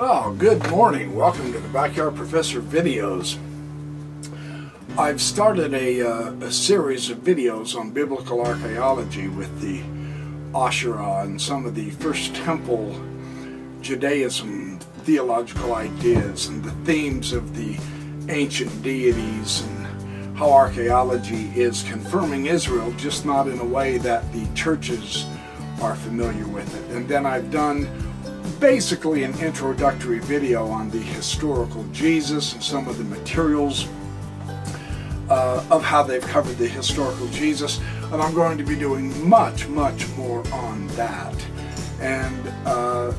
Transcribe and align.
Oh, 0.00 0.34
good 0.38 0.70
morning. 0.70 1.14
Welcome 1.14 1.52
to 1.52 1.58
the 1.58 1.68
Backyard 1.68 2.16
Professor 2.16 2.62
videos. 2.62 3.36
I've 4.96 5.20
started 5.20 5.74
a, 5.74 6.00
uh, 6.00 6.32
a 6.40 6.50
series 6.50 7.10
of 7.10 7.18
videos 7.18 7.78
on 7.78 7.90
biblical 7.90 8.40
archaeology 8.40 9.28
with 9.28 9.60
the 9.60 9.82
Asherah 10.56 11.24
and 11.24 11.40
some 11.40 11.66
of 11.66 11.74
the 11.74 11.90
First 11.90 12.34
Temple 12.34 12.98
Judaism 13.82 14.78
theological 14.78 15.74
ideas 15.74 16.46
and 16.46 16.64
the 16.64 16.70
themes 16.86 17.32
of 17.32 17.54
the 17.54 17.78
ancient 18.30 18.82
deities 18.82 19.62
and 19.62 20.36
how 20.38 20.50
archaeology 20.50 21.50
is 21.54 21.82
confirming 21.82 22.46
Israel, 22.46 22.90
just 22.92 23.26
not 23.26 23.48
in 23.48 23.58
a 23.58 23.64
way 23.64 23.98
that 23.98 24.32
the 24.32 24.46
churches 24.54 25.26
are 25.80 25.94
familiar 25.94 26.46
with 26.48 26.74
it. 26.74 26.96
And 26.96 27.08
then 27.08 27.26
I've 27.26 27.50
done 27.50 27.88
basically 28.60 29.22
an 29.22 29.38
introductory 29.40 30.18
video 30.18 30.66
on 30.66 30.90
the 30.90 30.98
historical 30.98 31.84
Jesus 31.92 32.54
and 32.54 32.62
some 32.62 32.88
of 32.88 32.98
the 32.98 33.04
materials 33.04 33.88
uh, 35.28 35.64
of 35.70 35.82
how 35.84 36.02
they've 36.02 36.26
covered 36.26 36.56
the 36.56 36.68
historical 36.68 37.28
Jesus. 37.28 37.80
And 38.12 38.22
I'm 38.22 38.34
going 38.34 38.58
to 38.58 38.64
be 38.64 38.76
doing 38.76 39.28
much, 39.28 39.68
much 39.68 40.08
more 40.16 40.46
on 40.52 40.86
that. 40.88 41.34
And 42.00 42.48
uh, 42.66 43.12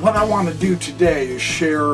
what 0.00 0.16
I 0.16 0.24
want 0.24 0.48
to 0.48 0.54
do 0.54 0.76
today 0.76 1.28
is 1.28 1.42
share 1.42 1.92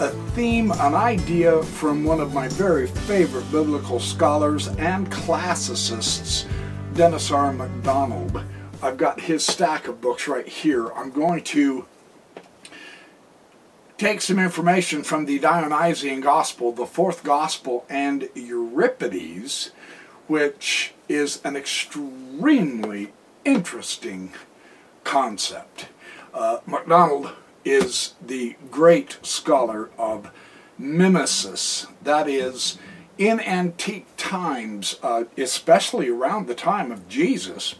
a 0.00 0.08
theme, 0.34 0.72
an 0.72 0.94
idea 0.94 1.62
from 1.62 2.04
one 2.04 2.20
of 2.20 2.32
my 2.32 2.48
very 2.48 2.86
favorite 2.86 3.50
biblical 3.52 4.00
scholars 4.00 4.68
and 4.78 5.10
classicists, 5.10 6.46
Dennis 6.94 7.30
R. 7.30 7.52
MacDonald. 7.52 8.42
I've 8.82 8.96
got 8.96 9.20
his 9.20 9.44
stack 9.44 9.88
of 9.88 10.00
books 10.00 10.26
right 10.26 10.48
here. 10.48 10.90
I'm 10.92 11.10
going 11.10 11.42
to 11.44 11.84
take 13.98 14.22
some 14.22 14.38
information 14.38 15.02
from 15.02 15.26
the 15.26 15.38
Dionysian 15.38 16.22
Gospel, 16.22 16.72
the 16.72 16.86
fourth 16.86 17.22
Gospel, 17.22 17.84
and 17.90 18.30
Euripides, 18.34 19.72
which 20.28 20.94
is 21.10 21.42
an 21.44 21.56
extremely 21.56 23.12
interesting 23.44 24.32
concept. 25.04 25.88
Uh, 26.32 26.60
MacDonald 26.64 27.32
is 27.66 28.14
the 28.24 28.56
great 28.70 29.18
scholar 29.20 29.90
of 29.98 30.30
mimesis, 30.78 31.86
that 32.02 32.26
is, 32.26 32.78
in 33.18 33.40
antique 33.40 34.06
times, 34.16 34.96
uh, 35.02 35.24
especially 35.36 36.08
around 36.08 36.46
the 36.46 36.54
time 36.54 36.90
of 36.90 37.06
Jesus, 37.10 37.74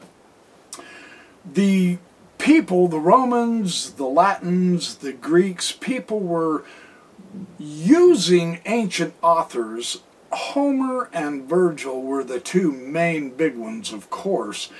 the 1.54 1.98
people, 2.38 2.88
the 2.88 2.98
Romans, 2.98 3.92
the 3.92 4.06
Latins, 4.06 4.96
the 4.96 5.12
Greeks, 5.12 5.72
people 5.72 6.20
were 6.20 6.64
using 7.58 8.60
ancient 8.64 9.14
authors. 9.22 10.02
Homer 10.32 11.08
and 11.12 11.48
Virgil 11.48 12.02
were 12.02 12.24
the 12.24 12.40
two 12.40 12.72
main 12.72 13.30
big 13.30 13.56
ones, 13.56 13.92
of 13.92 14.10
course. 14.10 14.70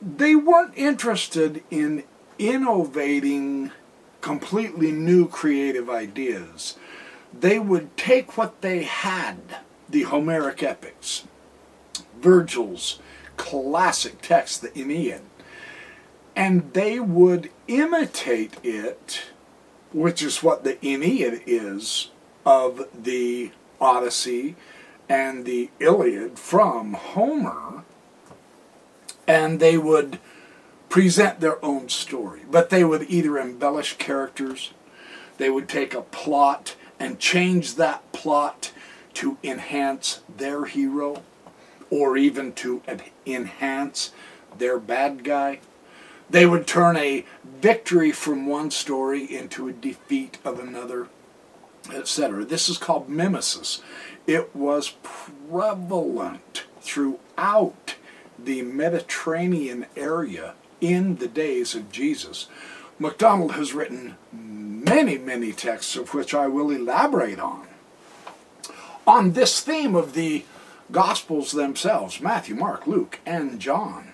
They 0.00 0.34
weren't 0.34 0.76
interested 0.76 1.62
in 1.70 2.04
innovating 2.38 3.70
completely 4.20 4.90
new 4.90 5.28
creative 5.28 5.90
ideas. 5.90 6.76
They 7.38 7.58
would 7.58 7.96
take 7.96 8.36
what 8.36 8.62
they 8.62 8.82
had, 8.82 9.38
the 9.88 10.02
Homeric 10.02 10.62
epics, 10.62 11.24
Virgil's 12.20 12.98
classic 13.36 14.20
text, 14.22 14.62
the 14.62 14.76
Aeneid, 14.78 15.22
and 16.34 16.72
they 16.72 16.98
would 16.98 17.50
imitate 17.68 18.56
it, 18.62 19.22
which 19.92 20.22
is 20.22 20.42
what 20.42 20.64
the 20.64 20.84
Aeneid 20.84 21.42
is 21.46 22.10
of 22.44 22.88
the 22.94 23.50
Odyssey 23.80 24.56
and 25.08 25.44
the 25.44 25.70
Iliad 25.78 26.38
from 26.38 26.94
Homer, 26.94 27.84
and 29.26 29.60
they 29.60 29.76
would 29.76 30.18
present 30.88 31.40
their 31.40 31.62
own 31.64 31.88
story. 31.88 32.40
But 32.50 32.70
they 32.70 32.84
would 32.84 33.10
either 33.10 33.38
embellish 33.38 33.96
characters, 33.98 34.72
they 35.38 35.50
would 35.50 35.68
take 35.68 35.94
a 35.94 36.02
plot 36.02 36.76
and 36.98 37.18
change 37.18 37.74
that 37.74 38.10
plot 38.12 38.72
to 39.14 39.36
enhance 39.42 40.20
their 40.34 40.64
hero, 40.64 41.22
or 41.90 42.16
even 42.16 42.52
to 42.54 42.82
enhance 43.26 44.12
their 44.56 44.78
bad 44.78 45.24
guy. 45.24 45.60
They 46.32 46.46
would 46.46 46.66
turn 46.66 46.96
a 46.96 47.26
victory 47.44 48.10
from 48.10 48.46
one 48.46 48.70
story 48.70 49.22
into 49.22 49.68
a 49.68 49.72
defeat 49.72 50.38
of 50.46 50.58
another, 50.58 51.08
etc. 51.92 52.46
This 52.46 52.70
is 52.70 52.78
called 52.78 53.10
mimesis. 53.10 53.82
It 54.26 54.56
was 54.56 54.94
prevalent 55.02 56.64
throughout 56.80 57.96
the 58.38 58.62
Mediterranean 58.62 59.84
area 59.94 60.54
in 60.80 61.16
the 61.16 61.28
days 61.28 61.74
of 61.74 61.92
Jesus. 61.92 62.48
MacDonald 62.98 63.52
has 63.52 63.74
written 63.74 64.16
many, 64.32 65.18
many 65.18 65.52
texts 65.52 65.96
of 65.96 66.14
which 66.14 66.32
I 66.32 66.46
will 66.46 66.70
elaborate 66.70 67.40
on. 67.40 67.66
On 69.06 69.32
this 69.32 69.60
theme 69.60 69.94
of 69.94 70.14
the 70.14 70.46
Gospels 70.90 71.52
themselves, 71.52 72.22
Matthew, 72.22 72.54
Mark, 72.54 72.86
Luke, 72.86 73.20
and 73.26 73.60
John 73.60 74.11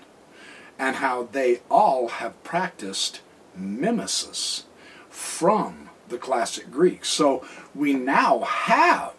and 0.78 0.96
how 0.96 1.24
they 1.24 1.60
all 1.70 2.08
have 2.08 2.42
practiced 2.44 3.20
mimesis 3.56 4.64
from 5.10 5.90
the 6.08 6.18
classic 6.18 6.70
Greeks. 6.70 7.08
So 7.08 7.44
we 7.74 7.92
now 7.92 8.40
have 8.40 9.14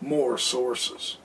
more 0.00 0.36
sources 0.38 1.16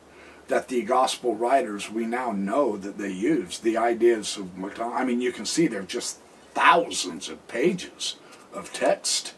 that 0.48 0.68
the 0.68 0.82
gospel 0.82 1.36
writers 1.36 1.92
we 1.92 2.06
now 2.06 2.32
know 2.32 2.78
that 2.78 2.98
they 2.98 3.12
use. 3.12 3.60
The 3.60 3.78
ideas 3.78 4.38
of 4.38 4.50
I 4.80 5.04
mean 5.04 5.22
you 5.22 5.32
can 5.32 5.46
see 5.46 5.68
there 5.68 5.82
are 5.82 5.84
just 5.84 6.20
thousands 6.54 7.30
of 7.30 7.48
pages 7.48 8.16
of 8.54 8.74
text 8.74 9.34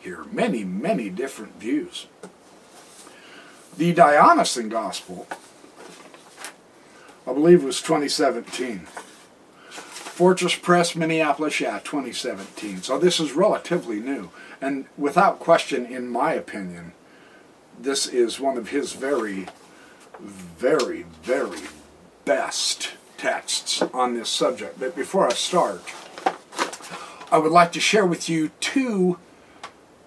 here. 0.00 0.24
Many 0.32 0.64
many 0.64 1.10
different 1.10 1.60
views. 1.60 2.06
The 3.76 3.92
Dionysian 3.92 4.68
gospel 4.68 5.26
I 7.26 7.32
believe 7.32 7.64
was 7.64 7.82
2017 7.82 8.86
Fortress 10.14 10.54
Press, 10.54 10.94
Minneapolis, 10.94 11.60
yeah, 11.60 11.80
2017. 11.82 12.82
So 12.82 13.00
this 13.00 13.18
is 13.18 13.32
relatively 13.32 13.98
new. 13.98 14.30
And 14.60 14.86
without 14.96 15.40
question, 15.40 15.84
in 15.84 16.06
my 16.06 16.34
opinion, 16.34 16.92
this 17.76 18.06
is 18.06 18.38
one 18.38 18.56
of 18.56 18.68
his 18.68 18.92
very, 18.92 19.48
very, 20.20 21.02
very 21.24 21.62
best 22.24 22.92
texts 23.18 23.82
on 23.92 24.14
this 24.14 24.28
subject. 24.28 24.78
But 24.78 24.94
before 24.94 25.26
I 25.26 25.32
start, 25.32 25.82
I 27.32 27.38
would 27.38 27.50
like 27.50 27.72
to 27.72 27.80
share 27.80 28.06
with 28.06 28.28
you 28.28 28.52
two 28.60 29.18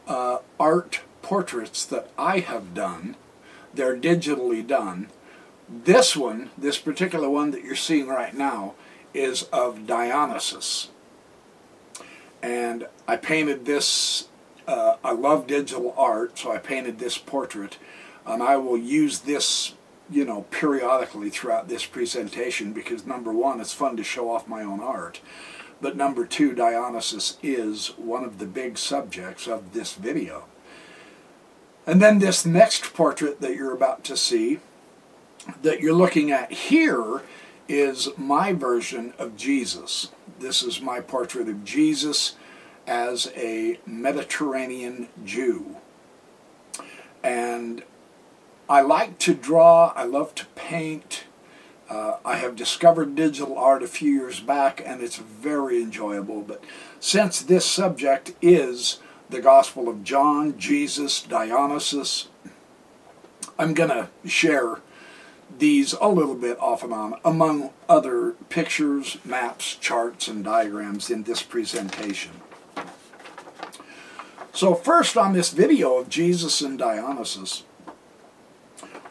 uh, 0.08 0.38
art 0.58 1.02
portraits 1.22 1.84
that 1.86 2.10
I 2.18 2.40
have 2.40 2.74
done. 2.74 3.18
They're 3.74 3.98
digitally 3.98 4.66
done. 4.66 5.10
This 5.68 6.16
one, 6.16 6.52
this 6.58 6.78
particular 6.78 7.30
one 7.30 7.52
that 7.52 7.66
you're 7.66 7.76
seeing 7.76 8.08
right 8.08 8.34
now, 8.34 8.76
is 9.18 9.44
of 9.44 9.88
Dionysus. 9.88 10.90
And 12.42 12.88
I 13.08 13.18
painted 13.18 13.66
this, 13.66 14.28
uh, 14.68 14.98
I 15.04 15.12
love 15.12 15.48
digital 15.48 15.94
art, 15.98 16.38
so 16.38 16.52
I 16.52 16.58
painted 16.58 17.00
this 17.00 17.18
portrait. 17.18 17.78
And 18.26 18.44
I 18.44 18.58
will 18.58 18.78
use 18.78 19.20
this, 19.20 19.74
you 20.10 20.24
know, 20.24 20.44
periodically 20.52 21.30
throughout 21.30 21.68
this 21.68 21.86
presentation 21.86 22.74
because 22.74 23.06
number 23.06 23.32
one, 23.32 23.60
it's 23.60 23.74
fun 23.74 23.98
to 23.98 24.04
show 24.04 24.30
off 24.30 24.48
my 24.48 24.64
own 24.64 24.80
art. 24.80 25.22
But 25.82 25.96
number 25.96 26.26
two, 26.26 26.54
Dionysus 26.54 27.38
is 27.44 27.90
one 27.98 28.24
of 28.24 28.40
the 28.40 28.46
big 28.46 28.78
subjects 28.78 29.48
of 29.48 29.74
this 29.74 29.94
video. 29.94 30.46
And 31.86 32.02
then 32.02 32.20
this 32.20 32.46
next 32.46 32.94
portrait 32.94 33.40
that 33.42 33.56
you're 33.56 33.74
about 33.74 34.04
to 34.06 34.18
see, 34.18 34.60
that 35.62 35.80
you're 35.80 35.94
looking 35.94 36.32
at 36.32 36.52
here, 36.52 37.22
is 37.68 38.10
my 38.18 38.54
version 38.54 39.14
of 39.18 39.36
Jesus. 39.36 40.10
This 40.40 40.64
is 40.64 40.82
my 40.82 41.02
portrait 41.02 41.50
of 41.50 41.64
Jesus 41.64 42.36
as 42.86 43.32
a 43.36 43.80
Mediterranean 43.86 45.10
Jew. 45.26 45.78
And 47.24 47.84
I 48.70 48.82
like 48.82 49.18
to 49.20 49.34
draw, 49.34 49.92
I 49.96 50.04
love 50.04 50.36
to 50.36 50.46
paint. 50.48 51.26
Uh, 51.90 52.18
I 52.26 52.36
have 52.38 52.56
discovered 52.56 53.16
digital 53.16 53.58
art 53.58 53.84
a 53.84 53.88
few 53.88 54.12
years 54.12 54.40
back 54.40 54.82
and 54.86 55.02
it's 55.02 55.18
very 55.18 55.82
enjoyable. 55.82 56.42
But 56.42 56.64
since 57.00 57.42
this 57.42 57.66
subject 57.66 58.34
is 58.42 59.00
the 59.30 59.42
Gospel 59.42 59.90
of 59.90 60.04
John, 60.04 60.58
Jesus, 60.58 61.22
Dionysus, 61.22 62.28
I'm 63.60 63.74
going 63.74 63.90
to 63.90 64.10
share 64.26 64.82
these 65.60 65.94
a 65.94 66.08
little 66.08 66.36
bit 66.36 66.60
off 66.60 66.84
and 66.84 66.94
on, 66.94 67.16
among 67.24 67.72
other 67.90 68.32
pictures, 68.50 69.18
maps, 69.26 69.76
charts, 69.76 70.28
and 70.28 70.44
diagrams 70.44 71.10
in 71.10 71.24
this 71.24 71.42
presentation. 71.42 72.32
So 74.54 74.74
first 74.74 75.18
on 75.18 75.34
this 75.34 75.52
video 75.52 75.98
of 75.98 76.10
Jesus 76.10 76.62
and 76.62 76.80
Dionysus, 76.80 77.64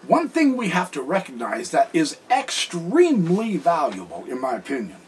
one 0.06 0.28
thing 0.28 0.56
we 0.56 0.68
have 0.68 0.90
to 0.92 1.02
recognize 1.02 1.70
that 1.70 1.90
is 1.92 2.18
extremely 2.30 3.56
valuable, 3.56 4.24
in 4.28 4.40
my 4.40 4.54
opinion, 4.54 4.98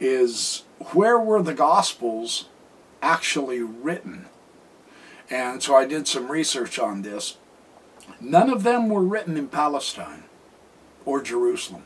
is 0.00 0.64
where 0.92 1.18
were 1.18 1.42
the 1.42 1.54
Gospels 1.54 2.46
actually 3.00 3.62
written? 3.62 4.26
And 5.30 5.62
so 5.62 5.76
I 5.76 5.84
did 5.84 6.08
some 6.08 6.30
research 6.30 6.78
on 6.78 7.02
this. 7.02 7.36
None 8.20 8.50
of 8.50 8.62
them 8.62 8.88
were 8.88 9.04
written 9.04 9.36
in 9.36 9.48
Palestine 9.48 10.24
or 11.08 11.22
Jerusalem. 11.22 11.84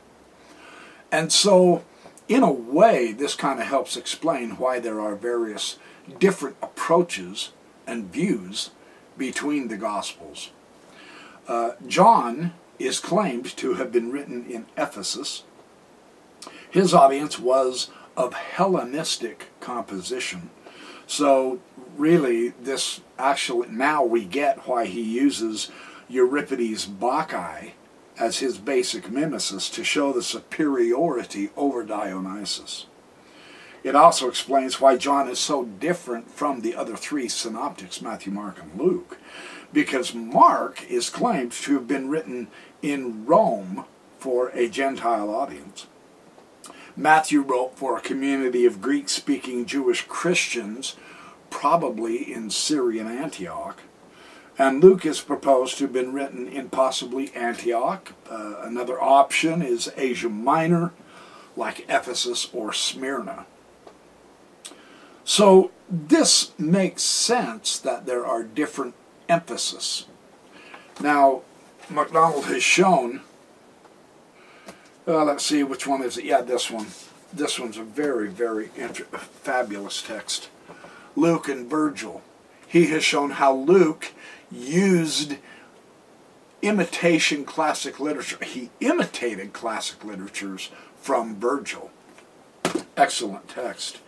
And 1.13 1.33
so, 1.33 1.85
in 2.27 2.43
a 2.43 2.51
way, 2.51 3.13
this 3.13 3.37
kind 3.37 3.61
of 3.61 3.67
helps 3.67 3.97
explain 3.97 4.57
why 4.57 4.81
there 4.81 5.01
are 5.01 5.15
various 5.15 5.79
different 6.19 6.57
approaches 6.61 7.53
and 7.87 8.13
views 8.13 8.71
between 9.17 9.69
the 9.69 9.77
Gospels. 9.77 10.51
Uh, 11.47 11.73
John 11.87 12.55
is 12.81 12.99
claimed 12.99 13.57
to 13.59 13.75
have 13.75 13.93
been 13.93 14.11
written 14.11 14.45
in 14.51 14.67
Ephesus. 14.77 15.45
His 16.69 16.93
audience 16.93 17.39
was 17.39 17.91
of 18.17 18.35
Hellenistic 18.35 19.51
composition. 19.61 20.51
So, 21.07 21.61
really, 21.97 22.49
this 22.49 23.03
actually, 23.21 23.69
now 23.69 24.03
we 24.03 24.25
get 24.25 24.67
why 24.67 24.87
he 24.87 25.03
uses 25.03 25.71
Euripides' 26.09 26.87
Bacchae 26.87 27.75
as 28.23 28.39
his 28.39 28.57
basic 28.57 29.11
mimesis 29.11 29.69
to 29.69 29.83
show 29.83 30.13
the 30.13 30.23
superiority 30.23 31.51
over 31.57 31.83
Dionysus. 31.83 32.87
It 33.83 33.97
also 33.97 34.29
explains 34.29 34.81
why 34.81 34.97
John 34.97 35.29
is 35.29 35.41
so 35.41 35.65
different 35.65 36.31
from 36.31 36.61
the 36.61 36.77
other 36.77 36.95
three 36.95 37.29
synoptics, 37.29 38.01
Matthew, 38.01 38.33
Mark, 38.33 38.63
and 38.63 38.81
Luke, 38.81 39.19
because 39.73 40.15
Mark 40.15 40.89
is 40.89 41.11
claimed 41.11 41.51
to 41.51 41.75
have 41.75 41.89
been 41.89 42.09
written 42.09 42.47
in 42.81 43.27
Rome 43.27 43.87
for 44.21 44.51
a 44.51 44.69
Gentile 44.69 45.29
audience. 45.29 45.89
Matthew 46.95 47.41
wrote 47.41 47.77
for 47.77 47.99
a 47.99 48.03
community 48.03 48.65
of 48.65 48.81
Greek 48.81 49.09
speaking 49.09 49.67
Jewish 49.67 50.07
Christians, 50.07 50.95
probably 51.51 52.33
in 52.33 52.51
Syrian 52.51 53.09
Antioch. 53.09 53.83
And 54.62 54.81
Luke 54.81 55.05
is 55.05 55.20
proposed 55.20 55.79
to 55.79 55.85
have 55.85 55.93
been 55.93 56.12
written 56.12 56.47
in 56.47 56.69
possibly 56.69 57.35
Antioch. 57.35 58.12
Uh, 58.31 58.61
another 58.61 59.03
option 59.03 59.61
is 59.61 59.91
Asia 59.97 60.29
Minor, 60.29 60.93
like 61.56 61.85
Ephesus 61.88 62.49
or 62.53 62.73
Smyrna. 62.73 63.44
So 65.25 65.73
this 65.91 66.53
makes 66.61 67.03
sense 67.03 67.76
that 67.81 68.06
there 68.06 68.25
are 68.25 68.44
different 68.44 68.94
emphasis. 69.29 70.06
Now, 71.00 71.43
MacDonald 71.91 72.44
has 72.44 72.62
shown, 72.62 73.23
uh, 75.08 75.25
let's 75.25 75.44
see 75.44 75.65
which 75.65 75.88
one 75.88 76.03
is 76.03 76.17
it. 76.17 76.25
Yeah, 76.25 76.41
this 76.41 76.70
one. 76.70 76.87
This 77.32 77.58
one's 77.58 77.79
a 77.79 77.82
very, 77.82 78.29
very 78.29 78.67
fabulous 78.69 80.03
text. 80.03 80.50
Luke 81.17 81.49
and 81.49 81.69
Virgil. 81.69 82.23
He 82.69 82.87
has 82.87 83.03
shown 83.03 83.31
how 83.31 83.53
Luke 83.53 84.12
used 84.53 85.37
imitation 86.61 87.45
classic 87.45 87.99
literature. 87.99 88.39
He 88.45 88.71
imitated 88.81 89.53
classic 89.53 90.05
literatures 90.05 90.71
from 90.97 91.37
Virgil. 91.37 91.91
Excellent 92.97 93.49
text. 93.49 93.99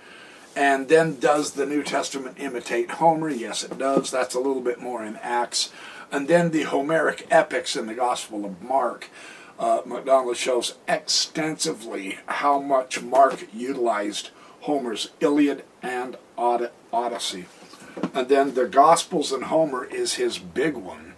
And 0.56 0.88
then 0.88 1.18
does 1.18 1.52
the 1.52 1.66
New 1.66 1.82
Testament 1.82 2.36
imitate 2.38 2.92
Homer? 2.92 3.28
Yes, 3.28 3.64
it 3.64 3.76
does. 3.76 4.10
That's 4.10 4.36
a 4.36 4.40
little 4.40 4.62
bit 4.62 4.80
more 4.80 5.04
in 5.04 5.16
Acts. 5.16 5.72
And 6.12 6.28
then 6.28 6.52
the 6.52 6.62
Homeric 6.62 7.26
epics 7.30 7.74
in 7.74 7.86
the 7.86 7.94
Gospel 7.94 8.44
of 8.44 8.62
Mark. 8.62 9.10
Uh, 9.58 9.80
MacDonald 9.84 10.36
shows 10.36 10.74
extensively 10.86 12.18
how 12.26 12.60
much 12.60 13.02
Mark 13.02 13.46
utilized 13.52 14.30
Homer's 14.60 15.10
Iliad 15.20 15.64
and 15.82 16.16
Odyssey. 16.38 17.46
And 18.12 18.28
then 18.28 18.54
the 18.54 18.66
Gospels 18.66 19.32
and 19.32 19.44
Homer 19.44 19.84
is 19.84 20.14
his 20.14 20.38
big 20.38 20.76
one. 20.76 21.14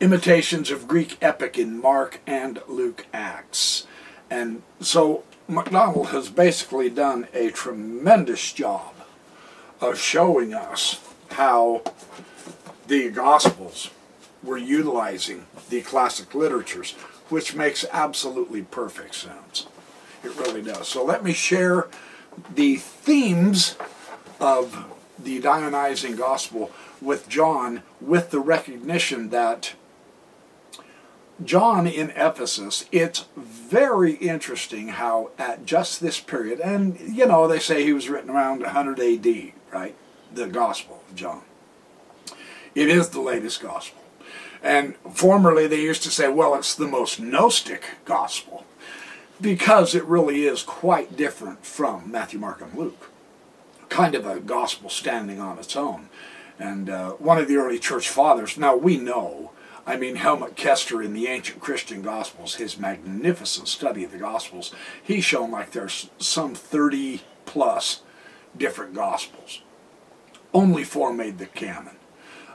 Imitations 0.00 0.70
of 0.70 0.88
Greek 0.88 1.16
epic 1.22 1.58
in 1.58 1.80
Mark 1.80 2.20
and 2.26 2.60
Luke 2.68 3.06
Acts. 3.12 3.86
And 4.30 4.62
so 4.80 5.24
MacDonald 5.48 6.08
has 6.08 6.28
basically 6.28 6.90
done 6.90 7.28
a 7.32 7.50
tremendous 7.50 8.52
job 8.52 8.94
of 9.80 9.98
showing 9.98 10.52
us 10.52 11.00
how 11.30 11.82
the 12.88 13.10
Gospels 13.10 13.90
were 14.42 14.56
utilizing 14.56 15.46
the 15.70 15.82
classic 15.82 16.34
literatures, 16.34 16.92
which 17.28 17.54
makes 17.54 17.84
absolutely 17.92 18.62
perfect 18.62 19.14
sense. 19.14 19.66
It 20.22 20.36
really 20.36 20.62
does. 20.62 20.88
So 20.88 21.04
let 21.04 21.24
me 21.24 21.32
share 21.32 21.88
the 22.54 22.76
themes 22.76 23.76
of 24.40 24.95
the 25.26 25.40
Dionysian 25.40 26.14
Gospel 26.14 26.70
with 27.02 27.28
John 27.28 27.82
with 28.00 28.30
the 28.30 28.38
recognition 28.38 29.30
that 29.30 29.74
John 31.44 31.86
in 31.86 32.10
Ephesus, 32.10 32.86
it's 32.92 33.26
very 33.36 34.12
interesting 34.12 34.88
how 34.88 35.32
at 35.36 35.66
just 35.66 36.00
this 36.00 36.20
period, 36.20 36.60
and 36.60 36.98
you 37.00 37.26
know, 37.26 37.48
they 37.48 37.58
say 37.58 37.82
he 37.82 37.92
was 37.92 38.08
written 38.08 38.30
around 38.30 38.60
100 38.60 39.00
AD, 39.00 39.52
right? 39.72 39.96
The 40.32 40.46
Gospel 40.46 41.02
of 41.08 41.16
John. 41.16 41.42
It 42.76 42.88
is 42.88 43.08
the 43.08 43.20
latest 43.20 43.60
Gospel. 43.60 44.02
And 44.62 44.94
formerly 45.12 45.66
they 45.66 45.82
used 45.82 46.04
to 46.04 46.10
say, 46.10 46.28
well, 46.28 46.54
it's 46.54 46.74
the 46.74 46.86
most 46.86 47.18
Gnostic 47.18 47.82
Gospel, 48.04 48.64
because 49.40 49.94
it 49.94 50.04
really 50.04 50.44
is 50.44 50.62
quite 50.62 51.16
different 51.16 51.66
from 51.66 52.10
Matthew, 52.10 52.38
Mark, 52.38 52.62
and 52.62 52.72
Luke. 52.78 53.10
Kind 53.88 54.14
of 54.14 54.26
a 54.26 54.40
Gospel 54.40 54.90
standing 54.90 55.40
on 55.40 55.58
its 55.58 55.76
own. 55.76 56.08
And 56.58 56.88
uh, 56.88 57.12
one 57.12 57.38
of 57.38 57.48
the 57.48 57.56
early 57.56 57.78
church 57.78 58.08
fathers, 58.08 58.56
now 58.56 58.76
we 58.76 58.96
know 58.96 59.52
I 59.86 59.96
mean, 59.96 60.16
Helmut 60.16 60.56
Koester 60.56 61.04
in 61.04 61.14
the 61.14 61.28
Ancient 61.28 61.60
Christian 61.60 62.02
Gospels, 62.02 62.56
his 62.56 62.76
magnificent 62.76 63.68
study 63.68 64.02
of 64.02 64.10
the 64.10 64.18
Gospels, 64.18 64.74
he's 65.00 65.24
shown 65.24 65.52
like 65.52 65.70
there's 65.70 66.10
some 66.18 66.56
30 66.56 67.22
plus 67.44 68.00
different 68.56 68.94
Gospels. 68.94 69.62
Only 70.52 70.82
four 70.82 71.12
made 71.12 71.38
the 71.38 71.46
canon. 71.46 71.96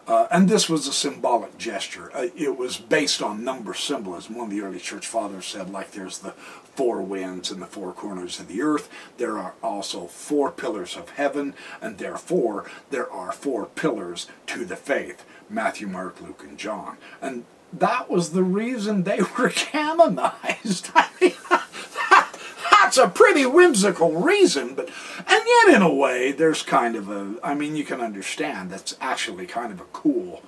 Uh, 0.08 0.28
and 0.30 0.50
this 0.50 0.68
was 0.68 0.88
a 0.88 0.94
symbolic 0.94 1.58
gesture. 1.58 2.12
Uh, 2.14 2.28
it 2.36 2.58
was 2.58 2.76
based 2.78 3.22
on 3.22 3.46
number 3.46 3.74
symbolism. 3.74 4.36
One 4.36 4.48
of 4.48 4.52
the 4.52 4.62
early 4.62 4.80
church 4.80 5.08
fathers 5.08 5.46
said, 5.46 5.70
like 5.70 5.92
there's 5.92 6.18
the 6.18 6.34
four 6.76 7.02
winds 7.02 7.52
and 7.52 7.62
the 7.62 7.66
four 7.66 7.94
corners 7.94 8.40
of 8.40 8.48
the 8.48 8.62
earth, 8.62 8.90
there 9.18 9.38
are 9.38 9.54
also 9.62 10.08
four 10.08 10.52
pillars 10.52 10.96
of 10.96 11.10
heaven, 11.12 11.54
and 11.82 11.98
therefore 11.98 12.70
there 12.90 13.10
are 13.12 13.32
four 13.32 13.66
pillars 13.66 14.28
to 14.48 14.66
the 14.66 14.76
faith. 14.76 15.26
Matthew, 15.50 15.88
Mark, 15.88 16.22
Luke, 16.22 16.46
and 16.48 16.58
John. 16.58 16.98
And 17.22 17.46
that 17.74 18.10
was 18.10 18.32
the 18.32 18.44
reason 18.44 19.04
they 19.04 19.20
were 19.38 19.50
canonized. 19.50 20.90
I 20.96 21.10
mean, 21.20 21.34
that, 21.50 22.38
that's 22.72 22.98
a 22.98 23.08
pretty 23.08 23.46
whimsical 23.46 24.14
reason, 24.14 24.76
but 24.76 24.90
and 25.28 25.44
yet 25.46 25.76
in 25.76 25.82
a 25.82 25.94
way, 25.94 26.32
there's 26.32 26.64
kind 26.64 26.96
of 26.96 27.10
a. 27.10 27.36
I 27.44 27.54
mean, 27.54 27.76
you 27.76 27.84
can 27.84 28.02
understand 28.02 28.72
that's 28.72 28.96
actually 29.00 29.46
kind 29.46 29.72
of 29.72 29.80
a 29.80 29.86
cool 29.94 30.42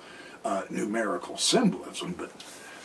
uh, 0.44 0.62
numerical 0.68 1.36
symbolism, 1.38 2.14
but 2.16 2.30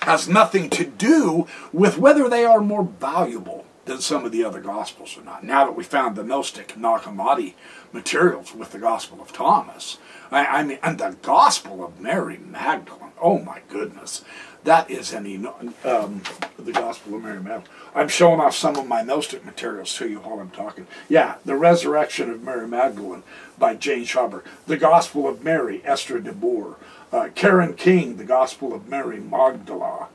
has 0.01 0.27
nothing 0.27 0.70
to 0.72 0.86
do 0.86 1.48
with 1.72 1.98
whether 1.98 2.29
they 2.29 2.46
are 2.46 2.62
more 2.62 2.84
valuable 2.84 3.65
than 3.86 4.00
some 4.00 4.24
of 4.24 4.32
the 4.32 4.44
other 4.44 4.62
Gospels 4.62 5.18
or 5.18 5.24
not. 5.24 5.44
Now 5.44 5.65
that 5.65 5.75
we 5.75 5.84
found 5.84 6.15
the 6.15 6.24
Gnostic 6.24 6.77
Nag 6.77 7.01
Hammadi 7.01 7.56
materials 7.91 8.53
with 8.53 8.72
the 8.72 8.79
Gospel 8.79 9.22
of 9.22 9.34
Thomas, 9.34 9.98
I, 10.32 10.46
I 10.46 10.63
mean, 10.63 10.79
and 10.84 11.00
the 11.00 11.18
Gospel 11.22 11.84
of 11.84 12.00
Mary 12.00 12.38
Magdalene. 12.38 13.09
Oh 13.22 13.40
my 13.40 13.62
goodness, 13.70 14.24
that 14.64 14.90
is 14.90 15.14
an 15.14 15.48
um, 15.84 16.22
the 16.58 16.72
Gospel 16.72 17.16
of 17.16 17.24
Mary 17.24 17.42
Magdalene. 17.42 17.68
I'm 17.96 18.08
showing 18.08 18.40
off 18.40 18.56
some 18.56 18.76
of 18.76 18.88
my 18.88 19.02
Gnostic 19.02 19.46
materials 19.46 19.96
to 19.98 20.08
you 20.08 20.20
while 20.20 20.40
I'm 20.40 20.52
talking. 20.52 20.88
Yeah, 21.08 21.36
the 21.46 21.56
Resurrection 21.56 22.30
of 22.30 22.44
Mary 22.44 22.68
Magdalene 22.68 23.24
by 23.58 23.76
Jane 23.76 24.06
Schaberg. 24.06 24.44
The 24.68 24.78
Gospel 24.78 25.28
of 25.28 25.44
Mary, 25.44 25.82
Esther 25.84 26.20
de 26.20 26.34
Boer. 26.34 26.78
Uh, 27.12 27.30
Karen 27.34 27.74
King, 27.74 28.18
The 28.18 28.24
Gospel 28.24 28.74
of 28.74 28.88
Mary 28.88 29.20
Magdalene. 29.20 30.06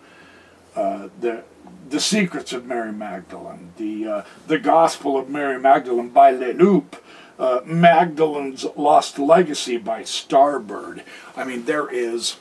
Uh, 0.76 1.08
the 1.20 1.44
the 1.88 2.00
Secrets 2.00 2.52
of 2.52 2.66
Mary 2.66 2.92
Magdalene, 2.92 3.72
the 3.76 4.06
uh, 4.06 4.22
the 4.46 4.58
Gospel 4.58 5.16
of 5.16 5.28
Mary 5.28 5.58
Magdalene 5.60 6.08
by 6.08 6.32
Leloup, 6.32 6.98
uh, 7.38 7.60
Magdalene's 7.64 8.64
Lost 8.76 9.18
Legacy 9.18 9.76
by 9.76 10.02
Starbird. 10.02 11.02
I 11.36 11.44
mean, 11.44 11.64
there 11.64 11.88
is 11.88 12.36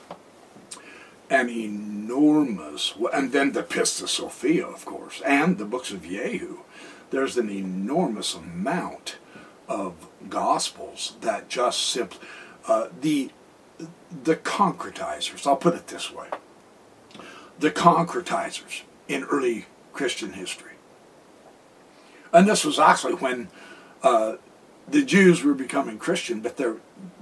an 1.30 1.50
enormous 1.50 2.94
and 3.13 3.32
then 3.32 3.53
the 3.53 3.63
Pistis 3.63 4.10
Sophia, 4.10 4.65
of 4.65 4.86
course, 4.86 5.22
and 5.25 5.58
the 5.58 5.65
books 5.65 5.92
of 5.92 6.03
Jeu. 6.03 6.60
There's 7.10 7.38
an 7.38 7.50
enormous 7.50 8.34
amount 8.34 9.18
of 9.68 9.94
gospels 10.30 11.15
that 11.22 11.50
just 11.50 11.80
simply 11.80 12.20
uh, 12.68 12.88
the 13.01 13.32
the 14.24 14.36
concretizers. 14.36 15.48
I'll 15.48 15.56
put 15.56 15.75
it 15.75 15.88
this 15.88 16.12
way: 16.12 16.27
the 17.60 17.72
concretizers 17.72 18.82
in 19.08 19.24
early 19.24 19.65
Christian 19.92 20.34
history, 20.34 20.74
and 22.32 22.48
this 22.48 22.65
was 22.65 22.80
actually 22.80 23.15
when 23.15 23.50
uh, 24.01 24.36
the 24.87 25.03
Jews 25.03 25.43
were 25.43 25.53
becoming 25.53 25.97
Christian, 25.97 26.41
but 26.41 26.57
they 26.57 26.73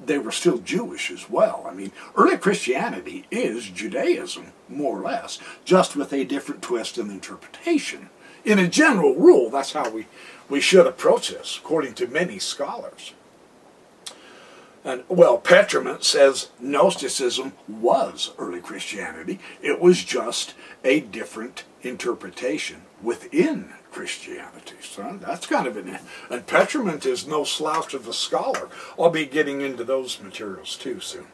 they 0.05 0.17
were 0.17 0.31
still 0.31 0.57
Jewish 0.57 1.11
as 1.11 1.29
well. 1.29 1.65
I 1.67 1.73
mean, 1.73 1.91
early 2.15 2.37
Christianity 2.37 3.25
is 3.29 3.69
Judaism, 3.69 4.51
more 4.67 4.99
or 4.99 5.03
less, 5.03 5.39
just 5.63 5.95
with 5.95 6.11
a 6.11 6.25
different 6.25 6.61
twist 6.61 6.97
and 6.97 7.11
interpretation. 7.11 8.09
In 8.43 8.57
a 8.57 8.67
general 8.67 9.15
rule, 9.15 9.49
that's 9.49 9.73
how 9.73 9.89
we, 9.89 10.07
we 10.49 10.59
should 10.59 10.87
approach 10.87 11.29
this, 11.29 11.57
according 11.57 11.93
to 11.95 12.07
many 12.07 12.39
scholars. 12.39 13.13
And, 14.83 15.03
well, 15.07 15.37
Petrement 15.37 16.03
says 16.03 16.49
Gnosticism 16.59 17.53
was 17.67 18.31
early 18.39 18.59
Christianity. 18.59 19.39
It 19.61 19.79
was 19.79 20.03
just 20.03 20.55
a 20.83 21.01
different 21.01 21.65
interpretation 21.83 22.81
within 23.03 23.73
Christianity. 23.91 24.75
son. 24.81 25.19
that's 25.19 25.45
kind 25.45 25.67
of 25.67 25.77
an. 25.77 25.99
And 26.29 26.47
Petrement 26.47 27.05
is 27.05 27.27
no 27.27 27.43
slouch 27.43 27.93
of 27.93 28.07
a 28.07 28.13
scholar. 28.13 28.69
I'll 28.97 29.09
be 29.09 29.25
getting 29.25 29.61
into 29.61 29.83
those 29.83 30.19
materials 30.21 30.75
too 30.75 30.99
soon. 30.99 31.27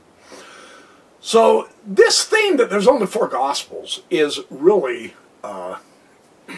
So 1.22 1.70
this 1.86 2.24
theme 2.24 2.58
that 2.58 2.70
there's 2.70 2.88
only 2.88 3.08
four 3.08 3.28
Gospels 3.28 4.02
is 4.10 4.40
really. 4.50 5.14
Uh, 5.44 5.78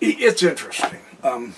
it's 0.00 0.42
interesting. 0.42 1.00
Um, 1.22 1.54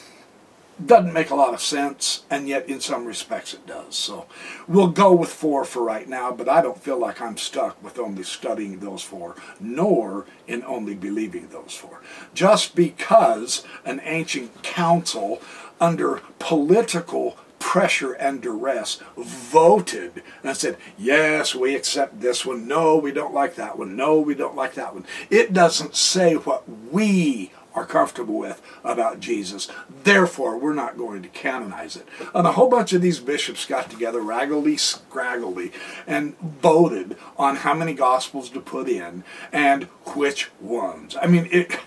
doesn't 0.87 1.12
make 1.12 1.31
a 1.31 1.35
lot 1.35 1.55
of 1.55 1.61
sense, 1.61 2.25
and 2.31 2.49
yet 2.49 2.69
in 2.69 2.81
some 2.81 3.05
respects 3.05 3.55
it 3.55 3.67
does. 3.67 3.95
So 3.95 4.27
we'll 4.67 4.89
go 4.89 5.12
with 5.12 5.31
four 5.31 5.65
for 5.65 5.83
right 5.83 6.09
now, 6.09 6.33
but 6.33 6.49
I 6.49 6.62
don't 6.62 6.83
feel 6.83 6.99
like 6.99 7.21
I'm 7.21 7.37
stuck 7.37 7.83
with 7.83 7.99
only 7.99 8.23
studying 8.23 8.79
those 8.79 9.03
four, 9.03 9.37
nor 9.61 10.27
in 10.47 10.62
only 10.65 10.95
believing 10.95 11.49
those 11.49 11.75
four. 11.75 12.01
Just 12.35 12.75
because 12.75 13.65
an 13.85 14.01
ancient 14.05 14.62
council 14.62 15.41
under 15.81 16.23
political 16.39 17.37
pressure 17.59 18.12
and 18.12 18.43
duress 18.43 19.01
voted 19.17 20.23
and 20.43 20.57
said, 20.57 20.77
yes, 20.99 21.55
we 21.55 21.77
accept 21.77 22.21
this 22.21 22.45
one. 22.45 22.67
No, 22.67 22.97
we 22.97 23.12
don't 23.12 23.33
like 23.33 23.55
that 23.55 23.79
one. 23.79 23.95
No, 23.95 24.19
we 24.19 24.35
don't 24.35 24.57
like 24.57 24.75
that 24.75 24.95
one. 24.95 25.07
It 25.31 25.53
doesn't 25.53 25.95
say 25.95 26.35
what 26.35 26.65
we 26.69 27.53
are 27.75 27.87
comfortable 27.87 28.38
with 28.38 28.61
about 28.85 29.21
Jesus. 29.21 29.69
Therefore, 30.05 30.59
we're 30.59 30.75
not 30.75 30.99
going 30.99 31.23
to 31.23 31.29
canonize 31.29 31.97
it. 31.97 32.07
And 32.35 32.47
a 32.47 32.52
whole 32.52 32.69
bunch 32.69 32.93
of 32.93 33.02
these 33.02 33.21
bishops 33.21 33.67
got 33.67 33.91
together, 33.91 34.21
raggedy, 34.21 34.76
scraggly, 34.76 35.73
and 36.07 36.38
voted 36.38 37.17
on 37.37 37.57
how 37.57 37.75
many 37.75 37.95
gospels 37.95 38.50
to 38.50 38.61
put 38.61 38.88
in 38.88 39.25
and 39.52 39.85
which 40.14 40.50
ones. 40.61 41.17
I 41.21 41.26
mean, 41.26 41.49
it. 41.50 41.79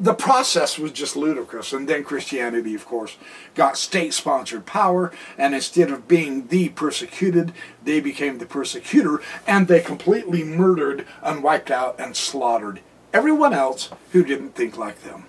The 0.00 0.14
process 0.14 0.80
was 0.80 0.90
just 0.90 1.14
ludicrous, 1.14 1.72
and 1.72 1.88
then 1.88 2.02
Christianity, 2.02 2.74
of 2.74 2.84
course, 2.84 3.16
got 3.54 3.76
state 3.76 4.12
sponsored 4.12 4.66
power, 4.66 5.12
and 5.38 5.54
instead 5.54 5.92
of 5.92 6.08
being 6.08 6.48
the 6.48 6.70
persecuted, 6.70 7.52
they 7.84 8.00
became 8.00 8.38
the 8.38 8.46
persecutor, 8.46 9.20
and 9.46 9.68
they 9.68 9.78
completely 9.78 10.42
murdered 10.42 11.06
and 11.22 11.44
wiped 11.44 11.70
out 11.70 12.00
and 12.00 12.16
slaughtered 12.16 12.80
everyone 13.12 13.52
else 13.52 13.90
who 14.12 14.24
didn't 14.24 14.54
think 14.54 14.76
like 14.76 15.02
them. 15.02 15.24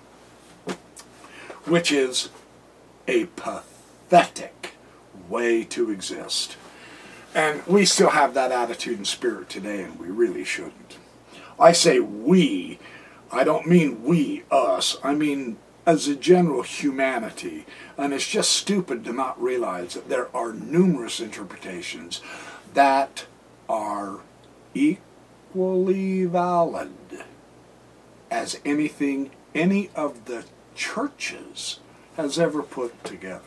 Which 1.64 1.90
is 1.90 2.28
a 3.08 3.26
pathetic 3.26 4.74
way 5.28 5.64
to 5.64 5.90
exist. 5.90 6.56
And 7.34 7.66
we 7.66 7.84
still 7.84 8.10
have 8.10 8.34
that 8.34 8.52
attitude 8.52 8.98
and 8.98 9.06
spirit 9.06 9.48
today, 9.48 9.82
and 9.82 9.98
we 9.98 10.08
really 10.08 10.44
shouldn't. 10.44 10.98
I 11.58 11.72
say 11.72 12.00
we, 12.00 12.78
I 13.32 13.44
don't 13.44 13.66
mean 13.66 14.04
we, 14.04 14.44
us, 14.50 14.96
I 15.02 15.14
mean 15.14 15.56
as 15.86 16.08
a 16.08 16.16
general 16.16 16.62
humanity. 16.62 17.66
And 17.96 18.12
it's 18.12 18.26
just 18.26 18.50
stupid 18.50 19.04
to 19.04 19.12
not 19.12 19.40
realize 19.40 19.94
that 19.94 20.08
there 20.08 20.34
are 20.34 20.52
numerous 20.52 21.20
interpretations 21.20 22.20
that 22.72 23.26
are 23.68 24.20
equally 24.74 26.24
valid 26.24 26.92
as 28.34 28.60
anything 28.64 29.30
any 29.54 29.88
of 29.94 30.24
the 30.24 30.44
churches 30.74 31.78
has 32.16 32.36
ever 32.36 32.64
put 32.64 33.04
together. 33.04 33.44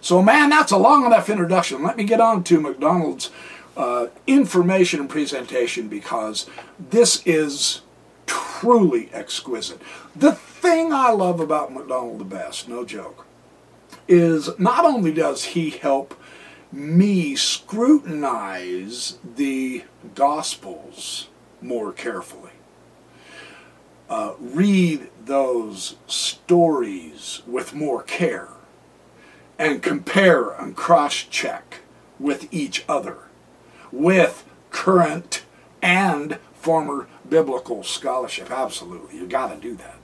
So, 0.00 0.22
man, 0.22 0.48
that's 0.50 0.70
a 0.70 0.76
long 0.76 1.04
enough 1.04 1.28
introduction. 1.28 1.82
Let 1.82 1.96
me 1.96 2.04
get 2.04 2.20
on 2.20 2.44
to 2.44 2.60
MacDonald's 2.60 3.32
uh, 3.76 4.06
information 4.28 5.00
and 5.00 5.10
presentation 5.10 5.88
because 5.88 6.46
this 6.78 7.20
is 7.26 7.80
truly 8.26 9.10
exquisite. 9.12 9.82
The 10.14 10.32
thing 10.32 10.92
I 10.92 11.10
love 11.10 11.40
about 11.40 11.74
MacDonald 11.74 12.20
the 12.20 12.24
best, 12.24 12.68
no 12.68 12.84
joke, 12.84 13.26
is 14.06 14.56
not 14.56 14.84
only 14.84 15.12
does 15.12 15.46
he 15.46 15.70
help 15.70 16.14
me 16.70 17.34
scrutinize 17.34 19.18
the 19.34 19.82
Gospels 20.14 21.26
more 21.60 21.92
carefully, 21.92 22.45
uh, 24.08 24.34
read 24.38 25.08
those 25.24 25.96
stories 26.06 27.42
with 27.46 27.74
more 27.74 28.02
care 28.02 28.48
and 29.58 29.82
compare 29.82 30.50
and 30.50 30.76
cross 30.76 31.14
check 31.14 31.80
with 32.18 32.52
each 32.52 32.84
other, 32.88 33.18
with 33.90 34.44
current 34.70 35.44
and 35.82 36.38
former 36.54 37.08
biblical 37.28 37.82
scholarship. 37.82 38.50
Absolutely, 38.50 39.18
you 39.18 39.26
got 39.26 39.54
to 39.54 39.60
do 39.60 39.74
that. 39.76 39.96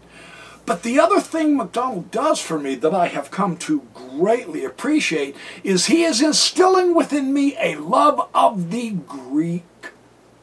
But 0.65 0.85
the 0.85 1.01
other 1.01 1.21
thing 1.21 1.57
MacDonald 1.57 2.11
does 2.11 2.41
for 2.41 2.59
me 2.59 2.77
that 2.77 2.95
I 2.95 3.09
have 3.09 3.31
come 3.31 3.57
to 3.59 3.83
greatly 3.93 4.65
appreciate 4.65 5.37
is 5.65 5.87
he 5.87 6.05
is 6.05 6.23
instilling 6.23 6.95
within 6.95 7.33
me 7.33 7.57
a 7.59 7.77
love 7.77 8.29
of 8.33 8.71
the 8.71 8.91
Greek 8.91 9.65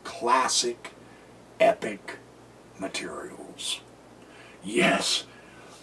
classic 0.03 0.91
epic 1.59 2.17
material. 2.79 3.38
Yes, 4.63 5.25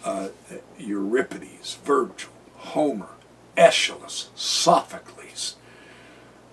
uh, 0.03 0.29
Euripides, 0.77 1.77
Virgil, 1.83 2.29
Homer, 2.55 3.09
Aeschylus, 3.57 4.29
Sophocles, 4.35 5.55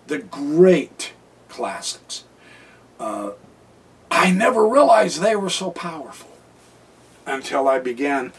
the 0.07 0.19
great 0.19 1.13
classics. 1.49 2.25
Uh, 2.99 3.33
I 4.11 4.31
never 4.31 4.67
realized 4.67 5.21
they 5.21 5.37
were 5.37 5.51
so 5.51 5.71
powerful 5.71 6.31
until 7.27 7.69
I 7.69 7.79
began 7.79 8.33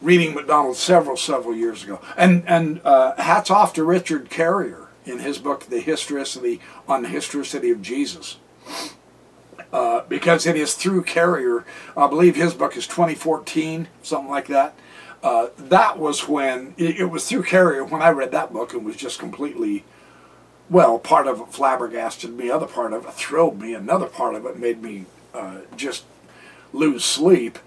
reading 0.00 0.34
MacDonald 0.34 0.76
several, 0.76 1.16
several 1.16 1.54
years 1.54 1.84
ago. 1.84 2.00
And, 2.16 2.44
and 2.46 2.80
uh, 2.84 3.20
hats 3.20 3.50
off 3.50 3.72
to 3.74 3.84
Richard 3.84 4.30
Carrier 4.30 4.88
in 5.04 5.20
his 5.20 5.38
book, 5.38 5.66
The 5.66 5.80
Historicity 5.80 6.60
on 6.86 7.02
the 7.02 7.08
Historicity 7.08 7.70
of 7.70 7.82
Jesus. 7.82 8.36
Uh, 9.70 10.02
because 10.08 10.46
it 10.46 10.56
is 10.56 10.74
through 10.74 11.02
Carrier. 11.02 11.64
I 11.94 12.06
believe 12.06 12.36
his 12.36 12.54
book 12.54 12.74
is 12.76 12.86
2014, 12.86 13.88
something 14.02 14.30
like 14.30 14.46
that. 14.46 14.74
Uh, 15.22 15.48
that 15.58 15.98
was 15.98 16.26
when 16.26 16.74
it, 16.78 17.00
it, 17.00 17.04
was 17.06 17.28
through 17.28 17.42
Carrier 17.42 17.84
when 17.84 18.00
I 18.00 18.10
read 18.10 18.30
that 18.30 18.52
book 18.52 18.72
and 18.72 18.84
was 18.84 18.96
just 18.96 19.18
completely, 19.18 19.84
well, 20.70 20.98
part 20.98 21.26
of 21.26 21.40
it 21.40 21.52
flabbergasted 21.52 22.34
me, 22.34 22.50
other 22.50 22.66
part 22.66 22.92
of 22.92 23.04
it 23.04 23.12
thrilled 23.12 23.60
me, 23.60 23.74
another 23.74 24.06
part 24.06 24.34
of 24.36 24.46
it 24.46 24.58
made 24.58 24.80
me 24.80 25.04
uh, 25.34 25.58
just 25.76 26.04
lose 26.72 27.04
sleep. 27.04 27.58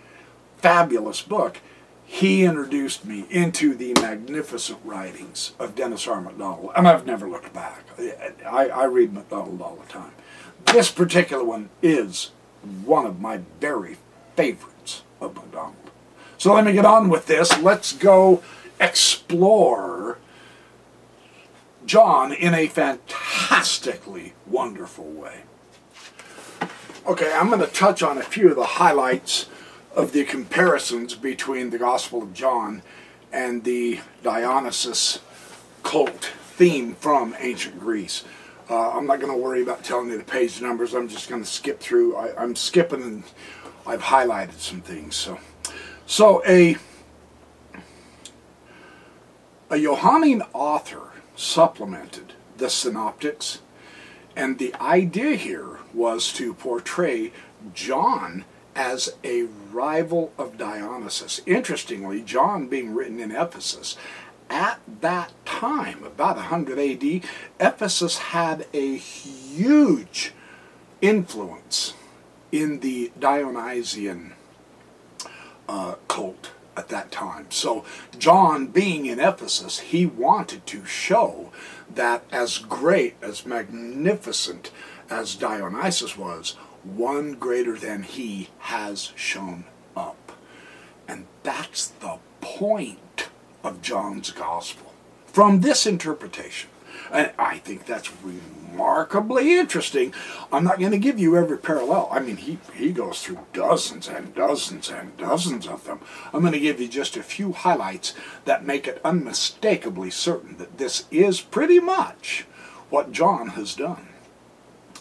Fabulous 0.58 1.22
book. 1.22 1.58
He 2.06 2.44
introduced 2.44 3.06
me 3.06 3.26
into 3.30 3.74
the 3.74 3.94
magnificent 3.94 4.80
writings 4.84 5.54
of 5.58 5.76
Dennis 5.76 6.08
R. 6.08 6.22
MacDonald, 6.22 6.72
and 6.76 6.88
I've 6.88 7.06
never 7.06 7.28
looked 7.28 7.54
back. 7.54 7.86
I, 7.98 8.68
I 8.68 8.86
read 8.86 9.14
MacDonald 9.14 9.62
all 9.62 9.76
the 9.76 9.88
time. 9.88 10.12
This 10.72 10.90
particular 10.90 11.44
one 11.44 11.70
is 11.82 12.32
one 12.86 13.06
of 13.06 13.20
my 13.20 13.42
very 13.60 13.98
favorites 14.36 15.04
of 15.20 15.36
MacDonald. 15.36 15.76
So 16.38 16.54
let 16.54 16.64
me 16.64 16.72
get 16.72 16.86
on 16.86 17.10
with 17.10 17.28
this. 17.28 17.60
Let's 17.60 17.92
go 17.92 18.42
explore 18.80 20.18
John 21.86 22.32
in 22.32 22.54
a 22.54 22.68
fantastically 22.68 24.34
wonderful 24.48 25.06
way. 25.06 25.42
Okay, 27.06 27.34
I'm 27.34 27.50
going 27.50 27.60
to 27.60 27.68
touch 27.68 28.02
on 28.02 28.18
a 28.18 28.24
few 28.24 28.50
of 28.50 28.56
the 28.56 28.64
highlights 28.64 29.50
of 29.94 30.14
the 30.14 30.24
comparisons 30.24 31.16
between 31.16 31.72
the 31.72 31.80
Gospel 31.80 32.24
of 32.24 32.34
John 32.34 32.82
and 33.34 33.66
the 33.66 34.00
Dionysus 34.24 35.20
cult 35.84 36.32
theme 36.56 36.96
from 36.96 37.36
ancient 37.40 37.80
Greece. 37.80 38.24
Uh, 38.72 38.92
I'm 38.92 39.06
not 39.06 39.20
going 39.20 39.34
to 39.34 39.38
worry 39.38 39.62
about 39.62 39.84
telling 39.84 40.10
you 40.10 40.18
the 40.18 40.24
page 40.24 40.62
numbers. 40.62 40.94
I'm 40.94 41.10
just 41.10 41.28
going 41.28 41.44
to 41.44 41.48
skip 41.48 41.82
through. 41.82 42.16
I, 42.16 42.42
am 42.42 42.56
skipping 42.56 43.04
and 43.04 43.24
I've 43.86 44.04
highlighted 44.04 44.60
some 44.60 44.80
things. 44.80 45.14
So, 45.14 45.40
so 46.06 46.42
a 46.48 46.78
a 49.70 49.78
Johannine 49.78 50.44
author 50.54 51.12
supplemented 51.36 52.32
the 52.56 52.70
synoptics, 52.70 53.60
and 54.38 54.58
the 54.58 54.74
idea 54.76 55.36
here 55.36 55.80
was 55.94 56.32
to 56.34 56.54
portray 56.54 57.34
John 57.74 58.46
as 58.74 59.16
a 59.26 59.44
rival 59.74 60.32
of 60.38 60.58
Dionysus. 60.58 61.42
Interestingly, 61.46 62.22
John 62.22 62.68
being 62.68 62.94
written 62.94 63.20
in 63.20 63.32
Ephesus, 63.32 63.98
at 64.52 64.82
that 65.00 65.32
time, 65.46 66.04
about 66.04 66.36
100 66.36 66.78
AD, 66.78 67.24
Ephesus 67.60 68.18
had 68.18 68.68
a 68.74 68.98
huge 68.98 70.34
influence 71.02 71.94
in 72.52 72.82
the 72.82 73.12
Dionysian 73.18 74.34
uh, 75.70 75.96
cult 76.10 76.52
at 76.76 76.90
that 76.90 77.12
time. 77.12 77.46
So, 77.50 77.86
John 78.20 78.68
being 78.68 79.06
in 79.06 79.20
Ephesus, 79.20 79.80
he 79.80 80.06
wanted 80.06 80.66
to 80.68 80.86
show 80.86 81.52
that 81.94 82.24
as 82.32 82.58
great, 82.58 83.16
as 83.22 83.46
magnificent 83.46 84.72
as 85.10 85.36
Dionysus 85.36 86.18
was, 86.18 86.52
one 86.84 87.34
greater 87.34 87.78
than 87.78 88.04
he 88.04 88.50
has 88.60 89.14
shown 89.16 89.66
up. 89.96 90.34
And 91.08 91.26
that's 91.44 91.88
the 91.88 92.18
point 92.42 93.00
of 93.64 93.82
John's 93.82 94.32
gospel. 94.32 94.94
From 95.28 95.62
this 95.62 95.86
interpretation, 95.86 96.70
and 97.12 97.32
I 97.38 97.58
think 97.58 97.86
that's 97.86 98.12
remarkably 98.24 99.58
interesting. 99.58 100.14
I'm 100.52 100.64
not 100.64 100.80
going 100.80 100.92
to 100.92 100.98
give 100.98 101.20
you 101.20 101.36
every 101.36 101.58
parallel. 101.58 102.10
I 102.12 102.20
mean, 102.20 102.38
he, 102.38 102.58
he 102.74 102.92
goes 102.92 103.22
through 103.22 103.40
dozens 103.54 104.08
and 104.08 104.34
dozens 104.34 104.90
and 104.90 105.16
dozens 105.18 105.68
of 105.68 105.86
them. 105.86 106.00
I'm 106.34 106.42
going 106.42 106.54
to 106.54 106.60
give 106.60 106.80
you 106.80 106.88
just 106.88 107.18
a 107.18 107.24
few 107.24 107.52
highlights 107.54 108.14
that 108.46 108.66
make 108.66 108.88
it 108.88 109.02
unmistakably 109.04 110.10
certain 110.10 110.58
that 110.58 110.78
this 110.78 111.06
is 111.12 111.42
pretty 111.42 111.80
much 111.80 112.46
what 112.90 113.12
John 113.12 113.50
has 113.50 113.76
done. 113.76 114.08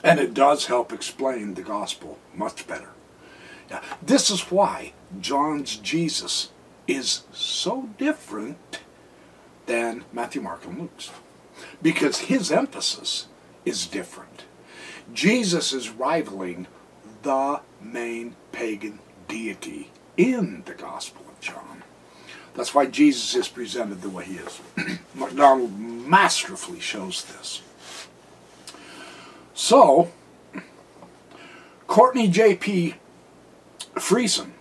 And 0.02 0.19
it 0.19 0.35
does 0.35 0.67
help 0.67 0.93
explain 0.93 1.55
the 1.55 1.62
gospel 1.62 2.19
much 2.35 2.67
better. 2.67 2.90
Now, 3.71 3.83
this 4.02 4.31
is 4.31 4.50
why 4.50 4.95
John's 5.21 5.76
Jesus 5.76 6.50
is 6.90 7.23
so 7.32 7.88
different 7.99 8.80
than 9.66 10.04
Matthew, 10.12 10.42
Mark, 10.42 10.64
and 10.64 10.78
Luke's. 10.78 11.11
Because 11.80 12.20
his 12.20 12.50
emphasis 12.50 13.26
is 13.64 13.87
different. 13.87 14.44
Jesus 15.12 15.73
is 15.73 15.90
rivaling 15.90 16.66
the 17.23 17.61
main 17.80 18.37
pagan 18.52 18.99
deity 19.28 19.90
in 20.16 20.62
the 20.66 20.75
Gospel 20.75 21.25
of 21.28 21.40
John. 21.40 21.82
That's 22.54 22.75
why 22.75 22.87
Jesus 22.87 23.35
is 23.35 23.49
presented 23.49 24.02
the 24.02 24.09
way 24.09 24.25
he 24.25 24.37
is. 24.37 24.61
MacDonald 25.14 25.78
masterfully 25.78 26.80
shows 26.80 27.25
this. 27.25 27.62
So, 29.54 30.11
Courtney 31.87 32.28
J.P. 32.28 32.94
Friesen 33.94 34.52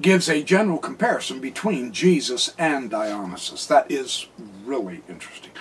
gives 0.00 0.28
a 0.28 0.42
general 0.42 0.78
comparison 0.78 1.40
between 1.40 1.92
Jesus 1.92 2.54
and 2.58 2.90
Dionysus. 2.90 3.66
That 3.66 3.90
is 3.90 4.28
really 4.64 5.02
interesting. 5.08 5.52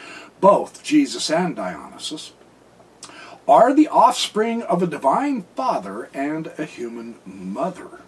Both 0.41 0.83
Jesus 0.83 1.29
and 1.29 1.55
Dionysus 1.55 2.33
are 3.47 3.73
the 3.73 3.87
offspring 3.87 4.63
of 4.63 4.81
a 4.81 4.87
divine 4.87 5.45
father 5.55 6.09
and 6.13 6.47
a 6.57 6.65
human 6.65 7.15
mother, 7.25 8.01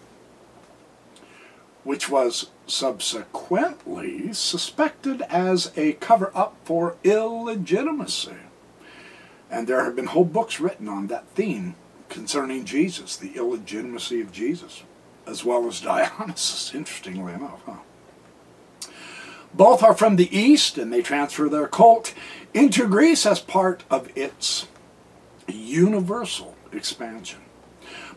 which 1.84 2.10
was 2.10 2.50
subsequently 2.66 4.34
suspected 4.34 5.22
as 5.24 5.72
a 5.76 5.94
cover 5.94 6.32
up 6.34 6.56
for 6.64 6.96
illegitimacy. 7.04 8.38
And 9.52 9.68
there 9.68 9.84
have 9.84 9.96
been 9.96 10.08
whole 10.08 10.26
books 10.26 10.60
written 10.60 10.88
on 10.88 11.08
that 11.08 11.28
theme 11.36 11.76
concerning 12.10 12.66
Jesus, 12.66 13.16
the 13.16 13.36
illegitimacy 13.36 14.22
of 14.22 14.32
Jesus, 14.32 14.84
as 15.28 15.44
well 15.44 15.68
as 15.68 15.82
Dionysus, 15.82 16.74
interestingly 16.76 17.34
enough. 17.34 17.62
Huh? 17.66 18.90
Both 19.54 19.84
are 19.84 19.96
from 19.96 20.18
the 20.18 20.36
east, 20.38 20.78
and 20.78 20.92
they 20.92 21.02
transfer 21.02 21.48
their 21.48 21.68
cult 21.68 22.14
into 22.54 22.88
Greece 22.88 23.26
as 23.26 23.40
part 23.40 23.84
of 23.90 24.10
its 24.18 24.68
universal 25.48 26.56
expansion. 26.72 27.40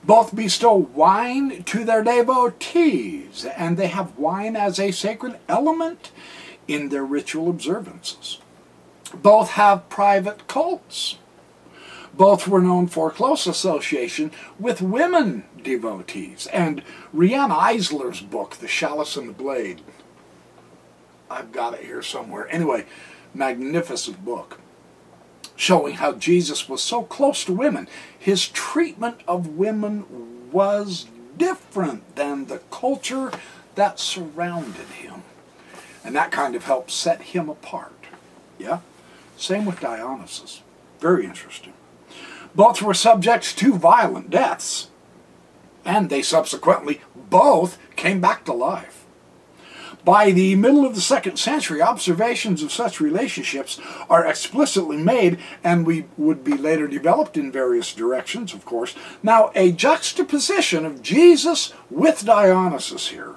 Both 0.03 0.35
bestow 0.35 0.75
wine 0.75 1.63
to 1.65 1.85
their 1.85 2.03
devotees, 2.03 3.45
and 3.45 3.77
they 3.77 3.89
have 3.89 4.19
wine 4.19 4.57
as 4.57 4.79
a 4.79 4.91
sacred 4.91 5.39
element 5.49 6.11
in 6.67 6.89
their 6.89 7.05
ritual 7.05 7.51
observances. 7.51 8.39
Both 9.15 9.51
have 9.51 9.89
private 9.89 10.47
cults 10.49 11.19
both 12.19 12.49
were 12.49 12.61
known 12.61 12.89
for 12.89 13.11
close 13.11 13.47
association 13.47 14.33
with 14.59 14.83
women 14.83 15.45
devotees. 15.63 16.49
And 16.53 16.83
Riane 17.13 17.53
Eisler's 17.53 18.21
book, 18.21 18.57
The 18.57 18.67
Chalice 18.67 19.17
and 19.17 19.29
the 19.29 19.33
Blade, 19.33 19.81
I've 21.31 21.53
got 21.53 21.75
it 21.75 21.85
here 21.85 22.03
somewhere. 22.03 22.49
Anyway, 22.51 22.87
magnificent 23.33 24.25
book 24.25 24.59
showing 25.55 25.95
how 25.95 26.13
Jesus 26.13 26.69
was 26.69 26.83
so 26.83 27.05
close 27.05 27.45
to 27.45 27.53
women. 27.53 27.89
His 28.19 28.49
treatment 28.49 29.21
of 29.29 29.57
women 29.57 30.51
was 30.51 31.07
different 31.37 32.17
than 32.17 32.47
the 32.47 32.59
culture 32.71 33.31
that 33.77 34.01
surrounded 34.01 34.89
him. 34.89 35.23
And 36.05 36.17
that 36.17 36.33
kind 36.33 36.57
of 36.57 36.65
helped 36.65 36.91
set 36.91 37.23
him 37.23 37.49
apart. 37.49 38.07
Yeah? 38.59 38.81
Same 39.37 39.65
with 39.65 39.81
Dionysus. 39.81 40.63
Very 41.01 41.25
interesting. 41.25 41.75
Both 42.55 42.83
were 42.83 42.95
subject 42.95 43.57
to 43.59 43.75
violent 43.75 44.31
deaths, 44.31 44.89
and 45.85 46.11
they 46.11 46.23
subsequently 46.23 47.01
both 47.15 47.79
came 47.97 48.21
back 48.21 48.45
to 48.45 48.53
life. 48.53 49.07
By 50.05 50.31
the 50.31 50.55
middle 50.55 50.87
of 50.87 50.95
the 50.95 51.01
second 51.01 51.39
century, 51.39 51.83
observations 51.83 52.63
of 52.63 52.73
such 52.73 53.01
relationships 53.01 53.79
are 54.09 54.25
explicitly 54.25 54.97
made 54.97 55.39
and 55.63 55.85
we 55.85 56.07
would 56.17 56.43
be 56.45 56.57
later 56.57 56.87
developed 56.87 57.37
in 57.37 57.53
various 57.53 57.93
directions, 57.93 58.55
of 58.55 58.65
course. 58.65 58.95
Now, 59.23 59.51
a 59.55 59.71
juxtaposition 59.73 60.87
of 60.87 61.03
Jesus 61.03 61.75
with 61.91 62.25
Dionysus 62.25 63.09
here 63.09 63.37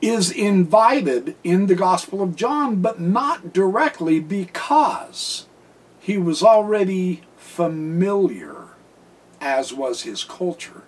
is 0.00 0.30
invited 0.30 1.36
in 1.44 1.66
the 1.66 1.74
Gospel 1.74 2.22
of 2.22 2.36
John, 2.36 2.80
but 2.80 3.00
not 3.00 3.52
directly 3.52 4.20
because 4.20 5.46
he 6.04 6.18
was 6.18 6.42
already 6.42 7.22
familiar, 7.38 8.66
as 9.40 9.72
was 9.72 10.02
his 10.02 10.22
culture. 10.22 10.82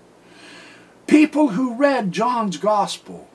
People 1.06 1.48
who 1.48 1.74
read 1.74 2.12
John's 2.12 2.58
Gospel 2.58 3.26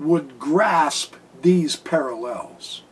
would 0.00 0.38
grasp 0.38 1.14
these 1.42 1.76
parallels. 1.76 2.84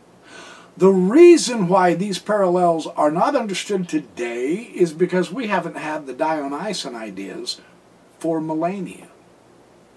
The 0.77 0.91
reason 0.91 1.67
why 1.67 1.95
these 1.95 2.19
parallels 2.19 2.85
are 2.85 3.09
not 3.09 3.35
understood 3.35 3.89
today 3.89 4.53
is 4.75 4.93
because 4.93 5.31
we 5.31 5.47
haven't 5.47 5.77
had 5.77 6.05
the 6.05 6.13
Dionysian 6.13 6.93
ideas 6.93 7.59
for 8.19 8.39
millennia. 8.39 9.07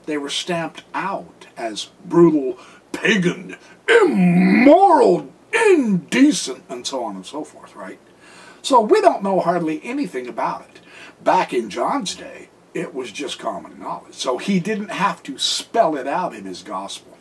They 0.07 0.17
were 0.17 0.31
stamped 0.31 0.85
out 0.95 1.49
as 1.55 1.91
brutal, 2.07 2.59
pagan, 2.93 3.59
immoral, 3.87 5.31
indecent, 5.53 6.65
and 6.71 6.87
so 6.87 7.05
on 7.05 7.15
and 7.15 7.27
so 7.27 7.45
forth, 7.45 7.77
right? 7.77 7.99
So 8.63 8.81
we 8.81 9.01
don't 9.01 9.23
know 9.23 9.41
hardly 9.41 9.81
anything 9.85 10.29
about 10.29 10.63
it. 10.63 10.81
Back 11.23 11.53
in 11.53 11.71
John's 11.71 12.15
day, 12.15 12.49
it 12.75 12.95
was 12.95 13.11
just 13.13 13.39
common 13.39 13.79
knowledge. 13.79 14.15
So 14.15 14.39
he 14.39 14.61
didn't 14.61 14.91
have 14.91 15.23
to 15.25 15.39
spell 15.39 15.97
it 15.97 16.07
out 16.07 16.35
in 16.35 16.45
his 16.45 16.63
gospel. 16.63 17.17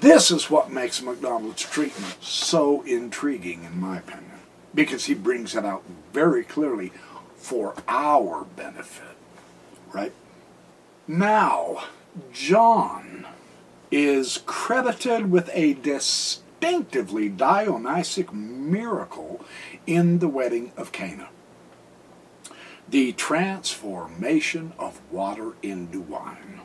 This 0.00 0.30
is 0.30 0.50
what 0.50 0.70
makes 0.70 1.02
MacDonald's 1.02 1.62
treatment 1.62 2.16
so 2.22 2.82
intriguing, 2.82 3.64
in 3.64 3.78
my 3.80 3.98
opinion, 3.98 4.40
because 4.74 5.04
he 5.04 5.14
brings 5.14 5.54
it 5.54 5.64
out 5.64 5.82
very 6.12 6.42
clearly 6.42 6.92
for 7.36 7.74
our 7.86 8.44
benefit, 8.56 9.16
right? 9.92 10.12
Now, 11.06 11.84
John 12.32 13.26
is 13.90 14.40
credited 14.46 15.30
with 15.30 15.50
a 15.52 15.74
distinctively 16.60 17.28
Dionysiac 17.28 18.32
miracle 18.32 19.44
in 19.86 20.18
the 20.18 20.28
wedding 20.28 20.72
of 20.76 20.92
Cana. 20.92 21.28
The 22.88 23.12
transformation 23.12 24.72
of 24.78 25.00
water 25.10 25.54
into 25.62 26.00
wine. 26.00 26.60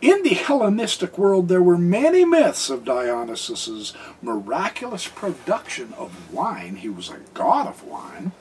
In 0.00 0.22
the 0.22 0.30
Hellenistic 0.30 1.18
world, 1.18 1.48
there 1.48 1.62
were 1.62 1.76
many 1.76 2.24
myths 2.24 2.70
of 2.70 2.84
Dionysus's 2.86 3.92
miraculous 4.22 5.06
production 5.06 5.92
of 5.98 6.32
wine. 6.32 6.76
He 6.76 6.88
was 6.88 7.10
a 7.10 7.20
god 7.34 7.66
of 7.66 7.84
wine. 7.84 8.32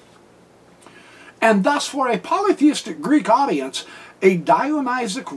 And 1.42 1.64
thus, 1.66 1.88
for 1.88 2.08
a 2.08 2.18
polytheistic 2.18 3.02
Greek 3.02 3.30
audience, 3.30 3.86
a 4.22 4.38
Dionysiac 4.38 5.28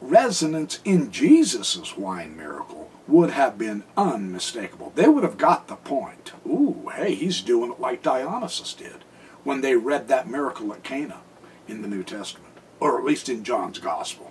resonance 0.00 0.80
in 0.84 1.12
Jesus' 1.12 1.96
wine 1.96 2.36
miracle 2.36 2.87
would 3.08 3.30
have 3.30 3.58
been 3.58 3.82
unmistakable. 3.96 4.92
They 4.94 5.08
would 5.08 5.24
have 5.24 5.38
got 5.38 5.66
the 5.66 5.76
point. 5.76 6.32
Ooh, 6.46 6.90
hey, 6.94 7.14
he's 7.14 7.40
doing 7.40 7.72
it 7.72 7.80
like 7.80 8.02
Dionysus 8.02 8.74
did 8.74 9.04
when 9.44 9.62
they 9.62 9.76
read 9.76 10.08
that 10.08 10.28
miracle 10.28 10.72
at 10.72 10.82
Cana 10.84 11.20
in 11.66 11.82
the 11.82 11.88
New 11.88 12.04
Testament, 12.04 12.52
or 12.80 12.98
at 12.98 13.04
least 13.04 13.28
in 13.28 13.44
John's 13.44 13.78
Gospel. 13.78 14.30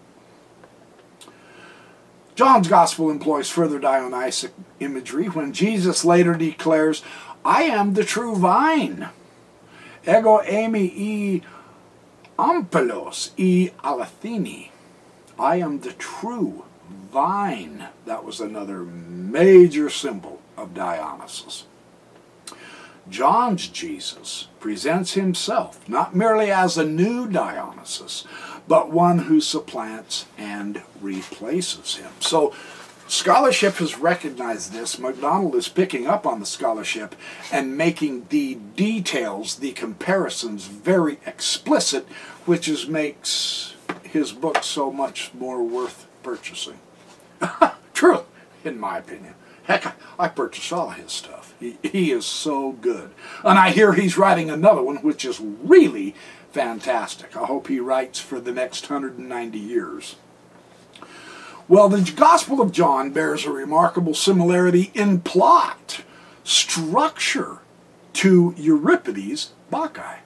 John's 2.35 2.67
Gospel 2.67 3.09
employs 3.09 3.49
further 3.49 3.79
Dionysiac 3.79 4.53
imagery 4.79 5.25
when 5.25 5.53
Jesus 5.53 6.05
later 6.05 6.35
declares, 6.35 7.01
I 7.43 7.63
am 7.63 7.95
the 7.95 8.03
true 8.03 8.35
vine. 8.35 9.09
Ego 10.03 10.41
eimi 10.43 10.91
e 10.95 11.41
Ampelos 12.37 13.31
e 13.37 13.71
alathini. 13.83 14.69
I 15.39 15.55
am 15.55 15.79
the 15.79 15.93
true 15.93 16.65
vine. 17.12 17.88
That 18.06 18.24
was 18.24 18.39
another 18.39 18.84
major 18.84 19.89
symbol 19.89 20.41
of 20.56 20.74
Dionysus. 20.74 21.65
John's 23.10 23.67
Jesus 23.67 24.48
presents 24.60 25.13
himself 25.13 25.88
not 25.88 26.15
merely 26.15 26.52
as 26.52 26.78
a 26.78 26.86
new 26.86 27.28
Dionysus, 27.28 28.26
but 28.67 28.91
one 28.91 29.20
who 29.20 29.39
supplants 29.39 30.26
and 30.38 30.82
replaces 31.00 31.96
him. 31.96 32.12
So 32.20 32.54
scholarship 33.08 33.76
has 33.76 33.98
recognized 33.98 34.74
this. 34.74 35.00
MacDonald 35.00 35.56
is 35.56 35.70
picking 35.70 36.06
up 36.08 36.26
on 36.28 36.41
the 36.41 36.46
scholarship 36.46 37.15
and 37.52 37.78
making 37.78 38.28
the 38.30 38.56
details, 38.76 39.56
the 39.56 39.72
comparisons, 39.72 40.65
very 40.65 41.20
explicit, 41.26 42.06
which 42.46 42.67
is 42.67 42.88
makes 42.88 43.76
his 44.04 44.34
book 44.34 44.63
so 44.63 44.91
much 44.91 45.32
more 45.34 45.63
worth 45.63 46.08
purchasing. 46.24 46.80
True, 47.93 48.26
in 48.63 48.80
my 48.80 49.00
opinion. 49.00 49.34
Heck, 49.63 49.95
I 50.17 50.30
purchased 50.30 50.71
all 50.71 50.91
his 50.91 51.12
stuff. 51.12 51.54
He, 51.60 51.78
he 51.84 52.12
is 52.12 52.26
so 52.26 52.71
good. 52.73 53.12
And 53.43 53.60
I 53.60 53.71
hear 53.71 53.93
he's 53.93 54.17
writing 54.17 54.50
another 54.50 54.82
one, 54.82 54.97
which 54.97 55.26
is 55.26 55.41
really 55.41 56.15
fantastic. 56.52 57.36
I 57.36 57.45
hope 57.45 57.67
he 57.67 57.80
writes 57.80 58.19
for 58.19 58.39
the 58.39 58.54
next 58.54 58.89
190 58.89 59.60
years. 59.60 60.15
Well, 61.67 61.89
the 61.89 62.10
Gospel 62.15 62.62
of 62.62 62.71
John 62.71 63.12
bears 63.12 63.45
a 63.45 63.52
remarkable 63.52 64.13
similarity 64.13 64.89
in 64.93 65.19
plot, 65.19 66.02
structure, 66.45 67.60
to 68.13 68.56
Euripides' 68.58 69.52
Bacchae. 69.69 70.19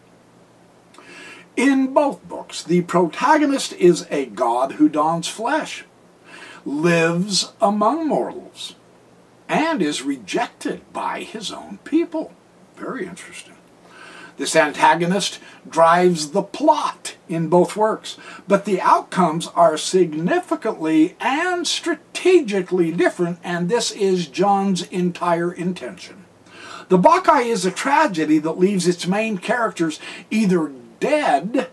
In 1.58 1.94
both 1.94 2.26
books, 2.28 2.64
the 2.64 2.82
protagonist 2.84 3.74
is 3.74 4.08
a 4.10 4.28
god 4.28 4.74
who 4.74 4.88
dons 4.88 5.28
flesh, 5.28 5.84
lives 6.66 7.54
among 7.62 8.08
mortals, 8.08 8.76
and 9.50 9.82
is 9.82 10.02
rejected 10.02 10.82
by 10.94 11.22
his 11.22 11.52
own 11.52 11.80
people. 11.84 12.34
Very 12.76 13.06
interesting. 13.06 13.56
This 14.38 14.56
antagonist 14.56 15.40
drives 15.70 16.32
the 16.32 16.42
plot 16.42 17.16
in 17.30 17.48
both 17.48 17.76
works, 17.76 18.18
but 18.48 18.66
the 18.66 18.82
outcomes 18.82 19.48
are 19.48 19.78
significantly 19.78 21.16
and 21.20 21.68
strategically 21.68 22.92
different, 22.92 23.40
and 23.44 23.70
this 23.70 23.92
is 23.92 24.28
John's 24.28 24.84
entire 24.84 25.52
intention. 25.52 26.26
The 26.90 26.98
Bacchae 26.98 27.46
is 27.46 27.66
a 27.66 27.72
tragedy 27.72 28.40
that 28.40 28.58
leaves 28.58 28.88
its 28.88 29.08
main 29.08 29.38
characters 29.38 30.00
either 30.30 30.72
dead 31.00 31.70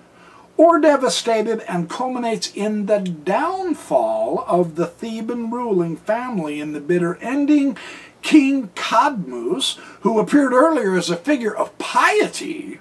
or 0.59 0.81
devastated 0.81 1.61
and 1.68 1.88
culminates 1.88 2.53
in 2.55 2.87
the 2.87 2.99
downfall 2.99 4.44
of 4.47 4.75
the 4.75 4.87
Theban 4.87 5.51
ruling 5.51 5.97
family 5.97 6.61
in 6.61 6.73
the 6.73 6.81
bitter 6.81 7.16
ending. 7.23 7.79
King 8.23 8.71
Cadmus, 8.75 9.79
who 10.01 10.18
appeared 10.18 10.53
earlier 10.53 10.97
as 10.97 11.09
a 11.09 11.16
figure 11.16 11.55
of 11.55 11.79
piety 11.79 12.81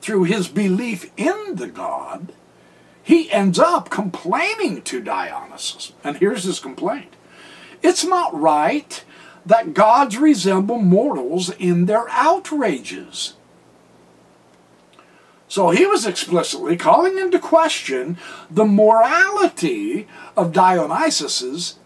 through 0.00 0.22
his 0.22 0.46
belief 0.46 1.10
in 1.16 1.56
the 1.56 1.66
god, 1.66 2.32
he 3.02 3.30
ends 3.32 3.58
up 3.58 3.90
complaining 3.90 4.82
to 4.82 5.00
Dionysus. 5.00 5.92
And 6.04 6.16
here's 6.16 6.44
his 6.44 6.60
complaint 6.60 7.14
It's 7.82 8.04
not 8.04 8.38
right 8.38 9.04
that 9.44 9.74
gods 9.74 10.16
resemble 10.16 10.78
mortals 10.78 11.50
in 11.50 11.86
their 11.86 12.08
outrages. 12.10 13.34
So 15.48 15.70
he 15.70 15.86
was 15.86 16.06
explicitly 16.06 16.76
calling 16.76 17.18
into 17.18 17.38
question 17.38 18.18
the 18.50 18.64
morality 18.64 20.08
of 20.36 20.52
Dionysus's 20.52 21.76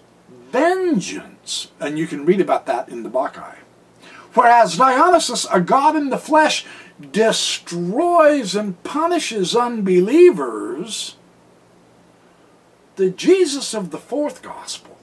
vengeance. 0.50 1.68
And 1.78 1.98
you 1.98 2.06
can 2.06 2.24
read 2.24 2.40
about 2.40 2.66
that 2.66 2.88
in 2.88 3.02
the 3.02 3.10
Bacchae. 3.10 3.58
Whereas 4.34 4.76
Dionysus, 4.76 5.46
a 5.52 5.60
god 5.60 5.96
in 5.96 6.10
the 6.10 6.18
flesh, 6.18 6.64
destroys 7.12 8.54
and 8.54 8.82
punishes 8.82 9.56
unbelievers, 9.56 11.16
the 12.96 13.10
Jesus 13.10 13.74
of 13.74 13.90
the 13.90 13.98
fourth 13.98 14.42
gospel, 14.42 14.96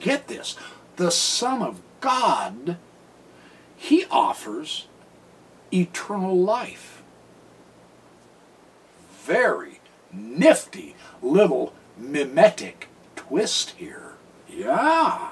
get 0.00 0.28
this, 0.28 0.56
the 0.96 1.10
Son 1.10 1.62
of 1.62 1.80
God, 2.00 2.78
he 3.76 4.06
offers 4.10 4.86
eternal 5.72 6.36
life 6.36 6.95
very 9.26 9.80
nifty 10.12 10.94
little 11.20 11.72
mimetic 11.98 12.88
twist 13.16 13.70
here. 13.72 14.14
Yeah. 14.48 15.30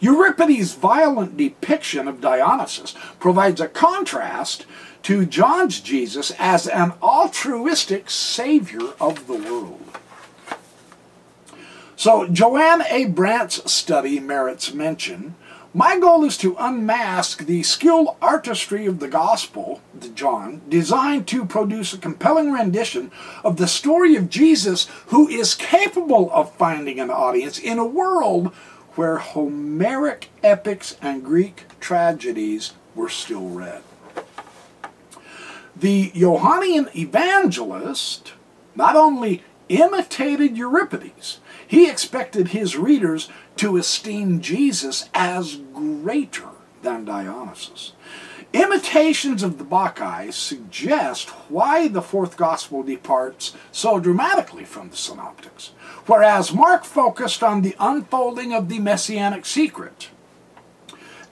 Euripides' 0.00 0.74
violent 0.74 1.36
depiction 1.36 2.08
of 2.08 2.20
Dionysus 2.20 2.94
provides 3.18 3.60
a 3.60 3.68
contrast 3.68 4.66
to 5.02 5.24
John's 5.24 5.80
Jesus 5.80 6.32
as 6.38 6.66
an 6.66 6.92
altruistic 7.02 8.10
savior 8.10 8.92
of 9.00 9.26
the 9.26 9.34
world. 9.34 9.80
So, 11.96 12.26
Jo-Ann 12.26 12.82
A. 12.90 13.06
Brant's 13.06 13.70
study 13.70 14.18
merits 14.18 14.74
mention 14.74 15.36
my 15.76 15.98
goal 15.98 16.22
is 16.22 16.38
to 16.38 16.54
unmask 16.56 17.46
the 17.46 17.64
skilled 17.64 18.16
artistry 18.22 18.86
of 18.86 19.00
the 19.00 19.08
gospel, 19.08 19.80
John, 20.14 20.62
designed 20.68 21.26
to 21.28 21.44
produce 21.44 21.92
a 21.92 21.98
compelling 21.98 22.52
rendition 22.52 23.10
of 23.42 23.56
the 23.56 23.66
story 23.66 24.14
of 24.14 24.30
Jesus 24.30 24.86
who 25.06 25.26
is 25.26 25.56
capable 25.56 26.30
of 26.30 26.54
finding 26.54 27.00
an 27.00 27.10
audience 27.10 27.58
in 27.58 27.80
a 27.80 27.84
world 27.84 28.54
where 28.94 29.18
Homeric 29.18 30.30
epics 30.44 30.96
and 31.02 31.24
Greek 31.24 31.64
tragedies 31.80 32.74
were 32.94 33.08
still 33.08 33.48
read. 33.48 33.82
The 35.74 36.12
Johannine 36.14 36.88
evangelist 36.94 38.34
not 38.76 38.94
only 38.94 39.42
imitated 39.68 40.56
Euripides, 40.56 41.40
he 41.66 41.88
expected 41.88 42.48
his 42.48 42.76
readers 42.76 43.28
to 43.56 43.76
esteem 43.76 44.40
Jesus 44.40 45.08
as 45.14 45.56
greater 45.72 46.48
than 46.82 47.04
Dionysus. 47.04 47.92
Imitations 48.52 49.42
of 49.42 49.58
the 49.58 49.64
Bacchae 49.64 50.32
suggest 50.32 51.30
why 51.48 51.88
the 51.88 52.02
fourth 52.02 52.36
gospel 52.36 52.84
departs 52.84 53.52
so 53.72 53.98
dramatically 53.98 54.64
from 54.64 54.90
the 54.90 54.96
synoptics, 54.96 55.72
whereas 56.06 56.52
Mark 56.52 56.84
focused 56.84 57.42
on 57.42 57.62
the 57.62 57.74
unfolding 57.80 58.52
of 58.52 58.68
the 58.68 58.78
messianic 58.78 59.44
secret. 59.44 60.10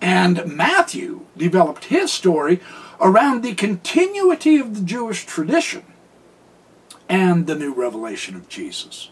And 0.01 0.45
Matthew 0.47 1.27
developed 1.37 1.85
his 1.85 2.11
story 2.11 2.59
around 3.01 3.43
the 3.43 3.55
continuity 3.55 4.59
of 4.59 4.75
the 4.75 4.85
Jewish 4.85 5.25
tradition 5.25 5.85
and 7.13 7.47
the 7.47 7.55
new 7.55 7.75
revelation 7.75 8.35
of 8.35 8.49
Jesus. 8.49 9.11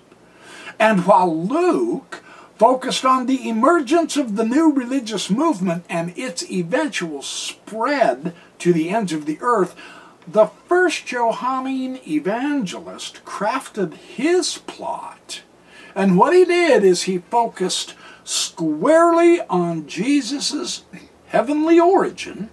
And 0.78 1.04
while 1.04 1.46
Luke 1.46 2.24
focused 2.56 3.04
on 3.04 3.26
the 3.26 3.46
emergence 3.46 4.16
of 4.16 4.36
the 4.36 4.44
new 4.44 4.72
religious 4.72 5.28
movement 5.28 5.84
and 5.90 6.16
its 6.16 6.50
eventual 6.50 7.20
spread 7.20 8.34
to 8.58 8.72
the 8.72 8.88
ends 8.88 9.12
of 9.12 9.26
the 9.26 9.36
earth, 9.42 9.76
the 10.26 10.46
first 10.66 11.04
Johannine 11.04 12.00
evangelist 12.08 13.22
crafted 13.26 13.92
his 13.94 14.56
plot. 14.66 15.42
And 15.94 16.16
what 16.16 16.34
he 16.34 16.46
did 16.46 16.82
is 16.82 17.02
he 17.02 17.18
focused 17.18 17.94
squarely 18.24 19.42
on 19.42 19.86
Jesus' 19.86 20.84
heavenly 21.26 21.78
origin, 21.78 22.48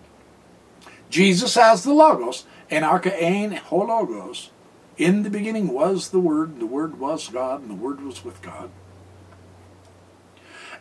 Jesus 1.10 1.56
as 1.56 1.86
the 1.86 1.94
Logos, 1.94 2.44
en 2.70 2.84
archein 2.84 3.58
ho 3.58 3.78
Logos, 3.78 4.50
In 4.98 5.24
the 5.24 5.30
beginning 5.30 5.68
was 5.70 6.10
the 6.10 6.20
Word, 6.20 6.50
and 6.50 6.62
the 6.62 6.66
Word 6.66 7.00
was 7.00 7.28
God, 7.28 7.62
and 7.62 7.70
the 7.70 7.76
Word 7.76 8.02
was 8.02 8.26
with 8.26 8.42
God. 8.42 8.70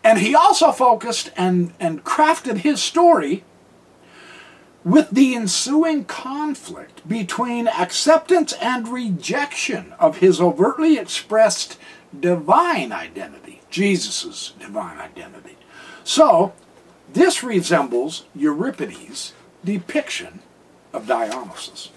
And 0.03 0.21
he 0.21 0.35
also 0.35 0.73
focused 0.73 1.31
and, 1.37 1.75
and 1.79 2.05
crafted 2.05 2.59
his 2.59 2.83
story 2.83 3.45
with 4.85 5.11
the 5.11 5.35
ensuing 5.35 6.05
conflict 6.05 7.07
between 7.09 7.67
acceptance 7.67 8.53
and 8.61 8.89
rejection 8.89 9.93
of 9.99 10.19
his 10.19 10.41
overtly 10.41 10.97
expressed 10.97 11.77
divine 12.19 12.93
identity, 12.93 13.61
Jesus' 13.69 14.53
divine 14.61 14.99
identity. 14.99 15.57
So, 16.05 16.55
this 17.13 17.43
resembles 17.43 18.27
Euripides' 18.35 19.33
depiction 19.65 20.39
of 20.93 21.09
Dionysus. 21.09 21.91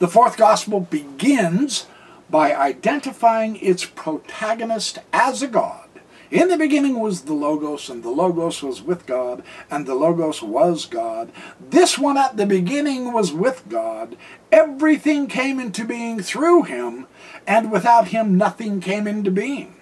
The 0.00 0.08
fourth 0.08 0.36
gospel 0.36 0.80
begins 0.80 1.86
by 2.28 2.52
identifying 2.54 3.56
its 3.56 3.84
protagonist 3.84 4.98
as 5.12 5.42
a 5.42 5.48
god 5.48 5.90
in 6.30 6.46
the 6.46 6.56
beginning 6.56 7.00
was 7.00 7.22
the 7.22 7.32
Logos, 7.32 7.90
and 7.90 8.04
the 8.04 8.10
Logos 8.10 8.62
was 8.62 8.80
with 8.80 9.04
God, 9.04 9.42
and 9.68 9.84
the 9.84 9.96
Logos 9.96 10.40
was 10.42 10.86
God. 10.86 11.32
This 11.58 11.98
one 11.98 12.16
at 12.16 12.36
the 12.36 12.46
beginning 12.46 13.12
was 13.12 13.32
with 13.32 13.64
God. 13.68 14.16
Everything 14.52 15.26
came 15.26 15.58
into 15.58 15.84
being 15.84 16.20
through 16.20 16.64
him, 16.64 17.08
and 17.48 17.72
without 17.72 18.08
him 18.08 18.38
nothing 18.38 18.80
came 18.80 19.08
into 19.08 19.32
being. 19.32 19.74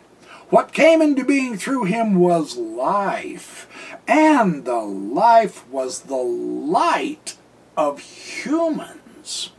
What 0.48 0.72
came 0.72 1.02
into 1.02 1.22
being 1.22 1.58
through 1.58 1.84
him 1.84 2.18
was 2.18 2.56
life, 2.56 3.68
and 4.06 4.64
the 4.64 4.80
life 4.80 5.68
was 5.68 6.02
the 6.02 6.16
light 6.16 7.36
of 7.76 8.00
humans. 8.00 9.50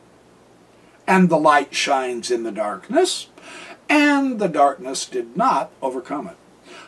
And 1.10 1.28
the 1.28 1.39
light 1.39 1.74
shines 1.74 2.30
in 2.30 2.43
the 2.43 2.52
darkness, 2.52 3.30
and 3.89 4.38
the 4.38 4.48
darkness 4.48 5.08
did 5.08 5.36
not 5.36 5.72
overcome 5.82 6.28
it. 6.28 6.38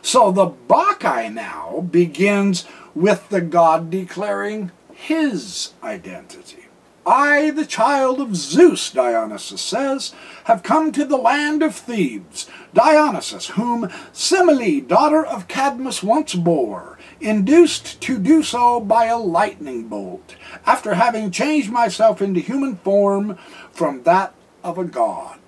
So 0.00 0.30
the 0.30 0.46
Bacchae 0.46 1.28
now 1.28 1.80
begins 1.90 2.64
with 2.94 3.28
the 3.30 3.40
god 3.40 3.90
declaring 3.90 4.70
his 4.92 5.72
identity. 5.82 6.66
I, 7.04 7.50
the 7.50 7.66
child 7.66 8.20
of 8.20 8.36
Zeus, 8.36 8.90
Dionysus 8.90 9.60
says, 9.60 10.14
have 10.44 10.62
come 10.62 10.92
to 10.92 11.04
the 11.04 11.16
land 11.16 11.60
of 11.60 11.74
Thebes. 11.74 12.48
Dionysus, 12.74 13.48
whom 13.48 13.88
Semele, 14.12 14.86
daughter 14.86 15.26
of 15.26 15.48
Cadmus, 15.48 16.00
once 16.04 16.36
bore, 16.36 16.96
induced 17.22 18.00
to 18.02 18.18
do 18.18 18.42
so 18.42 18.80
by 18.80 19.06
a 19.06 19.18
lightning 19.18 19.88
bolt, 19.88 20.36
after 20.66 20.94
having 20.94 21.30
changed 21.30 21.70
myself 21.70 22.20
into 22.20 22.40
human 22.40 22.76
form 22.76 23.38
from 23.72 24.02
that 24.02 24.34
of 24.62 24.78
a 24.78 24.84
god, 24.84 25.38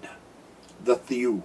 the 0.83 0.97
Theou. 0.97 1.43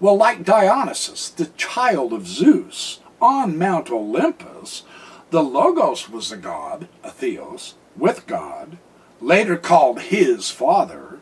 Well, 0.00 0.16
like 0.16 0.44
Dionysus, 0.44 1.28
the 1.28 1.46
child 1.58 2.12
of 2.12 2.26
Zeus, 2.26 3.00
on 3.20 3.58
Mount 3.58 3.90
Olympus, 3.90 4.84
the 5.30 5.42
Logos 5.42 6.08
was 6.08 6.32
a 6.32 6.36
god, 6.36 6.88
a 7.04 7.10
theos, 7.10 7.74
with 7.96 8.26
God, 8.26 8.78
later 9.20 9.56
called 9.56 10.00
his 10.00 10.50
father. 10.50 11.20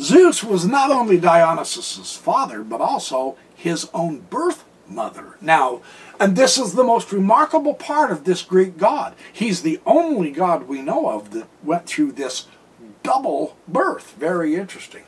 Zeus 0.00 0.42
was 0.42 0.66
not 0.66 0.90
only 0.90 1.18
Dionysus' 1.18 2.16
father, 2.16 2.62
but 2.64 2.80
also 2.80 3.36
his 3.54 3.88
own 3.94 4.20
birth 4.20 4.64
mother. 4.88 5.36
Now, 5.40 5.80
and 6.20 6.36
this 6.36 6.58
is 6.58 6.74
the 6.74 6.84
most 6.84 7.12
remarkable 7.12 7.72
part 7.72 8.12
of 8.12 8.24
this 8.24 8.42
Greek 8.42 8.76
god. 8.76 9.14
He's 9.32 9.62
the 9.62 9.80
only 9.86 10.30
god 10.30 10.68
we 10.68 10.82
know 10.82 11.08
of 11.08 11.30
that 11.30 11.48
went 11.64 11.86
through 11.86 12.12
this 12.12 12.46
double 13.02 13.56
birth. 13.66 14.14
Very 14.18 14.54
interesting. 14.54 15.04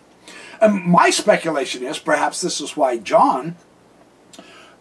And 0.61 0.83
my 0.85 1.11
speculation 1.11 1.83
is 1.83 1.99
perhaps 1.99 2.41
this 2.41 2.63
is 2.63 2.79
why 2.79 2.97
John, 2.97 3.57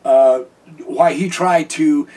uh, 0.05 0.43
why 0.85 1.13
he 1.13 1.27
tried 1.29 1.69
to 1.71 2.07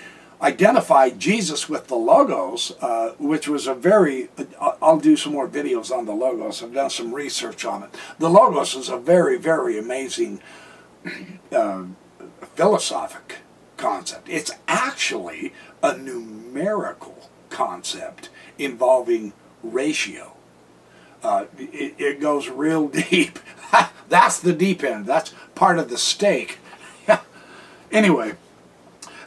identify 0.40 1.10
Jesus 1.10 1.68
with 1.68 1.88
the 1.88 1.96
logos, 1.96 2.72
uh, 2.80 3.14
which 3.18 3.48
was 3.48 3.66
a 3.66 3.74
very, 3.74 4.28
uh, 4.38 4.72
I'll 4.80 5.00
do 5.00 5.16
some 5.16 5.32
more 5.32 5.48
videos 5.48 5.90
on 5.90 6.04
the 6.04 6.12
logos. 6.12 6.62
I've 6.62 6.74
done 6.74 6.90
some 6.90 7.12
research 7.12 7.64
on 7.64 7.82
it. 7.82 7.90
The 8.20 8.30
logos 8.30 8.76
is 8.76 8.88
a 8.88 8.96
very, 8.96 9.38
very 9.38 9.76
amazing 9.76 10.40
uh, 11.50 11.84
philosophic 12.54 13.38
concept. 13.76 14.28
It's 14.28 14.50
actually 14.68 15.52
a 15.82 15.96
numerical 15.96 17.30
concept 17.50 18.30
involving 18.58 19.32
ratio. 19.62 20.32
Uh, 21.22 21.46
it, 21.58 21.94
it, 21.98 22.20
goes 22.20 22.48
real 22.48 22.88
deep. 23.10 23.38
That's 24.08 24.38
the 24.38 24.52
deep 24.52 24.84
end. 24.84 25.06
That's 25.06 25.32
part 25.54 25.78
of 25.78 25.88
the 25.88 25.98
stake. 25.98 26.58
anyway, 27.92 28.34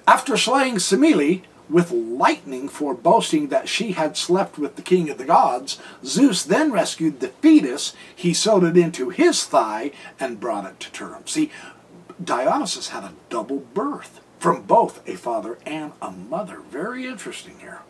after 0.08 0.38
slaying 0.38 0.76
Semele 0.76 1.42
with 1.70 1.92
lightning 1.92 2.70
for 2.70 2.94
boasting 2.94 3.48
that 3.48 3.68
she 3.68 3.92
had 3.94 4.16
slept 4.16 4.58
with 4.58 4.76
the 4.76 4.82
king 4.82 5.10
of 5.10 5.18
the 5.18 5.26
gods, 5.26 5.80
Zeus 6.06 6.44
then 6.44 6.72
rescued 6.72 7.20
the 7.20 7.30
fetus. 7.30 7.94
He 8.16 8.34
sewed 8.34 8.64
it 8.64 8.78
into 8.78 9.10
his 9.10 9.44
thigh 9.44 9.92
and 10.20 10.40
brought 10.40 10.66
it 10.66 10.80
to 10.82 10.92
term. 10.92 11.26
See, 11.26 11.52
Dionysus 12.24 12.90
had 12.90 13.04
a 13.04 13.14
double 13.30 13.60
birth 13.74 14.22
from 14.40 14.64
both 14.64 15.08
a 15.08 15.16
father 15.16 15.58
and 15.66 15.94
a 16.02 16.12
mother. 16.12 16.60
Very 16.70 17.06
interesting 17.06 17.60
here. 17.60 17.82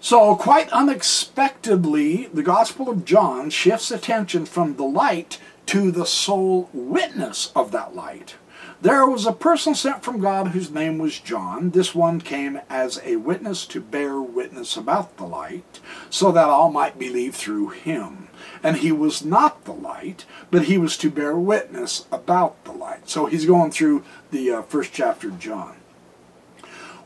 So, 0.00 0.36
quite 0.36 0.70
unexpectedly, 0.70 2.26
the 2.32 2.42
Gospel 2.42 2.88
of 2.88 3.04
John 3.04 3.50
shifts 3.50 3.90
attention 3.90 4.46
from 4.46 4.76
the 4.76 4.84
light 4.84 5.40
to 5.66 5.90
the 5.90 6.06
sole 6.06 6.70
witness 6.72 7.50
of 7.56 7.72
that 7.72 7.94
light. 7.94 8.36
There 8.80 9.06
was 9.06 9.26
a 9.26 9.32
person 9.32 9.74
sent 9.74 10.04
from 10.04 10.20
God 10.20 10.48
whose 10.48 10.70
name 10.70 10.98
was 10.98 11.18
John. 11.18 11.70
This 11.70 11.94
one 11.94 12.20
came 12.20 12.60
as 12.68 13.00
a 13.04 13.16
witness 13.16 13.66
to 13.66 13.80
bear 13.80 14.20
witness 14.20 14.76
about 14.76 15.16
the 15.16 15.24
light, 15.24 15.80
so 16.10 16.30
that 16.30 16.48
all 16.48 16.70
might 16.70 16.98
believe 16.98 17.34
through 17.34 17.70
him. 17.70 18.28
And 18.62 18.78
he 18.78 18.92
was 18.92 19.24
not 19.24 19.64
the 19.64 19.72
light, 19.72 20.24
but 20.50 20.64
he 20.64 20.78
was 20.78 20.96
to 20.98 21.10
bear 21.10 21.36
witness 21.36 22.06
about 22.10 22.64
the 22.64 22.72
light. 22.72 23.08
So 23.08 23.26
he's 23.26 23.46
going 23.46 23.70
through 23.70 24.04
the 24.30 24.50
uh, 24.50 24.62
first 24.62 24.92
chapter 24.92 25.28
of 25.28 25.38
John. 25.38 25.76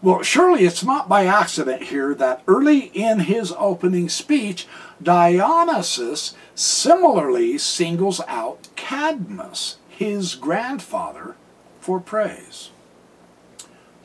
Well, 0.02 0.22
surely 0.22 0.64
it's 0.64 0.82
not 0.82 1.10
by 1.10 1.26
accident 1.26 1.84
here 1.84 2.14
that 2.14 2.42
early 2.48 2.90
in 2.94 3.20
his 3.20 3.52
opening 3.58 4.08
speech, 4.08 4.66
Dionysus 5.02 6.34
similarly 6.54 7.58
singles 7.58 8.22
out 8.26 8.68
Cadmus, 8.76 9.76
his 9.88 10.34
grandfather, 10.34 11.36
for 11.80 12.00
praise. 12.00 12.70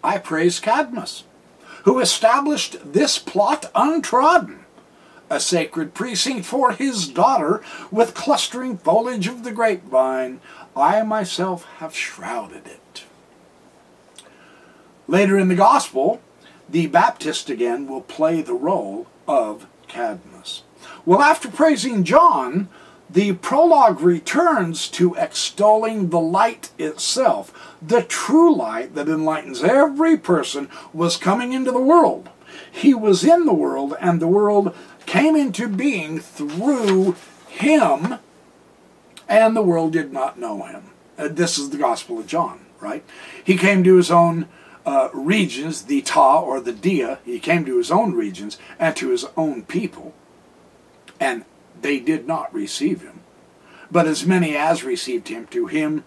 I 0.04 0.18
praise 0.18 0.60
Cadmus, 0.60 1.24
who 1.84 2.00
established 2.00 2.94
this 2.94 3.18
plot 3.18 3.72
untrodden, 3.74 4.65
a 5.30 5.40
sacred 5.40 5.94
precinct 5.94 6.46
for 6.46 6.72
his 6.72 7.08
daughter 7.08 7.64
with 7.92 8.14
clustering 8.14 8.78
foliage 8.78 9.28
of 9.28 9.44
the 9.44 9.52
grapevine. 9.52 10.40
I 10.76 11.02
myself 11.04 11.66
have 11.78 11.96
shrouded 11.96 12.68
it. 12.68 13.04
Later 15.08 15.38
in 15.38 15.48
the 15.48 15.56
Gospel, 15.56 16.22
the 16.70 16.88
Baptist 16.88 17.50
again 17.50 17.88
will 17.88 18.02
play 18.02 18.42
the 18.42 18.54
role 18.54 19.08
of 19.28 19.68
Cadmus. 19.88 20.64
Well, 21.06 21.22
after 21.22 21.50
praising 21.50 22.04
John, 22.04 22.70
the 23.10 23.34
prologue 23.34 24.02
returns 24.02 24.90
to 24.90 25.16
extolling 25.16 26.10
the 26.10 26.20
light 26.20 26.72
itself. 26.80 27.54
The 27.82 28.02
true 28.02 28.54
light 28.56 28.96
that 28.96 29.08
enlightens 29.08 29.64
every 29.64 30.18
person 30.18 30.70
was 30.92 31.18
coming 31.18 31.54
into 31.54 31.72
the 31.72 31.80
world. 31.80 32.30
He 32.72 32.94
was 32.94 33.24
in 33.24 33.46
the 33.46 33.54
world, 33.54 33.96
and 34.02 34.20
the 34.20 34.28
world 34.28 34.76
came 35.06 35.36
into 35.36 35.68
being 35.68 36.20
through 36.20 37.16
him, 37.48 38.20
and 39.28 39.56
the 39.56 39.62
world 39.62 39.94
did 39.94 40.12
not 40.12 40.40
know 40.40 40.64
him. 40.64 40.92
Uh, 41.18 41.28
this 41.30 41.58
is 41.58 41.70
the 41.70 41.78
Gospel 41.78 42.20
of 42.20 42.28
John, 42.28 42.66
right? 42.80 43.04
He 43.44 43.58
came 43.58 43.84
to 43.84 43.96
his 43.96 44.12
own 44.12 44.48
uh, 44.86 45.10
regions, 45.14 45.84
the 45.84 46.02
Ta 46.02 46.40
or 46.40 46.60
the 46.60 46.74
Dia, 46.74 47.20
he 47.26 47.40
came 47.40 47.66
to 47.66 47.78
his 47.78 47.92
own 47.92 48.14
regions 48.14 48.58
and 48.78 48.96
to 48.98 49.10
his 49.10 49.26
own 49.36 49.64
people, 49.64 50.14
and 51.20 51.46
they 51.80 52.00
did 52.00 52.28
not 52.28 52.54
receive 52.54 53.02
him. 53.02 53.22
But 53.92 54.08
as 54.08 54.26
many 54.26 54.56
as 54.56 54.84
received 54.84 55.28
him, 55.30 55.48
to 55.48 55.68
him 55.68 56.04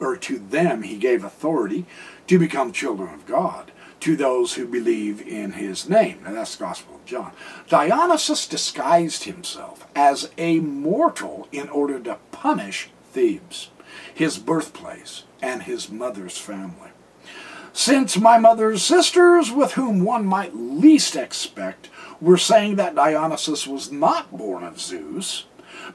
or 0.00 0.16
to 0.16 0.38
them 0.38 0.82
he 0.82 0.96
gave 0.96 1.24
authority 1.24 1.86
to 2.26 2.38
become 2.38 2.72
children 2.72 3.14
of 3.14 3.26
God, 3.26 3.72
to 4.00 4.16
those 4.16 4.54
who 4.54 4.66
believe 4.66 5.20
in 5.26 5.52
his 5.52 5.88
name. 5.88 6.20
And 6.24 6.36
that's 6.36 6.56
the 6.56 6.64
Gospel 6.64 6.94
of 6.96 7.04
John. 7.04 7.32
Dionysus 7.68 8.46
disguised 8.46 9.24
himself 9.24 9.86
as 9.94 10.30
a 10.38 10.60
mortal 10.60 11.48
in 11.52 11.68
order 11.68 11.98
to 12.00 12.18
punish 12.30 12.90
Thebes, 13.12 13.70
his 14.14 14.38
birthplace, 14.38 15.24
and 15.42 15.62
his 15.64 15.90
mother's 15.90 16.38
family. 16.38 16.90
since 17.72 18.18
my 18.18 18.38
mother's 18.38 18.82
sisters, 18.82 19.52
with 19.52 19.72
whom 19.72 20.02
one 20.04 20.26
might 20.26 20.54
least 20.54 21.14
expect, 21.14 21.88
were 22.20 22.36
saying 22.36 22.74
that 22.76 22.94
Dionysus 22.96 23.66
was 23.68 23.92
not 23.92 24.36
born 24.36 24.64
of 24.64 24.80
Zeus, 24.80 25.44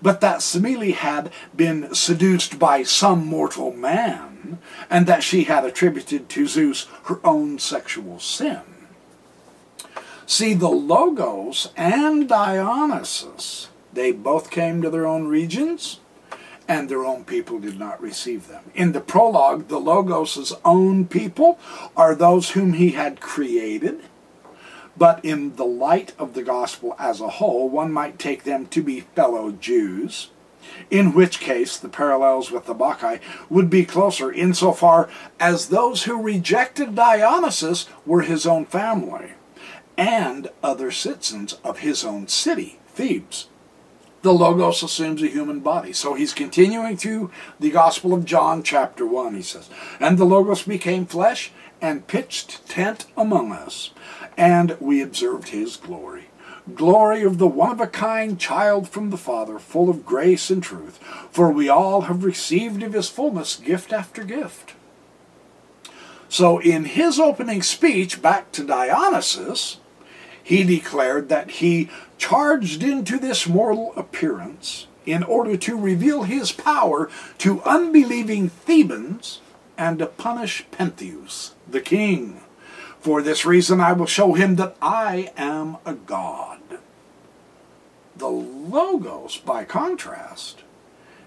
but 0.03 0.19
that 0.21 0.39
Semele 0.39 0.93
had 0.93 1.31
been 1.55 1.95
seduced 1.95 2.59
by 2.59 2.83
some 2.83 3.25
mortal 3.25 3.71
man, 3.73 4.59
and 4.89 5.07
that 5.07 5.23
she 5.23 5.45
had 5.45 5.63
attributed 5.65 6.29
to 6.29 6.45
Zeus 6.45 6.87
her 7.05 7.19
own 7.23 7.57
sexual 7.57 8.19
sin. 8.19 8.61
See, 10.25 10.53
the 10.53 10.69
Logos 10.69 11.69
and 11.77 12.27
Dionysus, 12.27 13.69
they 13.93 14.11
both 14.11 14.51
came 14.51 14.81
to 14.81 14.89
their 14.89 15.07
own 15.07 15.27
regions, 15.27 15.99
and 16.67 16.89
their 16.89 17.05
own 17.05 17.23
people 17.23 17.59
did 17.59 17.79
not 17.79 18.01
receive 18.01 18.47
them. 18.47 18.63
In 18.75 18.91
the 18.91 19.01
prologue, 19.01 19.67
the 19.67 19.79
Logos' 19.79 20.53
own 20.63 21.07
people 21.07 21.59
are 21.95 22.15
those 22.15 22.51
whom 22.51 22.73
he 22.73 22.91
had 22.91 23.19
created, 23.19 24.01
but 24.97 25.23
in 25.23 25.55
the 25.55 25.65
light 25.65 26.13
of 26.19 26.33
the 26.33 26.43
gospel 26.43 26.95
as 26.99 27.19
a 27.19 27.29
whole, 27.29 27.69
one 27.69 27.91
might 27.91 28.19
take 28.19 28.43
them 28.43 28.67
to 28.67 28.81
be 28.81 29.01
fellow 29.01 29.51
Jews, 29.51 30.29
in 30.89 31.13
which 31.13 31.39
case 31.39 31.77
the 31.77 31.89
parallels 31.89 32.51
with 32.51 32.65
the 32.65 32.75
Bacchae 32.75 33.19
would 33.49 33.69
be 33.69 33.85
closer 33.85 34.31
insofar 34.31 35.09
as 35.39 35.69
those 35.69 36.03
who 36.03 36.21
rejected 36.21 36.95
Dionysus 36.95 37.87
were 38.05 38.21
his 38.21 38.45
own 38.45 38.65
family 38.65 39.31
and 39.97 40.49
other 40.63 40.91
citizens 40.91 41.53
of 41.63 41.79
his 41.79 42.03
own 42.03 42.27
city, 42.27 42.79
Thebes. 42.87 43.47
The 44.23 44.33
Logos 44.33 44.81
assumes 44.83 45.21
a 45.21 45.27
human 45.27 45.59
body. 45.59 45.93
So 45.93 46.15
he's 46.15 46.33
continuing 46.33 46.97
through 46.97 47.29
the 47.59 47.69
Gospel 47.69 48.13
of 48.13 48.25
John, 48.25 48.63
chapter 48.63 49.05
1, 49.05 49.35
he 49.35 49.41
says, 49.41 49.69
And 49.99 50.17
the 50.17 50.25
Logos 50.25 50.63
became 50.63 51.05
flesh 51.05 51.51
and 51.81 52.07
pitched 52.07 52.67
tent 52.67 53.05
among 53.15 53.51
us 53.51 53.91
and 54.37 54.77
we 54.79 55.01
observed 55.01 55.49
his 55.49 55.77
glory. 55.77 56.25
Glory 56.75 57.23
of 57.23 57.39
the 57.39 57.47
one 57.47 57.71
of 57.71 57.81
a 57.81 57.87
kind 57.87 58.39
child 58.39 58.87
from 58.87 59.09
the 59.09 59.17
Father, 59.17 59.59
full 59.59 59.89
of 59.89 60.05
grace 60.05 60.49
and 60.49 60.63
truth, 60.63 60.97
for 61.29 61.51
we 61.51 61.67
all 61.67 62.01
have 62.01 62.23
received 62.23 62.81
of 62.83 62.93
his 62.93 63.09
fullness 63.09 63.57
gift 63.57 63.91
after 63.91 64.23
gift. 64.23 64.73
So, 66.29 66.59
in 66.59 66.85
his 66.85 67.19
opening 67.19 67.61
speech 67.61 68.21
back 68.21 68.51
to 68.53 68.63
Dionysus, 68.63 69.77
he 70.43 70.63
declared 70.63 71.29
that 71.29 71.49
he 71.49 71.89
charged 72.17 72.83
into 72.83 73.17
this 73.17 73.47
mortal 73.47 73.93
appearance 73.95 74.87
in 75.05 75.23
order 75.23 75.57
to 75.57 75.77
reveal 75.77 76.23
his 76.23 76.51
power 76.51 77.09
to 77.37 77.61
unbelieving 77.63 78.49
Thebans 78.49 79.39
and 79.77 79.99
to 79.99 80.05
punish 80.05 80.65
Pentheus, 80.71 81.51
the 81.69 81.81
king. 81.81 82.41
For 82.99 83.21
this 83.21 83.45
reason 83.45 83.81
I 83.81 83.93
will 83.93 84.05
show 84.05 84.33
him 84.33 84.55
that 84.57 84.75
I 84.81 85.31
am 85.35 85.77
a 85.85 85.93
God. 85.93 86.59
The 88.15 88.29
Logos, 88.29 89.37
by 89.37 89.65
contrast, 89.65 90.63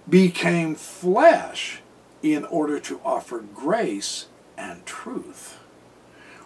became 0.09 0.75
flesh 0.75 1.81
in 2.23 2.45
order 2.45 2.79
to 2.81 3.01
offer 3.05 3.41
grace 3.41 4.27
and 4.57 4.87
truth. 4.87 5.59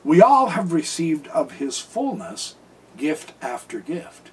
We 0.02 0.22
all 0.22 0.48
have 0.48 0.72
received 0.72 1.28
of 1.28 1.52
his 1.52 1.78
fullness 1.78 2.56
gift 2.96 3.32
after 3.42 3.80
gift. 3.80 4.30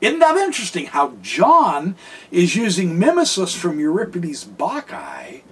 Isn't 0.00 0.20
that 0.20 0.36
interesting 0.36 0.86
how 0.86 1.14
John 1.22 1.96
is 2.30 2.54
using 2.54 2.98
mimesis 2.98 3.54
from 3.54 3.80
Euripides' 3.80 4.44
Bacchae 4.44 5.42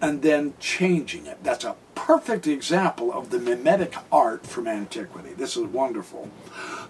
and 0.00 0.22
then 0.22 0.54
changing 0.60 1.26
it? 1.26 1.42
That's 1.42 1.64
a 1.64 1.74
perfect 1.96 2.46
example 2.46 3.12
of 3.12 3.30
the 3.30 3.40
mimetic 3.40 3.94
art 4.12 4.46
from 4.46 4.68
antiquity. 4.68 5.34
This 5.34 5.56
is 5.56 5.64
wonderful. 5.64 6.30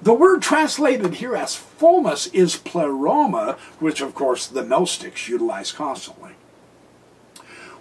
The 0.03 0.12
word 0.12 0.42
translated 0.42 1.14
here 1.14 1.35
as 1.35 1.57
fullness 1.57 2.27
is 2.29 2.57
pleroma, 2.57 3.57
which 3.81 4.03
of 4.03 4.14
course 4.14 4.46
the 4.46 4.62
Gnostics 4.62 5.27
utilize 5.27 5.72
constantly, 5.72 6.33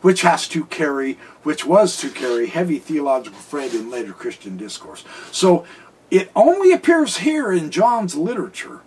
which 0.01 0.21
has 0.21 0.47
to 0.47 0.63
carry, 0.65 1.19
which 1.43 1.65
was 1.65 1.97
to 1.97 2.09
carry 2.09 2.47
heavy 2.47 2.79
theological 2.79 3.37
freight 3.37 3.73
in 3.73 3.91
later 3.91 4.13
Christian 4.13 4.55
discourse. 4.55 5.03
So 5.31 5.65
it 6.09 6.31
only 6.35 6.71
appears 6.71 7.17
here 7.17 7.51
in 7.51 7.71
John's 7.71 8.15
literature, 8.15 8.81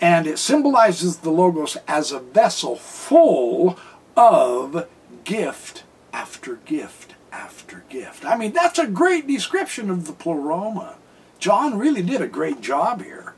and 0.00 0.26
it 0.26 0.38
symbolizes 0.38 1.18
the 1.18 1.30
Logos 1.30 1.76
as 1.86 2.12
a 2.12 2.20
vessel 2.20 2.76
full 2.76 3.78
of 4.16 4.86
gift 5.24 5.84
after 6.12 6.56
gift 6.64 7.14
after 7.30 7.84
gift. 7.88 8.24
I 8.24 8.36
mean, 8.36 8.52
that's 8.52 8.78
a 8.78 8.86
great 8.86 9.26
description 9.26 9.90
of 9.90 10.06
the 10.06 10.12
pleroma. 10.12 10.96
John 11.38 11.78
really 11.78 12.02
did 12.02 12.22
a 12.22 12.26
great 12.26 12.60
job 12.60 13.02
here. 13.02 13.34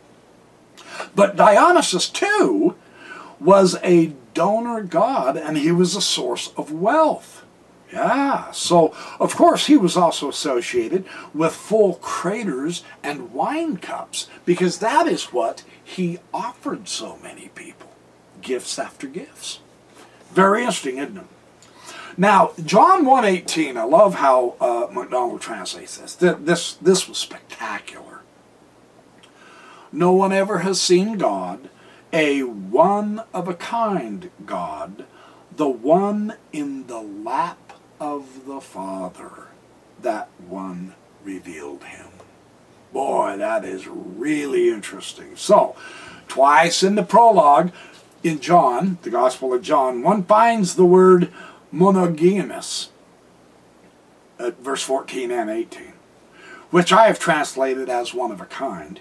But 1.15 1.37
Dionysus, 1.37 2.09
too, 2.09 2.77
was 3.41 3.77
a 3.83 4.13
donor 4.35 4.83
god 4.83 5.37
and 5.37 5.59
he 5.59 5.73
was 5.73 5.97
a 5.97 6.01
source 6.01 6.53
of 6.57 6.73
wealth. 6.73 7.38
Yeah, 7.93 8.51
so 8.51 8.95
of 9.19 9.35
course 9.35 9.67
he 9.67 9.77
was 9.77 9.97
also 9.97 10.29
associated 10.29 11.07
with 11.33 11.55
full 11.55 11.95
craters 11.95 12.85
and 13.03 13.33
wine 13.33 13.79
cups 13.79 14.29
because 14.45 14.79
that 14.79 15.07
is 15.07 15.33
what 15.33 15.65
he 15.83 16.19
offered 16.35 16.87
so 16.89 17.17
many 17.23 17.49
people 17.55 17.89
gifts 18.43 18.79
after 18.79 19.07
gifts. 19.07 19.61
Very 20.33 20.61
interesting, 20.61 20.99
isn't 20.99 21.17
it? 21.17 21.27
Now, 22.17 22.53
John 22.65 23.05
1.18, 23.05 23.77
I 23.77 23.85
love 23.85 24.17
how 24.17 24.57
uh, 24.61 24.89
MacDonald 24.93 25.41
translates 25.41 25.99
this. 25.99 26.15
this. 26.17 26.75
This 26.75 27.09
was 27.09 27.17
spectacular. 27.17 28.23
No 29.93 30.13
one 30.13 30.33
ever 30.33 30.59
has 30.59 30.81
seen 30.81 31.17
God, 31.17 31.71
a 32.13 32.43
one-of-a-kind 32.43 34.31
God, 34.45 35.07
the 35.55 35.69
one 35.69 36.35
in 36.53 36.87
the 36.89 37.01
lap 37.01 37.68
of 38.01 38.47
the 38.47 38.61
Father. 38.61 39.49
That 40.01 40.29
one 40.39 40.95
revealed 41.25 41.85
him. 41.85 42.09
Boy, 42.93 43.37
that 43.37 43.65
is 43.65 43.87
really 43.87 44.71
interesting. 44.71 45.37
So, 45.37 45.77
twice 46.27 46.83
in 46.83 46.95
the 46.95 47.03
prologue, 47.03 47.73
in 48.23 48.41
John, 48.41 48.99
the 49.03 49.11
Gospel 49.11 49.53
of 49.53 49.63
John, 49.63 50.03
one 50.03 50.25
finds 50.25 50.75
the 50.75 50.85
word 50.85 51.33
monogenes, 51.73 52.89
at 54.39 54.59
verse 54.59 54.83
14 54.83 55.31
and 55.31 55.51
18, 55.51 55.93
which 56.71 56.93
I 56.93 57.07
have 57.07 57.19
translated 57.19 57.89
as 57.89 58.15
one 58.15 58.31
of 58.31 58.41
a 58.41 58.47
kind. 58.47 59.01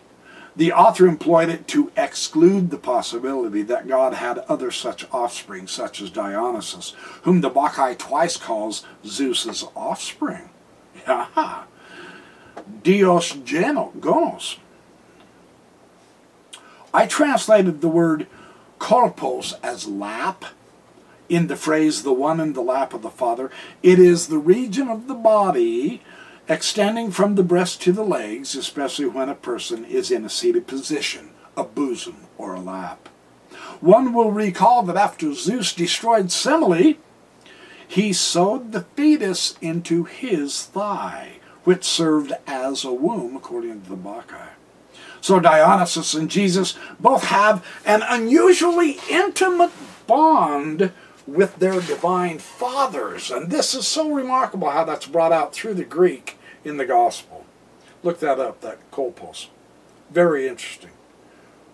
The 0.58 0.74
author 0.74 1.08
employed 1.08 1.50
it 1.50 1.68
to 1.70 1.92
exclude 1.96 2.72
the 2.72 2.80
possibility 2.80 3.62
that 3.62 3.88
God 3.88 4.16
had 4.16 4.40
other 4.50 4.72
such 4.72 5.06
offspring, 5.12 5.68
such 5.68 6.02
as 6.02 6.10
Dionysus, 6.10 6.96
whom 7.22 7.42
the 7.42 7.50
Bacchae 7.52 7.96
twice 7.96 8.38
calls 8.38 8.84
Zeus's 9.06 9.64
offspring. 9.76 10.50
Dios 12.84 13.34
gonos. 13.34 14.58
I 16.92 17.06
translated 17.06 17.82
the 17.82 17.88
word 17.88 18.26
kolpos 18.80 19.54
as 19.62 19.88
lap 19.88 20.46
in 21.30 21.48
the 21.48 21.56
phrase 21.56 22.02
the 22.02 22.14
one 22.14 22.40
in 22.40 22.54
the 22.54 22.62
lap 22.62 22.96
of 22.96 23.04
the 23.04 23.12
Father. 23.12 23.52
It 23.84 24.00
is 24.00 24.28
the 24.28 24.40
region 24.40 24.88
of 24.88 25.08
the 25.08 25.14
body 25.14 26.02
extending 26.48 27.12
from 27.12 27.36
the 27.36 27.44
breast 27.44 27.82
to 27.82 27.92
the 27.92 28.04
legs, 28.04 28.56
especially 28.56 29.06
when 29.06 29.30
a 29.30 29.36
person 29.36 29.84
is 29.84 30.12
in 30.12 30.24
a 30.24 30.30
seated 30.30 30.68
position, 30.68 31.30
a 31.56 31.64
bosom 31.64 32.28
or 32.38 32.54
a 32.54 32.62
lap. 32.62 33.10
One 33.82 34.14
will 34.14 34.32
recall 34.32 34.84
that 34.84 34.96
after 34.96 35.34
Zeus 35.34 35.74
destroyed 35.74 36.28
Semele, 36.28 36.98
he 37.88 38.14
sewed 38.14 38.72
the 38.72 38.82
fetus 38.96 39.58
into 39.62 40.04
his 40.04 40.64
thigh, 40.64 41.34
which 41.64 41.84
served 41.84 42.34
as 42.46 42.84
a 42.84 42.92
womb, 42.92 43.36
according 43.36 43.82
to 43.82 43.90
the 43.90 43.96
Bacchae. 43.96 44.50
So 45.22 45.40
Dionysus 45.40 46.14
and 46.14 46.30
Jesus 46.30 46.78
both 47.00 47.26
have 47.26 47.66
an 47.86 48.04
unusually 48.08 48.98
intimate 49.10 49.72
bond 50.06 50.92
with 51.26 51.58
their 51.58 51.82
divine 51.82 52.40
fathers. 52.40 53.30
And 53.30 53.52
this 53.52 53.76
is 53.76 53.86
so 53.86 54.10
remarkable 54.12 54.70
how 54.70 54.86
that's 54.86 55.06
brought 55.06 55.34
out 55.34 55.54
through 55.54 55.74
the 55.74 55.84
Greek 55.84 56.37
in 56.68 56.78
the 56.78 56.86
gospel. 56.86 57.46
Look 58.04 58.20
that 58.20 58.40
up, 58.40 58.62
that 58.62 58.92
kolpos. 58.92 59.48
Very 60.12 60.48
interesting. 60.48 60.92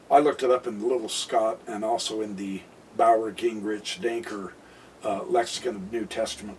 I 0.10 0.20
looked 0.20 0.44
it 0.44 0.52
up 0.52 0.68
in 0.68 0.80
the 0.80 0.86
Liddell 0.86 1.10
Scott 1.10 1.60
and 1.68 1.84
also 1.84 2.22
in 2.22 2.36
the 2.36 2.62
Bauer 2.96 3.32
Gingrich 3.32 4.00
Danker 4.00 4.52
uh, 5.04 5.24
Lexicon 5.24 5.76
of 5.76 5.92
New 5.92 6.06
Testament. 6.06 6.58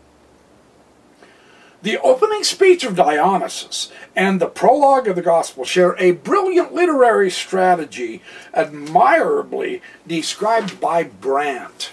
The 1.82 1.98
opening 1.98 2.44
speech 2.44 2.82
of 2.82 2.96
Dionysus 2.96 3.92
and 4.16 4.40
the 4.40 4.46
prologue 4.46 5.06
of 5.06 5.16
the 5.16 5.22
Gospel 5.22 5.64
share 5.64 5.94
a 5.98 6.12
brilliant 6.12 6.72
literary 6.72 7.30
strategy 7.30 8.22
admirably 8.54 9.82
described 10.06 10.80
by 10.80 11.04
Brant. 11.04 11.90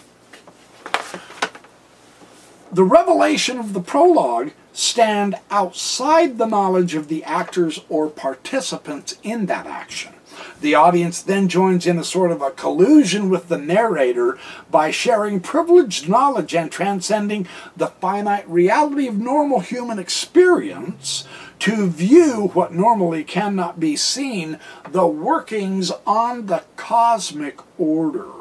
the 2.72 2.84
revelation 2.84 3.60
of 3.60 3.74
the 3.74 3.82
prologue 3.82 4.52
stand 4.74 5.36
outside 5.50 6.38
the 6.38 6.48
knowledge 6.48 6.96
of 6.96 7.08
the 7.08 7.24
actors 7.24 7.82
or 7.90 8.10
participants 8.10 9.18
in 9.24 9.46
that 9.48 9.68
action. 9.68 10.14
The 10.62 10.76
audience 10.76 11.22
then 11.22 11.48
joins 11.48 11.88
in 11.88 11.98
a 11.98 12.04
sort 12.04 12.32
of 12.32 12.42
a 12.42 12.52
collusion 12.52 13.30
with 13.30 13.48
the 13.48 13.58
narrator 13.58 14.38
by 14.70 14.92
sharing 14.92 15.40
privileged 15.40 16.08
knowledge 16.08 16.56
and 16.56 16.72
transcending 16.72 17.48
the 17.76 17.88
finite 17.88 18.48
reality 18.50 19.08
of 19.08 19.18
normal 19.18 19.60
human 19.60 20.00
experience 20.00 21.28
to 21.60 21.88
view 21.88 22.50
what 22.54 22.74
normally 22.74 23.24
cannot 23.24 23.80
be 23.80 23.96
seen, 23.96 24.60
the 24.90 25.06
workings 25.06 25.92
on 26.08 26.48
the 26.48 26.64
cosmic 26.76 27.60
order, 27.80 28.32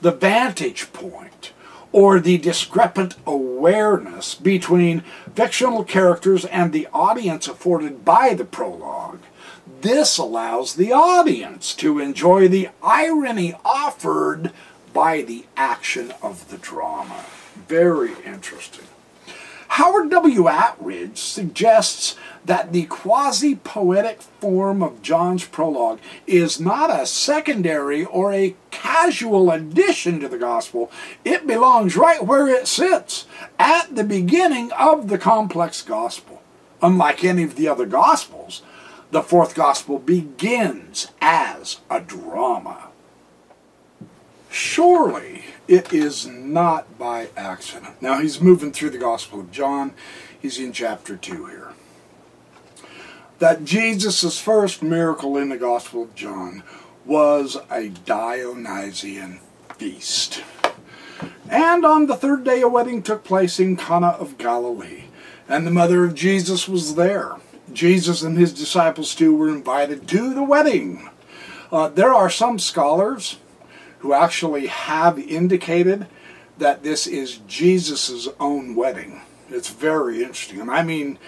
the 0.00 0.12
vantage 0.12 0.92
point, 0.92 1.35
or 1.92 2.20
the 2.20 2.38
discrepant 2.38 3.16
awareness 3.26 4.34
between 4.34 5.02
fictional 5.34 5.84
characters 5.84 6.44
and 6.46 6.72
the 6.72 6.88
audience 6.92 7.48
afforded 7.48 8.04
by 8.04 8.34
the 8.34 8.44
prologue. 8.44 9.20
This 9.80 10.18
allows 10.18 10.74
the 10.74 10.92
audience 10.92 11.74
to 11.76 11.98
enjoy 11.98 12.48
the 12.48 12.68
irony 12.82 13.54
offered 13.64 14.52
by 14.92 15.22
the 15.22 15.44
action 15.56 16.12
of 16.22 16.50
the 16.50 16.58
drama. 16.58 17.24
Very 17.68 18.12
interesting. 18.24 18.86
Howard 19.76 20.08
W. 20.08 20.44
Attridge 20.44 21.18
suggests 21.18 22.16
that 22.46 22.72
the 22.72 22.86
quasi 22.86 23.56
poetic 23.56 24.22
form 24.22 24.82
of 24.82 25.02
John's 25.02 25.44
prologue 25.44 26.00
is 26.26 26.58
not 26.58 26.88
a 26.88 27.04
secondary 27.04 28.02
or 28.02 28.32
a 28.32 28.56
casual 28.70 29.50
addition 29.50 30.18
to 30.20 30.28
the 30.28 30.38
gospel. 30.38 30.90
It 31.26 31.46
belongs 31.46 31.94
right 31.94 32.24
where 32.24 32.48
it 32.48 32.66
sits, 32.66 33.26
at 33.58 33.94
the 33.94 34.02
beginning 34.02 34.72
of 34.72 35.08
the 35.08 35.18
complex 35.18 35.82
gospel. 35.82 36.40
Unlike 36.80 37.22
any 37.24 37.42
of 37.42 37.56
the 37.56 37.68
other 37.68 37.84
gospels, 37.84 38.62
the 39.10 39.22
fourth 39.22 39.54
gospel 39.54 39.98
begins 39.98 41.08
as 41.20 41.80
a 41.90 42.00
drama. 42.00 42.85
Surely 44.56 45.44
it 45.68 45.92
is 45.92 46.26
not 46.26 46.98
by 46.98 47.28
accident. 47.36 48.00
Now 48.00 48.20
he's 48.20 48.40
moving 48.40 48.72
through 48.72 48.88
the 48.88 48.96
Gospel 48.96 49.38
of 49.40 49.50
John. 49.50 49.92
He's 50.40 50.58
in 50.58 50.72
chapter 50.72 51.14
2 51.14 51.44
here. 51.44 51.72
That 53.38 53.66
Jesus' 53.66 54.40
first 54.40 54.82
miracle 54.82 55.36
in 55.36 55.50
the 55.50 55.58
Gospel 55.58 56.04
of 56.04 56.14
John 56.14 56.62
was 57.04 57.58
a 57.70 57.90
Dionysian 57.90 59.40
feast. 59.74 60.42
And 61.50 61.84
on 61.84 62.06
the 62.06 62.16
third 62.16 62.42
day 62.42 62.62
a 62.62 62.68
wedding 62.68 63.02
took 63.02 63.24
place 63.24 63.60
in 63.60 63.76
Cana 63.76 64.16
of 64.18 64.38
Galilee, 64.38 65.04
and 65.50 65.66
the 65.66 65.70
mother 65.70 66.02
of 66.02 66.14
Jesus 66.14 66.66
was 66.66 66.94
there. 66.94 67.34
Jesus 67.74 68.22
and 68.22 68.38
his 68.38 68.54
disciples 68.54 69.14
too 69.14 69.36
were 69.36 69.50
invited 69.50 70.08
to 70.08 70.32
the 70.32 70.42
wedding. 70.42 71.10
Uh, 71.70 71.88
there 71.88 72.14
are 72.14 72.30
some 72.30 72.58
scholars 72.58 73.36
who 73.98 74.12
actually 74.12 74.66
have 74.66 75.18
indicated 75.18 76.06
that 76.58 76.82
this 76.82 77.06
is 77.06 77.38
Jesus' 77.46 78.28
own 78.40 78.74
wedding. 78.74 79.20
It's 79.48 79.70
very 79.70 80.22
interesting. 80.22 80.60
And 80.60 80.70
I 80.70 80.82
mean, 80.82 81.18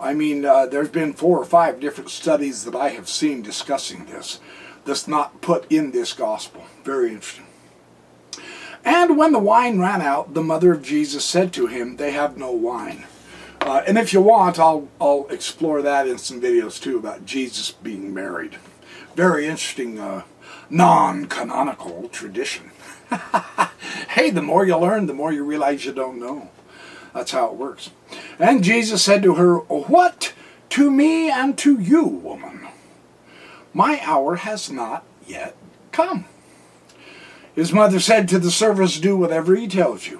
I 0.00 0.14
mean, 0.14 0.44
uh, 0.44 0.66
there's 0.66 0.88
been 0.88 1.12
four 1.12 1.38
or 1.38 1.44
five 1.44 1.80
different 1.80 2.10
studies 2.10 2.64
that 2.64 2.74
I 2.74 2.90
have 2.90 3.08
seen 3.08 3.42
discussing 3.42 4.06
this. 4.06 4.40
That's 4.84 5.08
not 5.08 5.40
put 5.40 5.70
in 5.70 5.90
this 5.90 6.12
gospel. 6.12 6.64
Very 6.84 7.12
interesting. 7.12 7.46
And 8.84 9.18
when 9.18 9.32
the 9.32 9.38
wine 9.38 9.80
ran 9.80 10.00
out, 10.00 10.34
the 10.34 10.42
mother 10.42 10.72
of 10.72 10.82
Jesus 10.82 11.24
said 11.24 11.52
to 11.54 11.66
him, 11.66 11.96
They 11.96 12.12
have 12.12 12.38
no 12.38 12.52
wine. 12.52 13.04
Uh, 13.60 13.82
and 13.86 13.98
if 13.98 14.12
you 14.12 14.20
want, 14.20 14.58
I'll, 14.58 14.88
I'll 15.00 15.26
explore 15.30 15.82
that 15.82 16.06
in 16.06 16.16
some 16.16 16.40
videos 16.40 16.80
too 16.80 16.96
about 16.96 17.26
Jesus 17.26 17.70
being 17.70 18.14
married. 18.14 18.56
Very 19.16 19.46
interesting 19.46 19.98
uh, 19.98 20.22
non-canonical 20.70 22.08
tradition. 22.10 22.70
hey, 24.10 24.30
the 24.30 24.42
more 24.42 24.66
you 24.66 24.76
learn, 24.76 25.06
the 25.06 25.14
more 25.14 25.32
you 25.32 25.44
realize 25.44 25.84
you 25.84 25.92
don't 25.92 26.20
know. 26.20 26.50
That's 27.14 27.30
how 27.30 27.46
it 27.46 27.54
works. 27.54 27.90
And 28.38 28.62
Jesus 28.62 29.02
said 29.02 29.22
to 29.22 29.34
her, 29.34 29.58
What 29.58 30.32
to 30.70 30.90
me 30.90 31.30
and 31.30 31.56
to 31.58 31.80
you, 31.80 32.04
woman? 32.04 32.68
My 33.72 34.00
hour 34.02 34.36
has 34.36 34.70
not 34.70 35.04
yet 35.26 35.56
come. 35.92 36.26
His 37.54 37.72
mother 37.72 37.98
said 37.98 38.28
to 38.28 38.38
the 38.38 38.50
servants, 38.50 39.00
Do 39.00 39.16
whatever 39.16 39.56
he 39.56 39.66
tells 39.66 40.06
you. 40.06 40.17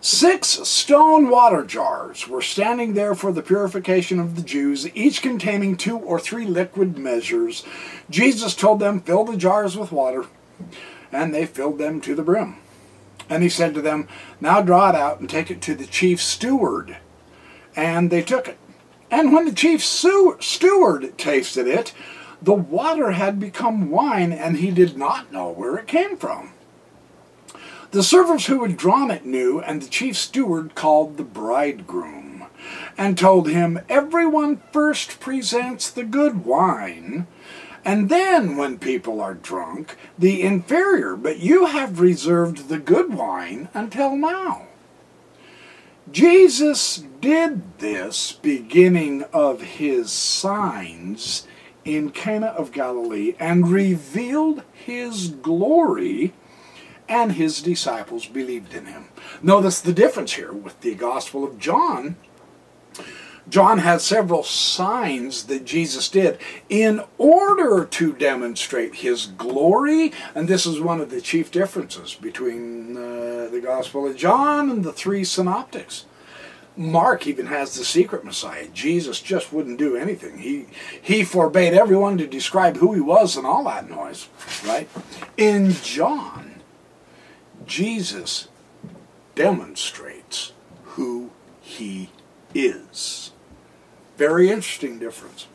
Six 0.00 0.48
stone 0.68 1.28
water 1.28 1.64
jars 1.64 2.28
were 2.28 2.40
standing 2.40 2.94
there 2.94 3.16
for 3.16 3.32
the 3.32 3.42
purification 3.42 4.20
of 4.20 4.36
the 4.36 4.42
Jews, 4.42 4.86
each 4.94 5.22
containing 5.22 5.76
two 5.76 5.98
or 5.98 6.20
three 6.20 6.46
liquid 6.46 6.96
measures. 6.96 7.64
Jesus 8.08 8.54
told 8.54 8.78
them, 8.78 9.00
Fill 9.00 9.24
the 9.24 9.36
jars 9.36 9.76
with 9.76 9.90
water, 9.90 10.26
and 11.10 11.34
they 11.34 11.46
filled 11.46 11.78
them 11.78 12.00
to 12.02 12.14
the 12.14 12.22
brim. 12.22 12.58
And 13.28 13.42
he 13.42 13.48
said 13.48 13.74
to 13.74 13.82
them, 13.82 14.06
Now 14.40 14.62
draw 14.62 14.90
it 14.90 14.94
out 14.94 15.18
and 15.18 15.28
take 15.28 15.50
it 15.50 15.60
to 15.62 15.74
the 15.74 15.86
chief 15.86 16.22
steward. 16.22 16.98
And 17.74 18.08
they 18.08 18.22
took 18.22 18.46
it. 18.46 18.58
And 19.10 19.32
when 19.32 19.46
the 19.46 19.52
chief 19.52 19.84
steward 19.84 21.18
tasted 21.18 21.66
it, 21.66 21.92
the 22.40 22.54
water 22.54 23.12
had 23.12 23.40
become 23.40 23.90
wine, 23.90 24.32
and 24.32 24.58
he 24.58 24.70
did 24.70 24.96
not 24.96 25.32
know 25.32 25.50
where 25.50 25.76
it 25.76 25.88
came 25.88 26.16
from. 26.16 26.52
The 27.90 28.02
servants 28.02 28.46
who 28.46 28.62
had 28.64 28.76
drawn 28.76 29.10
it 29.10 29.24
knew, 29.24 29.60
and 29.60 29.80
the 29.80 29.88
chief 29.88 30.14
steward 30.14 30.74
called 30.74 31.16
the 31.16 31.24
bridegroom, 31.24 32.44
and 32.98 33.16
told 33.16 33.48
him, 33.48 33.80
Everyone 33.88 34.60
first 34.72 35.20
presents 35.20 35.90
the 35.90 36.04
good 36.04 36.44
wine, 36.44 37.26
and 37.86 38.10
then, 38.10 38.58
when 38.58 38.78
people 38.78 39.22
are 39.22 39.32
drunk, 39.32 39.96
the 40.18 40.42
inferior, 40.42 41.16
but 41.16 41.38
you 41.38 41.64
have 41.64 41.98
reserved 41.98 42.68
the 42.68 42.78
good 42.78 43.14
wine 43.14 43.70
until 43.72 44.14
now. 44.14 44.66
Jesus 46.12 47.04
did 47.22 47.78
this 47.78 48.32
beginning 48.32 49.24
of 49.32 49.62
his 49.62 50.12
signs 50.12 51.46
in 51.86 52.10
Cana 52.10 52.48
of 52.48 52.72
Galilee 52.72 53.34
and 53.38 53.68
revealed 53.68 54.62
his 54.74 55.28
glory 55.28 56.34
and 57.08 57.32
his 57.32 57.62
disciples 57.62 58.26
believed 58.26 58.74
in 58.74 58.86
him. 58.86 59.08
Notice 59.42 59.80
the 59.80 59.92
difference 59.92 60.34
here 60.34 60.52
with 60.52 60.80
the 60.80 60.94
Gospel 60.94 61.44
of 61.44 61.58
John. 61.58 62.16
John 63.48 63.78
has 63.78 64.04
several 64.04 64.42
signs 64.42 65.44
that 65.44 65.64
Jesus 65.64 66.08
did 66.08 66.38
in 66.68 67.02
order 67.16 67.86
to 67.86 68.12
demonstrate 68.12 68.96
his 68.96 69.26
glory, 69.26 70.12
and 70.34 70.48
this 70.48 70.66
is 70.66 70.80
one 70.80 71.00
of 71.00 71.10
the 71.10 71.22
chief 71.22 71.50
differences 71.50 72.14
between 72.14 72.96
uh, 72.96 73.48
the 73.50 73.62
Gospel 73.62 74.06
of 74.06 74.16
John 74.16 74.68
and 74.68 74.84
the 74.84 74.92
three 74.92 75.24
synoptics. 75.24 76.04
Mark 76.76 77.26
even 77.26 77.46
has 77.46 77.74
the 77.74 77.84
secret 77.84 78.24
Messiah. 78.24 78.68
Jesus 78.72 79.20
just 79.20 79.52
wouldn't 79.52 79.78
do 79.78 79.96
anything. 79.96 80.38
He 80.38 80.66
he 81.02 81.24
forbade 81.24 81.74
everyone 81.74 82.18
to 82.18 82.26
describe 82.26 82.76
who 82.76 82.94
he 82.94 83.00
was 83.00 83.36
and 83.36 83.44
all 83.44 83.64
that 83.64 83.90
noise, 83.90 84.28
right? 84.64 84.88
In 85.36 85.72
John, 85.72 86.47
Jesus 87.68 88.48
demonstrates 89.34 90.52
who 90.82 91.30
he 91.60 92.10
is. 92.54 93.30
Very 94.16 94.50
interesting 94.50 94.98
difference. 94.98 95.46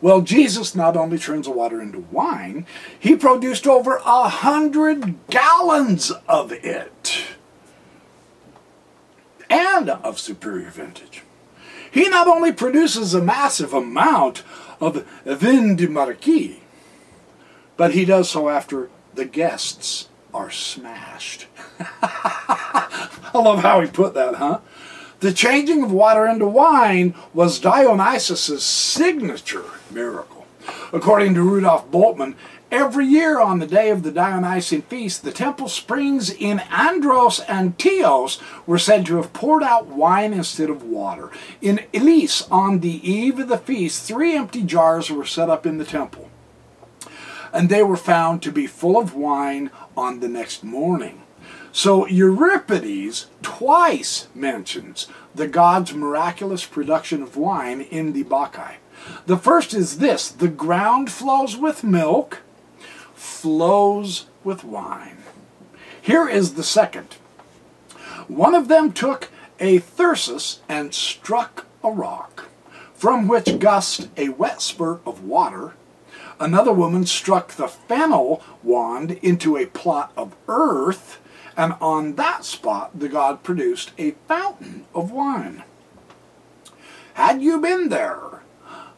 Well, 0.00 0.22
Jesus 0.22 0.74
not 0.74 0.96
only 0.96 1.18
turns 1.18 1.46
the 1.46 1.52
water 1.52 1.80
into 1.80 2.00
wine, 2.10 2.66
he 2.98 3.14
produced 3.14 3.66
over 3.66 4.00
a 4.04 4.28
hundred 4.28 5.14
gallons 5.28 6.10
of 6.28 6.50
it. 6.52 7.24
And 9.48 9.90
of 9.90 10.18
superior 10.18 10.70
vintage. 10.70 11.22
He 11.90 12.08
not 12.08 12.26
only 12.26 12.52
produces 12.52 13.14
a 13.14 13.22
massive 13.22 13.72
amount 13.72 14.42
of 14.80 15.06
vin 15.24 15.76
de 15.76 15.88
marquis, 15.88 16.60
but 17.76 17.92
he 17.92 18.04
does 18.04 18.28
so 18.28 18.48
after 18.48 18.90
the 19.14 19.24
guests 19.24 20.08
are 20.36 20.50
smashed. 20.50 21.46
I 21.80 23.30
love 23.34 23.62
how 23.62 23.80
he 23.80 23.88
put 23.88 24.12
that, 24.14 24.34
huh? 24.34 24.60
The 25.20 25.32
changing 25.32 25.82
of 25.82 25.90
water 25.90 26.26
into 26.26 26.46
wine 26.46 27.14
was 27.32 27.58
Dionysus' 27.58 28.62
signature 28.62 29.64
miracle. 29.90 30.46
According 30.92 31.34
to 31.34 31.42
Rudolf 31.42 31.90
Bultmann, 31.90 32.34
every 32.70 33.06
year 33.06 33.40
on 33.40 33.60
the 33.60 33.66
day 33.66 33.88
of 33.88 34.02
the 34.02 34.10
Dionysian 34.10 34.82
feast, 34.82 35.22
the 35.22 35.32
temple 35.32 35.68
springs 35.68 36.28
in 36.28 36.60
Andros 36.70 37.40
and 37.40 37.78
Teos 37.78 38.38
were 38.66 38.78
said 38.78 39.06
to 39.06 39.16
have 39.16 39.32
poured 39.32 39.62
out 39.62 39.86
wine 39.86 40.34
instead 40.34 40.68
of 40.68 40.82
water. 40.82 41.30
In 41.62 41.80
Eleusis, 41.94 42.46
on 42.50 42.80
the 42.80 43.10
eve 43.10 43.38
of 43.38 43.48
the 43.48 43.56
feast, 43.56 44.06
three 44.06 44.36
empty 44.36 44.62
jars 44.62 45.10
were 45.10 45.24
set 45.24 45.48
up 45.48 45.64
in 45.64 45.78
the 45.78 45.84
temple, 45.84 46.28
and 47.54 47.70
they 47.70 47.82
were 47.82 47.96
found 47.96 48.42
to 48.42 48.52
be 48.52 48.66
full 48.66 48.98
of 48.98 49.14
wine 49.14 49.70
on 49.96 50.20
the 50.20 50.28
next 50.28 50.62
morning. 50.62 51.22
So 51.72 52.06
Euripides 52.06 53.26
twice 53.42 54.28
mentions 54.34 55.08
the 55.34 55.46
god's 55.46 55.92
miraculous 55.92 56.64
production 56.64 57.22
of 57.22 57.36
wine 57.36 57.82
in 57.82 58.12
the 58.12 58.24
Bacchae. 58.24 58.76
The 59.26 59.36
first 59.36 59.74
is 59.74 59.98
this 59.98 60.28
the 60.28 60.48
ground 60.48 61.10
flows 61.10 61.56
with 61.56 61.84
milk, 61.84 62.42
flows 63.14 64.26
with 64.42 64.64
wine. 64.64 65.18
Here 66.00 66.28
is 66.28 66.54
the 66.54 66.62
second. 66.62 67.16
One 68.28 68.54
of 68.54 68.68
them 68.68 68.92
took 68.92 69.30
a 69.60 69.78
thyrsus 69.78 70.60
and 70.68 70.94
struck 70.94 71.66
a 71.82 71.90
rock, 71.90 72.48
from 72.94 73.28
which 73.28 73.58
gushed 73.58 74.08
a 74.16 74.30
wet 74.30 74.62
spurt 74.62 75.00
of 75.06 75.24
water. 75.24 75.74
Another 76.38 76.72
woman 76.72 77.06
struck 77.06 77.52
the 77.52 77.68
fennel 77.68 78.42
wand 78.62 79.12
into 79.22 79.56
a 79.56 79.66
plot 79.66 80.12
of 80.16 80.36
earth, 80.48 81.18
and 81.56 81.74
on 81.80 82.16
that 82.16 82.44
spot 82.44 82.98
the 82.98 83.08
god 83.08 83.42
produced 83.42 83.92
a 83.96 84.12
fountain 84.28 84.84
of 84.94 85.10
wine. 85.10 85.64
Had 87.14 87.40
you 87.40 87.58
been 87.60 87.88
there, 87.88 88.42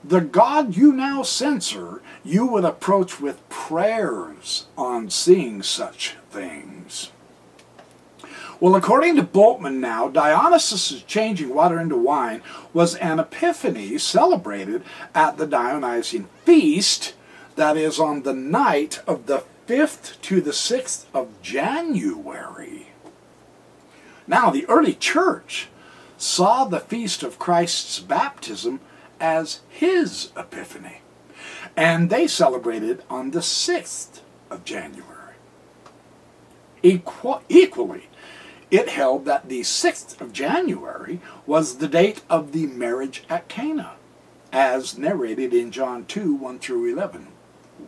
the 0.03 0.21
God 0.21 0.77
you 0.77 0.93
now 0.93 1.23
censor, 1.23 2.03
you 2.25 2.47
would 2.47 2.65
approach 2.65 3.21
with 3.21 3.49
prayers 3.49 4.67
on 4.77 5.11
seeing 5.11 5.63
such 5.63 6.17
things. 6.31 7.13
Well, 8.59 8.75
according 8.75 9.15
to 9.17 9.23
Bultmann 9.23 9.79
now, 9.79 10.09
Dionysus' 10.09 11.05
changing 11.07 11.55
water 11.55 11.79
into 11.79 11.97
wine 11.97 12.43
was 12.73 12.97
an 12.97 13.21
epiphany 13.21 13.99
celebrated 13.99 14.83
at 15.15 15.37
the 15.37 15.47
Dionysian 15.47 16.29
feast, 16.45 17.15
that 17.59 17.77
is 17.77 17.99
on 17.99 18.23
the 18.23 18.33
night 18.33 19.01
of 19.05 19.27
the 19.27 19.43
5th 19.67 20.21
to 20.21 20.41
the 20.41 20.53
6th 20.53 21.07
of 21.13 21.43
January. 21.43 22.87
Now, 24.29 24.51
the 24.51 24.65
early 24.67 24.95
church 24.95 25.69
saw 26.17 26.65
the 26.65 26.79
feast 26.79 27.25
of 27.25 27.41
Christ's 27.41 27.99
baptism 27.99 28.79
as 29.19 29.61
his 29.69 30.31
epiphany, 30.37 31.01
and 31.77 32.11
they 32.11 32.29
celebrated 32.29 33.03
on 33.11 33.33
the 33.33 33.41
6th 33.41 34.21
of 34.51 34.65
January. 34.65 35.35
Equal, 36.85 37.43
equally, 37.49 38.09
it 38.71 38.91
held 38.91 39.25
that 39.25 39.49
the 39.49 39.63
6th 39.63 40.21
of 40.21 40.33
January 40.33 41.21
was 41.45 41.79
the 41.79 41.89
date 41.89 42.23
of 42.31 42.53
the 42.53 42.67
marriage 42.67 43.25
at 43.29 43.49
Cana, 43.49 43.97
as 44.53 44.97
narrated 44.97 45.53
in 45.53 45.73
John 45.73 46.05
2 46.05 46.35
1 46.35 46.61
through 46.61 46.93
11. 46.93 47.33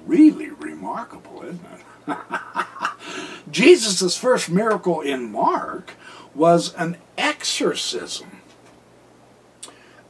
Really 0.06 0.50
remarkable, 0.50 1.42
isn't 1.42 1.60
it? 2.08 2.16
Jesus' 3.50 4.16
first 4.16 4.50
miracle 4.50 5.00
in 5.00 5.30
Mark 5.30 5.94
was 6.34 6.74
an 6.74 6.96
exorcism 7.18 8.40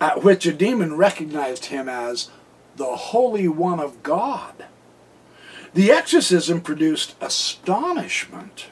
at 0.01 0.23
which 0.23 0.47
a 0.47 0.53
demon 0.53 0.97
recognized 0.97 1.67
him 1.67 1.89
as 1.89 2.31
the 2.77 2.97
Holy 2.97 3.49
One 3.49 3.81
of 3.81 4.03
God. 4.03 4.65
The 5.75 5.91
exorcism 5.91 6.61
produced 6.61 7.15
astonishment 7.21 8.67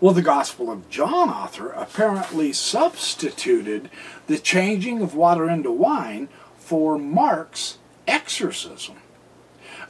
well, 0.00 0.14
the 0.14 0.22
Gospel 0.22 0.70
of 0.70 0.88
John 0.88 1.28
author 1.28 1.68
apparently 1.72 2.54
substituted 2.54 3.90
the 4.28 4.38
changing 4.38 5.02
of 5.02 5.14
water 5.14 5.50
into 5.50 5.70
wine 5.70 6.30
for 6.56 6.98
Mark's 6.98 7.76
exorcism. 8.08 8.96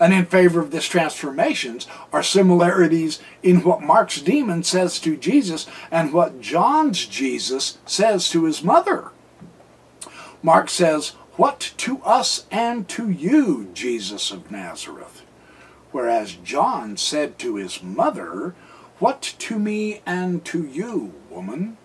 And 0.00 0.14
in 0.14 0.24
favor 0.24 0.60
of 0.60 0.70
this 0.70 0.86
transformations 0.86 1.86
are 2.12 2.22
similarities 2.22 3.20
in 3.42 3.62
what 3.62 3.82
Mark's 3.82 4.20
demon 4.20 4.64
says 4.64 4.98
to 5.00 5.16
Jesus 5.16 5.66
and 5.90 6.12
what 6.12 6.40
John's 6.40 7.06
Jesus 7.06 7.78
says 7.84 8.28
to 8.30 8.46
his 8.46 8.64
mother. 8.64 9.10
Mark 10.42 10.70
says, 10.70 11.10
What 11.36 11.74
to 11.76 11.98
us 12.02 12.46
and 12.50 12.88
to 12.88 13.10
you, 13.10 13.68
Jesus 13.74 14.30
of 14.30 14.50
Nazareth? 14.50 15.22
Whereas 15.92 16.32
John 16.32 16.96
said 16.96 17.38
to 17.40 17.56
his 17.56 17.82
mother, 17.82 18.54
what 19.00 19.22
to 19.38 19.58
me 19.58 20.02
and 20.04 20.44
to 20.44 20.62
you, 20.62 21.14
woman? 21.30 21.78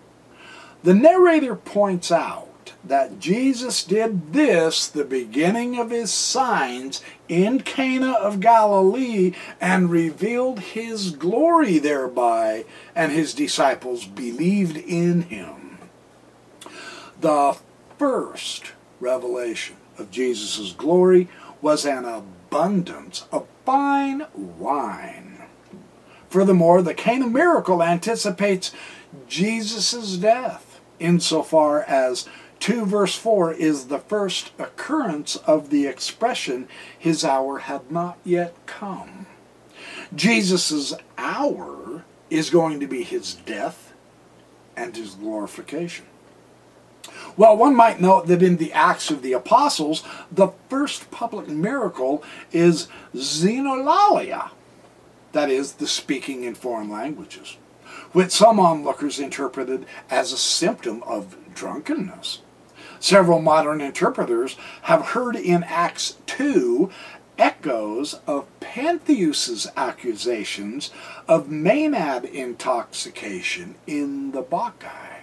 The 0.84 0.92
narrator 0.92 1.56
points 1.56 2.12
out 2.12 2.45
that 2.88 3.18
Jesus 3.18 3.82
did 3.84 4.32
this, 4.32 4.86
the 4.86 5.04
beginning 5.04 5.78
of 5.78 5.90
his 5.90 6.12
signs, 6.12 7.02
in 7.28 7.60
Cana 7.60 8.12
of 8.12 8.40
Galilee, 8.40 9.32
and 9.60 9.90
revealed 9.90 10.60
his 10.60 11.10
glory 11.10 11.78
thereby, 11.78 12.64
and 12.94 13.12
his 13.12 13.34
disciples 13.34 14.06
believed 14.06 14.76
in 14.76 15.22
him. 15.22 15.78
The 17.20 17.56
first 17.98 18.72
revelation 19.00 19.76
of 19.98 20.10
Jesus' 20.10 20.72
glory 20.72 21.28
was 21.60 21.84
an 21.84 22.04
abundance 22.04 23.26
of 23.32 23.46
fine 23.64 24.26
wine 24.34 25.36
Furthermore, 26.36 26.82
the 26.82 26.92
Cana 26.94 27.26
miracle 27.26 27.82
anticipates 27.82 28.72
Jesus' 29.26 30.16
death, 30.16 30.80
insofar 30.98 31.82
as 31.84 32.28
2 32.66 32.84
verse 32.84 33.14
4 33.14 33.52
is 33.52 33.86
the 33.86 34.00
first 34.00 34.50
occurrence 34.58 35.36
of 35.36 35.70
the 35.70 35.86
expression, 35.86 36.66
His 36.98 37.24
hour 37.24 37.58
had 37.58 37.92
not 37.92 38.18
yet 38.24 38.56
come. 38.66 39.26
Jesus' 40.12 40.92
hour 41.16 42.04
is 42.28 42.50
going 42.50 42.80
to 42.80 42.88
be 42.88 43.04
His 43.04 43.34
death 43.34 43.92
and 44.76 44.96
His 44.96 45.14
glorification. 45.14 46.06
Well, 47.36 47.56
one 47.56 47.76
might 47.76 48.00
note 48.00 48.26
that 48.26 48.42
in 48.42 48.56
the 48.56 48.72
Acts 48.72 49.12
of 49.12 49.22
the 49.22 49.32
Apostles, 49.32 50.02
the 50.32 50.48
first 50.68 51.12
public 51.12 51.46
miracle 51.46 52.24
is 52.50 52.88
xenolalia, 53.14 54.50
that 55.30 55.50
is, 55.50 55.74
the 55.74 55.86
speaking 55.86 56.42
in 56.42 56.56
foreign 56.56 56.90
languages, 56.90 57.58
which 58.10 58.32
some 58.32 58.58
onlookers 58.58 59.20
interpreted 59.20 59.86
as 60.10 60.32
a 60.32 60.36
symptom 60.36 61.04
of 61.04 61.36
drunkenness. 61.54 62.40
Several 63.06 63.40
modern 63.40 63.80
interpreters 63.80 64.56
have 64.82 65.10
heard 65.10 65.36
in 65.36 65.62
Acts 65.62 66.16
2 66.26 66.90
echoes 67.38 68.18
of 68.26 68.48
Pentheus's 68.58 69.68
accusations 69.76 70.90
of 71.28 71.46
Maenad 71.46 72.28
intoxication 72.28 73.76
in 73.86 74.32
the 74.32 74.42
Bacchae 74.42 75.15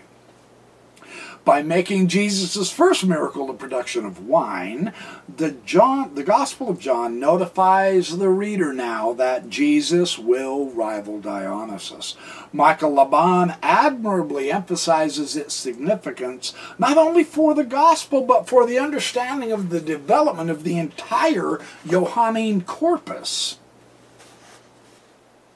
by 1.45 1.61
making 1.61 2.07
Jesus' 2.07 2.71
first 2.71 3.05
miracle 3.05 3.47
the 3.47 3.53
production 3.53 4.05
of 4.05 4.25
wine, 4.25 4.93
the, 5.35 5.51
John, 5.51 6.15
the 6.15 6.23
Gospel 6.23 6.69
of 6.69 6.79
John 6.79 7.19
notifies 7.19 8.17
the 8.17 8.29
reader 8.29 8.71
now 8.71 9.13
that 9.13 9.49
Jesus 9.49 10.17
will 10.17 10.69
rival 10.69 11.19
Dionysus. 11.19 12.15
Michael 12.53 12.93
Labahn 12.93 13.57
admirably 13.61 14.51
emphasizes 14.51 15.35
its 15.35 15.53
significance 15.53 16.53
not 16.79 16.97
only 16.97 17.23
for 17.23 17.53
the 17.53 17.65
Gospel 17.65 18.21
but 18.21 18.47
for 18.47 18.65
the 18.65 18.79
understanding 18.79 19.51
of 19.51 19.69
the 19.69 19.81
development 19.81 20.49
of 20.49 20.63
the 20.63 20.77
entire 20.77 21.59
Johannine 21.85 22.61
corpus. 22.61 23.57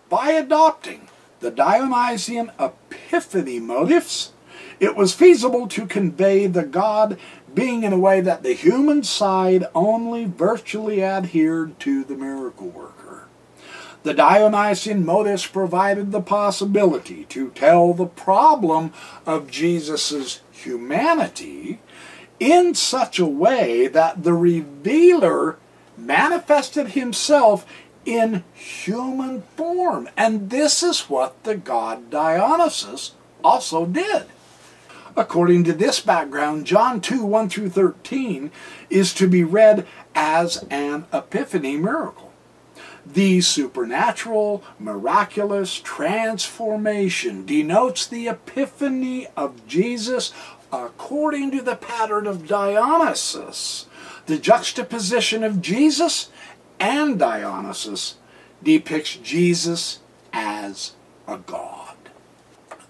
By 0.09 0.31
adopting 0.31 1.07
the 1.39 1.51
Dionysian 1.51 2.51
Epiphany 2.59 3.59
motifs, 3.59 4.31
it 4.79 4.95
was 4.95 5.13
feasible 5.13 5.67
to 5.69 5.87
convey 5.87 6.47
the 6.47 6.63
God 6.63 7.17
being 7.53 7.83
in 7.83 7.93
a 7.93 7.97
way 7.97 8.21
that 8.21 8.43
the 8.43 8.53
human 8.53 9.03
side 9.03 9.65
only 9.73 10.25
virtually 10.25 11.03
adhered 11.03 11.79
to 11.79 12.03
the 12.03 12.15
miracle 12.15 12.69
worker. 12.69 13.27
The 14.03 14.13
Dionysian 14.13 15.05
modus 15.05 15.45
provided 15.47 16.11
the 16.11 16.21
possibility 16.21 17.25
to 17.25 17.49
tell 17.49 17.93
the 17.93 18.05
problem 18.05 18.93
of 19.25 19.49
Jesus' 19.49 20.41
humanity 20.51 21.79
in 22.39 22.75
such 22.75 23.19
a 23.19 23.25
way 23.25 23.87
that 23.87 24.23
the 24.23 24.33
revealer 24.33 25.57
manifested 25.97 26.89
himself 26.89 27.65
in 28.05 28.43
human 28.53 29.41
form. 29.55 30.07
And 30.15 30.49
this 30.49 30.83
is 30.83 31.09
what 31.09 31.43
the 31.43 31.57
god 31.57 32.09
Dionysus 32.09 33.13
also 33.43 33.85
did. 33.85 34.27
According 35.17 35.63
to 35.63 35.73
this 35.73 35.99
background, 35.99 36.67
John 36.67 37.01
2 37.01 37.25
1 37.25 37.49
through 37.49 37.69
13 37.69 38.51
is 38.91 39.15
to 39.15 39.27
be 39.27 39.43
read 39.43 39.87
as 40.13 40.63
an 40.69 41.07
epiphany 41.11 41.75
miracle. 41.75 42.31
The 43.03 43.41
supernatural, 43.41 44.63
miraculous 44.77 45.73
transformation 45.73 47.47
denotes 47.47 48.05
the 48.05 48.27
epiphany 48.27 49.25
of 49.35 49.65
Jesus 49.65 50.33
according 50.71 51.49
to 51.49 51.63
the 51.63 51.77
pattern 51.77 52.27
of 52.27 52.47
Dionysus. 52.47 53.87
The 54.27 54.37
juxtaposition 54.37 55.43
of 55.43 55.61
Jesus 55.63 56.29
and 56.79 57.17
Dionysus 57.17 58.17
depicts 58.61 59.15
Jesus 59.15 59.99
as 60.31 60.91
a 61.27 61.37
god. 61.39 61.86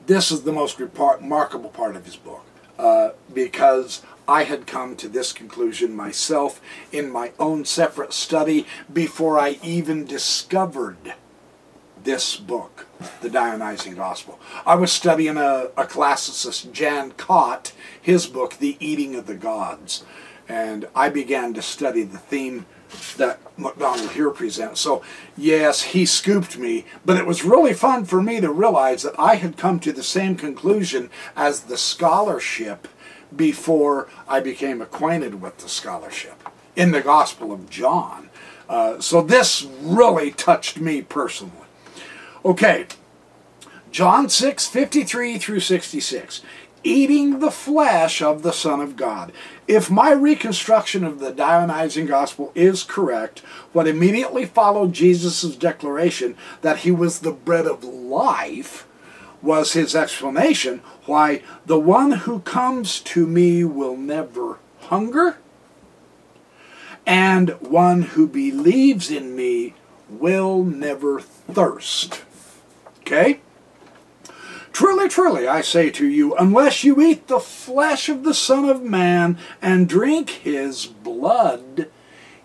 This 0.08 0.32
is 0.32 0.41
the 0.41 0.53
most 0.53 0.80
remarkable 0.80 1.70
part 1.70 1.95
of 1.95 2.05
his 2.05 2.16
book 2.16 2.43
uh, 2.80 3.12
because 3.34 4.01
I 4.28 4.43
had 4.43 4.66
come 4.66 4.95
to 4.97 5.08
this 5.08 5.32
conclusion 5.32 5.95
myself 5.95 6.62
in 6.91 7.10
my 7.10 7.34
own 7.39 7.66
separate 7.66 8.14
study 8.14 8.66
before 8.91 9.38
I 9.38 9.60
even 9.62 10.05
discovered 10.05 11.14
this 12.03 12.38
book, 12.38 12.88
The 13.22 13.30
Dionysian 13.30 13.95
Gospel. 13.95 14.39
I 14.66 14.76
was 14.76 14.91
studying 14.93 15.36
a, 15.36 15.72
a 15.76 15.84
classicist, 15.84 16.72
Jan 16.72 17.12
Kott, 17.12 17.74
his 18.01 18.28
book, 18.28 18.58
The 18.58 18.78
Eating 18.80 19.16
of 19.16 19.28
the 19.28 19.36
Gods, 19.36 20.05
and 20.47 20.88
I 20.95 21.10
began 21.10 21.53
to 21.55 21.62
study 21.62 22.03
the 22.03 22.18
theme 22.18 22.66
that 23.17 23.39
MacDonald 23.57 24.11
here 24.11 24.29
presents. 24.29 24.81
So, 24.81 25.01
yes, 25.35 25.81
he 25.81 26.05
scooped 26.05 26.57
me, 26.57 26.85
but 27.05 27.17
it 27.17 27.25
was 27.25 27.43
really 27.43 27.73
fun 27.73 28.05
for 28.05 28.21
me 28.21 28.39
to 28.41 28.51
realize 28.51 29.03
that 29.03 29.19
I 29.19 29.35
had 29.35 29.57
come 29.57 29.79
to 29.81 29.91
the 29.91 30.03
same 30.03 30.35
conclusion 30.35 31.09
as 31.35 31.61
the 31.61 31.77
scholarship 31.77 32.88
before 33.35 34.07
I 34.27 34.39
became 34.39 34.81
acquainted 34.81 35.41
with 35.41 35.57
the 35.57 35.69
scholarship 35.69 36.41
in 36.75 36.91
the 36.91 37.01
Gospel 37.01 37.51
of 37.51 37.69
John. 37.69 38.29
Uh, 38.69 38.99
so 38.99 39.21
this 39.21 39.65
really 39.81 40.31
touched 40.31 40.79
me 40.79 41.01
personally. 41.01 41.53
Okay, 42.45 42.88
John 43.91 44.29
6, 44.29 44.67
53 44.67 45.38
through 45.38 45.59
66 45.59 46.41
eating 46.84 47.39
the 47.39 47.51
flesh 47.51 48.21
of 48.21 48.43
the 48.43 48.53
Son 48.53 48.80
of 48.80 48.95
God. 48.95 49.32
If 49.67 49.89
my 49.89 50.11
reconstruction 50.11 51.03
of 51.03 51.19
the 51.19 51.32
Dionysian 51.32 52.05
Gospel 52.05 52.51
is 52.55 52.84
correct, 52.84 53.39
what 53.73 53.88
immediately 53.88 54.45
followed 54.45 54.93
Jesus' 54.93 55.55
declaration 55.55 56.36
that 56.61 56.80
he 56.80 56.91
was 56.91 57.19
the 57.19 57.32
bread 57.32 57.65
of 57.65 57.84
life 57.84 58.88
was 59.41 59.73
his 59.73 59.95
explanation 59.95 60.82
why 61.05 61.41
the 61.65 61.80
one 61.80 62.11
who 62.11 62.39
comes 62.39 62.99
to 62.99 63.25
me 63.28 63.63
will 63.63 63.95
never 63.95 64.57
hunger, 64.82 65.38
and 67.05 67.49
one 67.61 68.01
who 68.01 68.28
believes 68.28 69.11
in 69.11 69.36
me 69.36 69.73
will 70.09 70.63
never 70.63 71.19
thirst. 71.19 72.23
Okay? 72.99 73.39
Truly, 74.78 75.09
truly, 75.09 75.47
I 75.47 75.61
say 75.61 75.89
to 75.89 76.07
you, 76.07 76.36
unless 76.36 76.84
you 76.84 77.01
eat 77.01 77.28
the 77.28 77.39
flesh 77.39 78.09
of 78.09 78.23
the 78.23 78.36
Son 78.36 78.69
of 78.69 78.84
Man 78.84 79.39
and 79.59 79.89
drink 79.89 80.30
his 80.30 80.86
blood, 80.86 81.89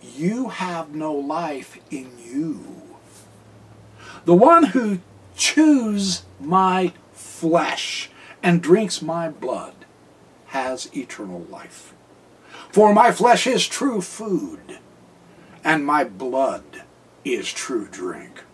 you 0.00 0.48
have 0.48 0.94
no 0.94 1.12
life 1.12 1.78
in 1.90 2.10
you. 2.24 2.64
The 4.24 4.34
one 4.34 4.68
who 4.68 5.00
chews 5.36 6.22
my 6.40 6.94
flesh 7.12 8.08
and 8.42 8.62
drinks 8.62 9.02
my 9.02 9.28
blood 9.28 9.74
has 10.46 10.88
eternal 10.96 11.40
life. 11.50 11.92
For 12.70 12.94
my 12.94 13.12
flesh 13.12 13.46
is 13.46 13.68
true 13.68 14.00
food, 14.00 14.78
and 15.62 15.84
my 15.84 16.02
blood 16.02 16.84
is 17.26 17.52
true 17.52 17.88
drink 17.90 18.44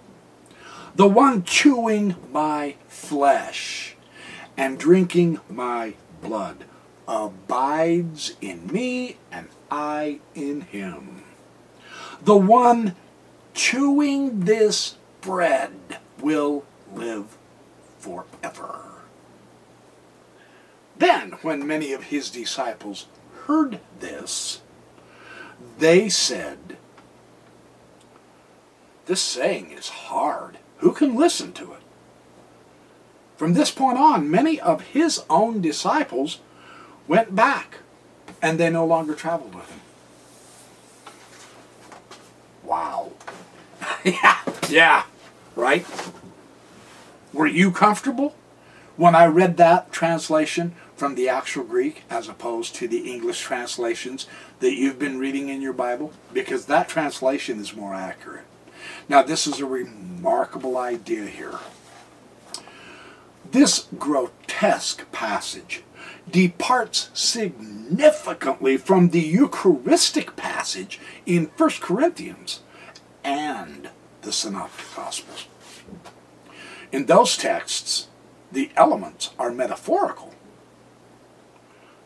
the 0.98 1.06
one 1.06 1.44
chewing 1.44 2.16
my 2.32 2.74
flesh 2.88 3.94
and 4.56 4.76
drinking 4.76 5.38
my 5.48 5.94
blood 6.20 6.64
abides 7.06 8.34
in 8.40 8.66
me 8.66 9.16
and 9.30 9.46
I 9.70 10.18
in 10.34 10.62
him. 10.62 11.22
The 12.20 12.36
one 12.36 12.96
chewing 13.54 14.40
this 14.40 14.96
bread 15.20 15.98
will 16.20 16.64
live 16.92 17.38
forever. 18.00 18.80
Then, 20.96 21.30
when 21.42 21.64
many 21.64 21.92
of 21.92 22.04
his 22.04 22.28
disciples 22.28 23.06
heard 23.44 23.78
this, 24.00 24.62
they 25.78 26.08
said, 26.08 26.76
This 29.06 29.22
saying 29.22 29.70
is 29.70 29.88
hard 29.90 30.57
who 30.78 30.92
can 30.92 31.16
listen 31.16 31.52
to 31.54 31.72
it? 31.72 31.80
From 33.36 33.54
this 33.54 33.70
point 33.70 33.98
on, 33.98 34.30
many 34.30 34.60
of 34.60 34.80
his 34.80 35.22
own 35.30 35.60
disciples 35.60 36.40
went 37.06 37.34
back 37.34 37.78
and 38.42 38.58
they 38.58 38.70
no 38.70 38.84
longer 38.84 39.14
traveled 39.14 39.54
with 39.54 39.70
him. 39.70 39.80
Wow. 42.64 43.12
yeah, 44.04 44.38
yeah, 44.68 45.04
right? 45.56 45.86
Were 47.32 47.46
you 47.46 47.70
comfortable 47.70 48.34
when 48.96 49.14
I 49.14 49.26
read 49.26 49.56
that 49.56 49.92
translation 49.92 50.74
from 50.96 51.14
the 51.14 51.28
actual 51.28 51.62
Greek 51.62 52.02
as 52.10 52.28
opposed 52.28 52.74
to 52.76 52.88
the 52.88 53.10
English 53.10 53.40
translations 53.40 54.26
that 54.58 54.74
you've 54.74 54.98
been 54.98 55.18
reading 55.18 55.48
in 55.48 55.62
your 55.62 55.72
Bible? 55.72 56.12
Because 56.32 56.66
that 56.66 56.88
translation 56.88 57.60
is 57.60 57.76
more 57.76 57.94
accurate. 57.94 58.44
Now, 59.08 59.22
this 59.22 59.46
is 59.46 59.60
a 59.60 59.66
remarkable 59.66 60.76
idea 60.76 61.26
here. 61.26 61.58
This 63.50 63.88
grotesque 63.98 65.10
passage 65.12 65.82
departs 66.30 67.10
significantly 67.14 68.76
from 68.76 69.10
the 69.10 69.20
Eucharistic 69.20 70.36
passage 70.36 71.00
in 71.24 71.50
1 71.56 71.70
Corinthians 71.80 72.60
and 73.24 73.90
the 74.22 74.32
Synoptic 74.32 74.86
Gospels. 74.94 75.46
In 76.92 77.06
those 77.06 77.36
texts, 77.36 78.08
the 78.52 78.70
elements 78.76 79.30
are 79.38 79.50
metaphorical 79.50 80.34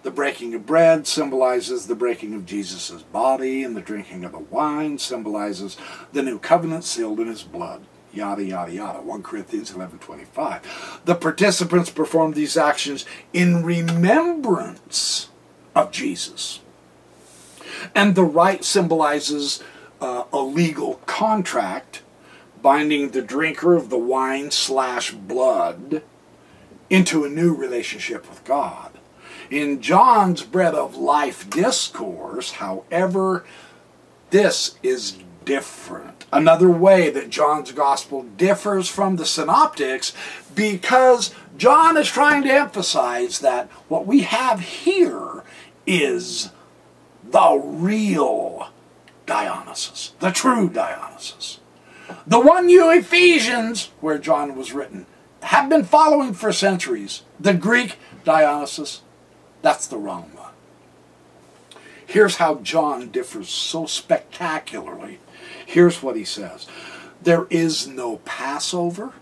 the 0.02 0.10
breaking 0.10 0.54
of 0.54 0.66
bread 0.66 1.06
symbolizes 1.06 1.86
the 1.86 1.94
breaking 1.94 2.34
of 2.34 2.46
Jesus' 2.46 3.02
body, 3.02 3.62
and 3.62 3.76
the 3.76 3.80
drinking 3.80 4.24
of 4.24 4.32
the 4.32 4.38
wine 4.38 4.98
symbolizes 4.98 5.76
the 6.12 6.22
new 6.22 6.38
covenant 6.38 6.84
sealed 6.84 7.20
in 7.20 7.28
his 7.28 7.42
blood. 7.42 7.82
Yada, 8.12 8.44
yada, 8.44 8.72
yada. 8.72 9.00
1 9.00 9.22
Corinthians 9.22 9.70
11.25. 9.70 11.04
The 11.04 11.14
participants 11.14 11.90
perform 11.90 12.32
these 12.32 12.56
actions 12.56 13.06
in 13.32 13.64
remembrance 13.64 15.30
of 15.74 15.90
Jesus. 15.90 16.60
And 17.94 18.14
the 18.14 18.24
rite 18.24 18.64
symbolizes 18.64 19.62
uh, 20.00 20.24
a 20.32 20.40
legal 20.40 20.96
contract 21.06 22.02
binding 22.60 23.10
the 23.10 23.22
drinker 23.22 23.74
of 23.74 23.88
the 23.88 23.98
wine 23.98 24.50
slash 24.50 25.12
blood 25.12 26.02
into 26.90 27.24
a 27.24 27.30
new 27.30 27.54
relationship 27.54 28.28
with 28.28 28.44
God. 28.44 28.91
In 29.52 29.82
John's 29.82 30.42
Bread 30.44 30.74
of 30.74 30.96
Life 30.96 31.50
discourse, 31.50 32.52
however, 32.52 33.44
this 34.30 34.78
is 34.82 35.18
different. 35.44 36.24
Another 36.32 36.70
way 36.70 37.10
that 37.10 37.28
John's 37.28 37.70
gospel 37.72 38.22
differs 38.22 38.88
from 38.88 39.16
the 39.16 39.26
synoptics 39.26 40.14
because 40.54 41.34
John 41.58 41.98
is 41.98 42.08
trying 42.08 42.44
to 42.44 42.50
emphasize 42.50 43.40
that 43.40 43.68
what 43.88 44.06
we 44.06 44.22
have 44.22 44.60
here 44.60 45.44
is 45.86 46.48
the 47.22 47.60
real 47.62 48.70
Dionysus, 49.26 50.14
the 50.20 50.30
true 50.30 50.70
Dionysus. 50.70 51.60
The 52.26 52.40
one 52.40 52.70
you 52.70 52.90
Ephesians, 52.90 53.90
where 54.00 54.16
John 54.16 54.56
was 54.56 54.72
written, 54.72 55.04
have 55.42 55.68
been 55.68 55.84
following 55.84 56.32
for 56.32 56.54
centuries. 56.54 57.20
The 57.38 57.52
Greek 57.52 57.98
Dionysus 58.24 59.02
that's 59.62 59.86
the 59.86 59.96
wrong 59.96 60.30
one. 60.34 60.50
Here's 62.04 62.36
how 62.36 62.56
John 62.56 63.08
differs 63.08 63.48
so 63.48 63.86
spectacularly. 63.86 65.18
Here's 65.64 66.02
what 66.02 66.16
he 66.16 66.24
says 66.24 66.66
There 67.22 67.46
is 67.48 67.86
no 67.86 68.16
Passover 68.18 69.14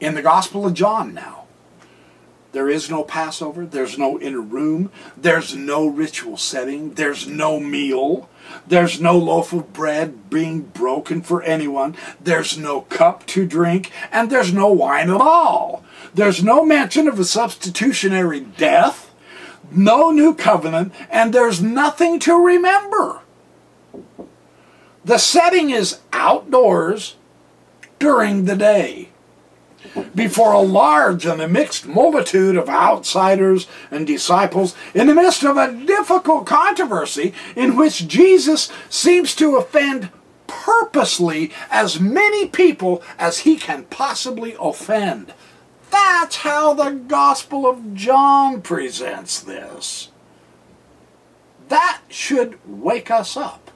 in 0.00 0.14
the 0.14 0.22
Gospel 0.22 0.66
of 0.66 0.74
John 0.74 1.14
now. 1.14 1.44
There 2.52 2.68
is 2.68 2.90
no 2.90 3.02
Passover. 3.02 3.66
There's 3.66 3.98
no 3.98 4.18
inner 4.18 4.40
room. 4.40 4.90
There's 5.16 5.54
no 5.54 5.86
ritual 5.86 6.36
setting. 6.36 6.94
There's 6.94 7.26
no 7.26 7.60
meal. 7.60 8.28
There's 8.66 9.00
no 9.00 9.18
loaf 9.18 9.52
of 9.52 9.72
bread 9.74 10.30
being 10.30 10.62
broken 10.62 11.20
for 11.20 11.42
anyone. 11.42 11.94
There's 12.20 12.56
no 12.56 12.80
cup 12.82 13.26
to 13.28 13.46
drink. 13.46 13.92
And 14.10 14.30
there's 14.30 14.52
no 14.52 14.72
wine 14.72 15.10
at 15.10 15.20
all. 15.20 15.84
There's 16.14 16.42
no 16.42 16.64
mention 16.64 17.06
of 17.06 17.18
a 17.18 17.24
substitutionary 17.24 18.40
death 18.40 19.07
no 19.70 20.10
new 20.10 20.34
covenant, 20.34 20.92
and 21.10 21.32
there's 21.32 21.62
nothing 21.62 22.18
to 22.20 22.34
remember. 22.34 23.20
The 25.04 25.18
setting 25.18 25.70
is 25.70 26.00
outdoors 26.12 27.16
during 27.98 28.44
the 28.44 28.56
day 28.56 29.08
before 30.14 30.52
a 30.52 30.60
large 30.60 31.24
and 31.24 31.40
a 31.40 31.48
mixed 31.48 31.86
multitude 31.86 32.56
of 32.56 32.68
outsiders 32.68 33.66
and 33.90 34.06
disciples 34.06 34.74
in 34.94 35.06
the 35.06 35.14
midst 35.14 35.44
of 35.44 35.56
a 35.56 35.72
difficult 35.72 36.46
controversy 36.46 37.32
in 37.56 37.76
which 37.76 38.08
Jesus 38.08 38.70
seems 38.88 39.34
to 39.36 39.56
offend 39.56 40.10
purposely 40.46 41.52
as 41.70 42.00
many 42.00 42.46
people 42.46 43.02
as 43.18 43.40
he 43.40 43.56
can 43.56 43.84
possibly 43.84 44.56
offend. 44.60 45.32
That's 45.90 46.36
how 46.36 46.74
the 46.74 46.90
Gospel 46.90 47.66
of 47.66 47.94
John 47.94 48.62
presents 48.62 49.40
this. 49.40 50.08
That 51.68 52.00
should 52.08 52.58
wake 52.66 53.10
us 53.10 53.36
up. 53.36 53.70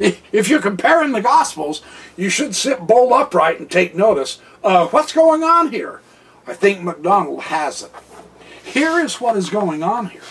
if 0.00 0.48
you're 0.48 0.60
comparing 0.60 1.12
the 1.12 1.20
Gospels, 1.20 1.82
you 2.16 2.28
should 2.28 2.54
sit 2.54 2.80
bolt 2.80 3.12
upright 3.12 3.60
and 3.60 3.70
take 3.70 3.94
notice. 3.94 4.40
Uh, 4.62 4.86
what's 4.88 5.12
going 5.12 5.42
on 5.42 5.70
here? 5.70 6.00
I 6.46 6.54
think 6.54 6.82
MacDonald 6.82 7.42
has 7.42 7.82
it. 7.82 7.92
Here 8.64 8.98
is 8.98 9.20
what 9.20 9.36
is 9.36 9.50
going 9.50 9.82
on 9.82 10.06
here. 10.06 10.22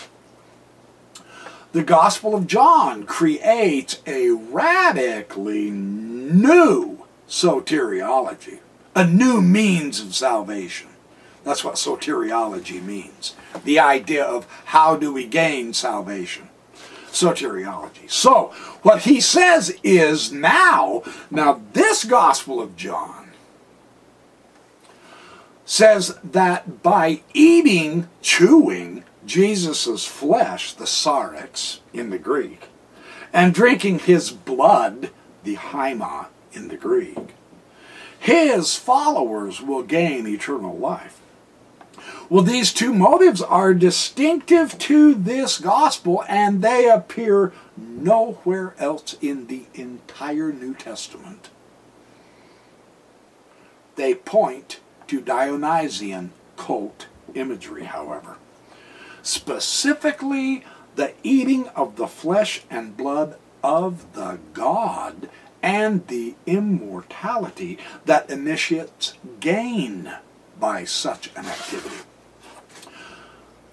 The 1.72 1.82
Gospel 1.82 2.34
of 2.34 2.46
John 2.46 3.04
creates 3.04 4.00
a 4.06 4.30
radically 4.30 5.70
new 5.70 7.04
soteriology, 7.28 8.60
a 8.94 9.06
new 9.06 9.40
means 9.40 10.00
of 10.00 10.14
salvation. 10.14 10.88
That's 11.44 11.64
what 11.64 11.74
soteriology 11.74 12.82
means. 12.82 13.34
The 13.64 13.78
idea 13.78 14.24
of 14.24 14.46
how 14.66 14.96
do 14.96 15.12
we 15.12 15.26
gain 15.26 15.74
salvation. 15.74 16.48
Soteriology. 17.08 18.10
So, 18.10 18.52
what 18.82 19.02
he 19.02 19.20
says 19.20 19.78
is 19.82 20.32
now, 20.32 21.02
now 21.30 21.60
this 21.72 22.04
Gospel 22.04 22.60
of 22.60 22.76
John 22.76 23.24
says 25.64 26.18
that 26.22 26.82
by 26.82 27.22
eating, 27.32 28.08
chewing 28.20 29.04
Jesus' 29.24 30.04
flesh, 30.04 30.74
the 30.74 30.84
sarx 30.84 31.80
in 31.92 32.10
the 32.10 32.18
Greek, 32.18 32.68
and 33.32 33.54
drinking 33.54 34.00
his 34.00 34.30
blood, 34.30 35.10
the 35.42 35.56
haima 35.56 36.26
in 36.52 36.68
the 36.68 36.76
Greek, 36.76 37.34
his 38.24 38.74
followers 38.74 39.60
will 39.60 39.82
gain 39.82 40.26
eternal 40.26 40.74
life. 40.74 41.20
Well, 42.30 42.42
these 42.42 42.72
two 42.72 42.94
motives 42.94 43.42
are 43.42 43.74
distinctive 43.74 44.78
to 44.78 45.12
this 45.12 45.58
gospel, 45.58 46.24
and 46.26 46.62
they 46.62 46.88
appear 46.88 47.52
nowhere 47.76 48.74
else 48.78 49.14
in 49.20 49.48
the 49.48 49.64
entire 49.74 50.54
New 50.54 50.72
Testament. 50.72 51.50
They 53.96 54.14
point 54.14 54.80
to 55.08 55.20
Dionysian 55.20 56.32
cult 56.56 57.08
imagery, 57.34 57.84
however. 57.84 58.38
Specifically, 59.22 60.64
the 60.96 61.12
eating 61.22 61.68
of 61.76 61.96
the 61.96 62.08
flesh 62.08 62.62
and 62.70 62.96
blood 62.96 63.36
of 63.62 64.14
the 64.14 64.38
God 64.54 65.28
and 65.64 66.06
the 66.08 66.34
immortality 66.44 67.78
that 68.04 68.28
initiates 68.28 69.14
gain 69.40 70.12
by 70.60 70.84
such 70.84 71.30
an 71.34 71.46
activity. 71.46 72.04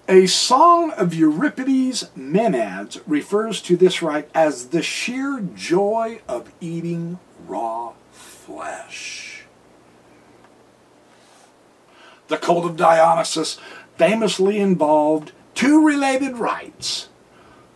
A 0.08 0.26
song 0.26 0.92
of 0.92 1.12
Euripides' 1.12 2.10
Maenads 2.16 3.02
refers 3.06 3.60
to 3.60 3.76
this 3.76 4.00
rite 4.00 4.30
as 4.34 4.68
the 4.68 4.82
sheer 4.82 5.40
joy 5.54 6.22
of 6.26 6.50
eating 6.62 7.18
raw 7.46 7.92
flesh. 8.10 9.44
The 12.28 12.38
cult 12.38 12.64
of 12.64 12.78
Dionysus 12.78 13.58
famously 13.98 14.58
involved 14.58 15.32
two 15.54 15.84
related 15.84 16.38
rites, 16.38 17.10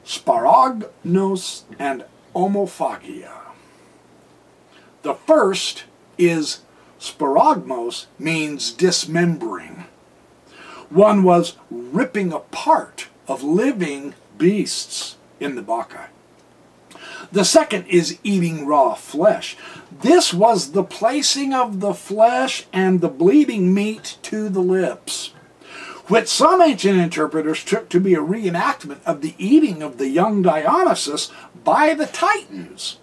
sparagmos 0.06 1.64
and 1.78 2.06
omophagia. 2.34 3.45
The 5.06 5.14
first 5.14 5.84
is 6.18 6.62
sparagmos 6.98 8.06
means 8.18 8.72
dismembering. 8.72 9.84
One 10.90 11.22
was 11.22 11.56
ripping 11.70 12.32
apart 12.32 13.06
of 13.28 13.44
living 13.44 14.14
beasts 14.36 15.16
in 15.38 15.54
the 15.54 15.62
Bacchae. 15.62 16.08
The 17.30 17.44
second 17.44 17.86
is 17.86 18.18
eating 18.24 18.66
raw 18.66 18.94
flesh. 18.94 19.56
This 20.00 20.34
was 20.34 20.72
the 20.72 20.82
placing 20.82 21.54
of 21.54 21.78
the 21.78 21.94
flesh 21.94 22.66
and 22.72 23.00
the 23.00 23.08
bleeding 23.08 23.72
meat 23.72 24.18
to 24.22 24.48
the 24.48 24.58
lips, 24.58 25.28
which 26.08 26.26
some 26.26 26.60
ancient 26.60 26.98
interpreters 26.98 27.62
took 27.62 27.88
to 27.90 28.00
be 28.00 28.14
a 28.14 28.18
reenactment 28.18 29.04
of 29.06 29.20
the 29.20 29.36
eating 29.38 29.84
of 29.84 29.98
the 29.98 30.08
young 30.08 30.42
Dionysus 30.42 31.30
by 31.62 31.94
the 31.94 32.06
Titans. 32.06 32.98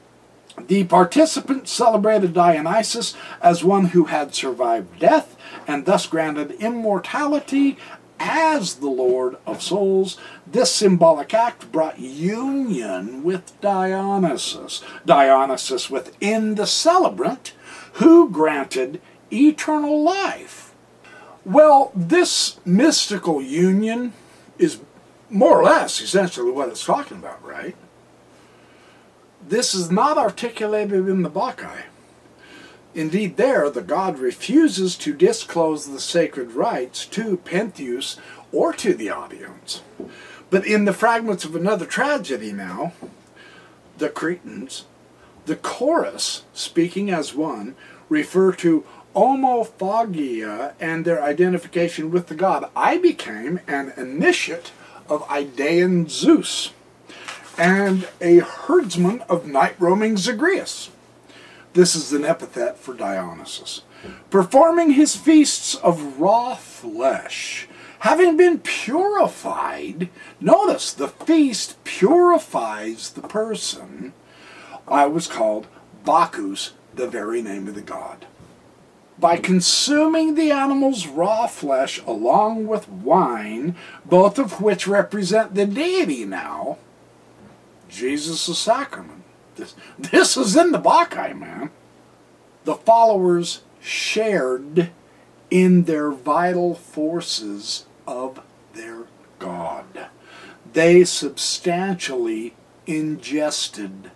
The 0.57 0.83
participants 0.83 1.71
celebrated 1.71 2.33
Dionysus 2.33 3.15
as 3.41 3.63
one 3.63 3.85
who 3.85 4.05
had 4.05 4.35
survived 4.35 4.99
death 4.99 5.35
and 5.67 5.85
thus 5.85 6.05
granted 6.05 6.51
immortality 6.51 7.77
as 8.19 8.75
the 8.75 8.89
Lord 8.89 9.37
of 9.45 9.61
Souls. 9.61 10.17
This 10.47 10.73
symbolic 10.73 11.33
act 11.33 11.71
brought 11.71 11.99
union 11.99 13.23
with 13.23 13.59
Dionysus, 13.61 14.83
Dionysus 15.05 15.89
within 15.89 16.55
the 16.55 16.67
celebrant, 16.67 17.53
who 17.93 18.29
granted 18.29 19.01
eternal 19.31 20.01
life. 20.01 20.73
Well, 21.45 21.91
this 21.93 22.59
mystical 22.65 23.41
union 23.41 24.13
is 24.57 24.79
more 25.29 25.59
or 25.59 25.63
less 25.63 25.99
essentially 25.99 26.51
what 26.51 26.69
it's 26.69 26.85
talking 26.85 27.17
about, 27.17 27.43
right? 27.43 27.75
This 29.47 29.75
is 29.75 29.91
not 29.91 30.17
articulated 30.17 31.09
in 31.09 31.21
the 31.21 31.29
Bacchae. 31.29 31.83
Indeed, 32.95 33.37
there 33.37 33.69
the 33.69 33.81
god 33.81 34.19
refuses 34.19 34.95
to 34.97 35.13
disclose 35.13 35.85
the 35.85 35.99
sacred 35.99 36.53
rites 36.53 37.05
to 37.07 37.37
Pentheus 37.37 38.17
or 38.51 38.71
to 38.73 38.93
the 38.93 39.09
audience. 39.09 39.81
But 40.49 40.65
in 40.65 40.85
the 40.85 40.93
fragments 40.93 41.43
of 41.43 41.55
another 41.55 41.85
tragedy 41.85 42.53
now, 42.53 42.93
the 43.97 44.09
Cretans, 44.09 44.85
the 45.45 45.55
chorus, 45.55 46.43
speaking 46.53 47.09
as 47.09 47.35
one, 47.35 47.75
refer 48.09 48.53
to 48.53 48.85
omophagia 49.15 50.73
and 50.79 51.03
their 51.03 51.21
identification 51.21 52.11
with 52.11 52.27
the 52.27 52.35
god. 52.35 52.69
I 52.75 52.97
became 52.97 53.59
an 53.67 53.93
initiate 53.97 54.71
of 55.09 55.23
Idaean 55.23 56.09
Zeus 56.09 56.71
and 57.57 58.07
a 58.19 58.39
herdsman 58.39 59.21
of 59.29 59.47
night 59.47 59.75
roaming 59.79 60.17
Zagreus. 60.17 60.89
This 61.73 61.95
is 61.95 62.13
an 62.13 62.25
epithet 62.25 62.77
for 62.77 62.93
Dionysus. 62.93 63.81
Performing 64.29 64.91
his 64.91 65.15
feasts 65.15 65.75
of 65.75 66.19
raw 66.19 66.55
flesh, 66.55 67.67
having 67.99 68.37
been 68.37 68.59
purified, 68.59 70.09
notice 70.39 70.93
the 70.93 71.07
feast 71.07 71.81
purifies 71.83 73.11
the 73.11 73.21
person. 73.21 74.13
I 74.87 75.05
was 75.05 75.27
called 75.27 75.67
Bacchus, 76.03 76.73
the 76.93 77.07
very 77.07 77.41
name 77.41 77.67
of 77.67 77.75
the 77.75 77.81
god. 77.81 78.25
By 79.17 79.37
consuming 79.37 80.35
the 80.35 80.51
animal's 80.51 81.07
raw 81.07 81.47
flesh 81.47 82.01
along 82.05 82.67
with 82.67 82.89
wine, 82.89 83.75
both 84.05 84.37
of 84.37 84.59
which 84.59 84.87
represent 84.87 85.55
the 85.55 85.65
deity 85.65 86.25
now, 86.25 86.77
Jesus' 87.93 88.57
sacrament. 88.57 89.23
This, 89.55 89.75
this 89.97 90.35
is 90.35 90.55
in 90.55 90.71
the 90.71 90.79
Bacchae, 90.79 91.33
man. 91.37 91.69
The 92.65 92.75
followers 92.75 93.61
shared 93.79 94.91
in 95.51 95.83
their 95.83 96.11
vital 96.11 96.73
forces 96.73 97.85
of 98.07 98.41
their 98.73 99.03
God. 99.37 100.07
They 100.71 101.03
substantially 101.03 102.55
ingested 102.87 104.11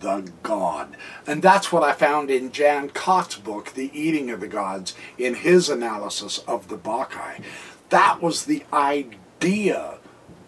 the 0.00 0.30
God. 0.44 0.96
And 1.26 1.42
that's 1.42 1.72
what 1.72 1.82
I 1.82 1.92
found 1.92 2.30
in 2.30 2.52
Jan 2.52 2.90
Kott's 2.90 3.36
book, 3.36 3.72
The 3.72 3.90
Eating 3.98 4.30
of 4.30 4.38
the 4.38 4.46
Gods, 4.46 4.94
in 5.16 5.34
his 5.34 5.68
analysis 5.68 6.38
of 6.46 6.68
the 6.68 6.78
Bacchae. 6.78 7.42
That 7.88 8.22
was 8.22 8.44
the 8.44 8.64
idea 8.72 9.98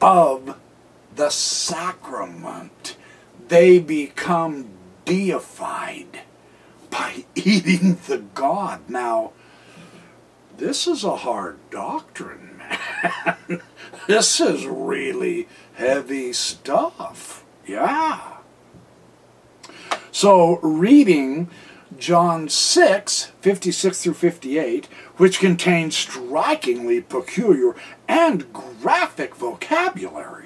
of 0.01 0.57
the 1.21 1.29
sacrament. 1.29 2.97
They 3.49 3.79
become 3.79 4.71
deified 5.05 6.23
by 6.89 7.27
eating 7.35 7.99
the 8.07 8.23
God. 8.35 8.89
Now, 8.89 9.33
this 10.57 10.87
is 10.87 11.05
a 11.05 11.17
hard 11.17 11.59
doctrine, 11.71 12.57
man. 12.59 13.61
this 14.07 14.41
is 14.41 14.65
really 14.65 15.47
heavy 15.75 16.33
stuff. 16.33 17.45
Yeah. 17.67 18.39
So, 20.11 20.59
reading 20.63 21.51
John 21.99 22.49
6, 22.49 23.33
56 23.43 24.03
through 24.03 24.15
58, 24.15 24.87
which 25.19 25.39
contains 25.39 25.95
strikingly 25.97 27.03
peculiar 27.03 27.77
and 28.09 28.51
graphic 28.55 29.35
vocabulary, 29.35 30.40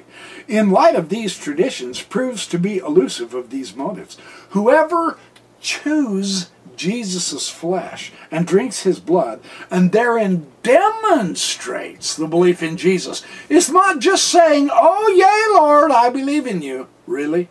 in 0.49 0.71
light 0.71 0.97
of 0.97 1.09
these 1.09 1.37
traditions, 1.37 2.03
proves 2.03 2.47
to 2.49 2.59
be 2.59 2.79
elusive 2.79 3.35
of 3.35 3.51
these 3.51 3.75
motives. 3.75 4.17
Whoever 4.51 5.19
chews 5.61 6.51
Jesus' 6.77 7.49
flesh 7.49 8.13
and 8.31 8.47
drinks 8.47 8.83
his 8.83 9.01
blood 9.01 9.41
and 9.71 9.93
therein 9.93 10.47
demonstrates 10.63 12.17
the 12.17 12.27
belief 12.27 12.63
in 12.63 12.77
Jesus. 12.77 13.23
is 13.49 13.71
not 13.71 14.01
just 14.01 14.25
saying, 14.27 14.71
Oh, 14.73 15.09
yea, 15.09 15.61
Lord, 15.61 15.91
I 15.91 16.11
believe 16.11 16.47
in 16.47 16.63
you. 16.63 16.89
Really? 17.07 17.49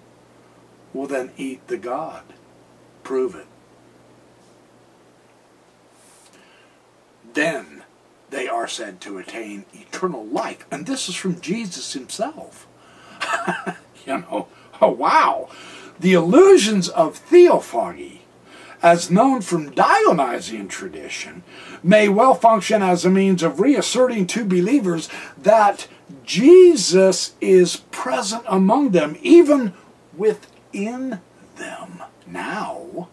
Well, 0.94 1.08
then 1.08 1.32
eat 1.38 1.68
the 1.68 1.78
God. 1.78 2.24
Prove 3.04 3.36
it. 3.36 3.48
Then 7.34 7.84
they 8.30 8.48
are 8.48 8.68
said 8.68 9.02
to 9.02 9.18
attain 9.18 9.66
eternal 9.74 10.26
life. 10.26 10.66
And 10.72 10.86
this 10.86 11.10
is 11.10 11.16
from 11.16 11.42
Jesus 11.42 11.94
himself. 11.94 12.68
you 14.06 14.18
know, 14.20 14.48
oh, 14.82 14.90
wow. 14.90 15.50
The 16.00 16.14
illusions 16.14 16.90
of 16.90 17.18
theophany 17.18 18.24
as 18.84 19.10
known 19.10 19.40
from 19.40 19.72
Dionysian 19.72 20.68
tradition, 20.68 21.42
may 21.82 22.10
well 22.10 22.36
function 22.36 22.84
as 22.84 23.06
a 23.06 23.10
means 23.10 23.42
of 23.42 23.62
reasserting 23.62 24.28
to 24.28 24.44
believers 24.44 25.08
that 25.42 25.88
Jesus 26.26 27.34
is 27.40 27.78
present 27.92 28.44
among 28.46 28.92
them, 28.92 29.18
even 29.22 29.74
within 30.16 31.22
them 31.56 32.04
now, 32.28 33.08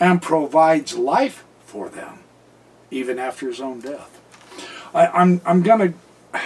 and 0.00 0.22
provides 0.22 0.96
life 0.96 1.44
for 1.66 1.90
them, 1.90 2.20
even 2.90 3.18
after 3.18 3.46
his 3.46 3.60
own 3.60 3.80
death. 3.80 4.20
I, 4.94 5.06
I'm, 5.08 5.42
I'm 5.44 5.62
going 5.62 5.92
to. 6.32 6.40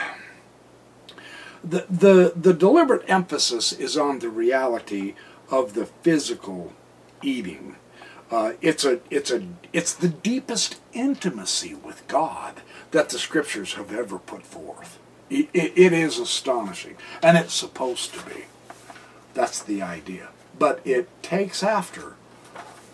The, 1.64 1.86
the, 1.90 2.32
the 2.36 2.54
deliberate 2.54 3.04
emphasis 3.08 3.72
is 3.72 3.96
on 3.96 4.20
the 4.20 4.28
reality 4.28 5.14
of 5.50 5.74
the 5.74 5.86
physical 5.86 6.72
eating. 7.22 7.76
Uh, 8.30 8.52
it's 8.60 8.84
a 8.84 9.00
it's 9.10 9.30
a 9.30 9.42
it's 9.72 9.94
the 9.94 10.08
deepest 10.08 10.78
intimacy 10.92 11.74
with 11.74 12.06
God 12.08 12.60
that 12.90 13.08
the 13.08 13.18
scriptures 13.18 13.74
have 13.74 13.92
ever 13.92 14.18
put 14.18 14.42
forth. 14.42 14.98
It, 15.30 15.48
it, 15.54 15.72
it 15.76 15.92
is 15.92 16.18
astonishing, 16.18 16.96
and 17.22 17.38
it's 17.38 17.54
supposed 17.54 18.12
to 18.14 18.26
be. 18.26 18.44
That's 19.32 19.62
the 19.62 19.80
idea. 19.80 20.28
But 20.58 20.80
it 20.84 21.08
takes 21.22 21.62
after 21.62 22.16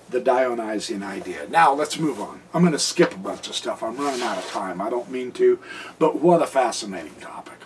the 0.08 0.20
Dionysian 0.20 1.02
idea. 1.02 1.48
Now 1.48 1.72
let's 1.72 1.98
move 1.98 2.20
on. 2.20 2.42
I'm 2.52 2.62
going 2.62 2.72
to 2.72 2.78
skip 2.78 3.14
a 3.14 3.18
bunch 3.18 3.48
of 3.48 3.56
stuff. 3.56 3.82
I'm 3.82 3.96
running 3.96 4.22
out 4.22 4.38
of 4.38 4.46
time. 4.50 4.80
I 4.80 4.90
don't 4.90 5.10
mean 5.10 5.32
to, 5.32 5.58
but 5.98 6.20
what 6.20 6.42
a 6.42 6.46
fascinating 6.46 7.16
topic. 7.20 7.63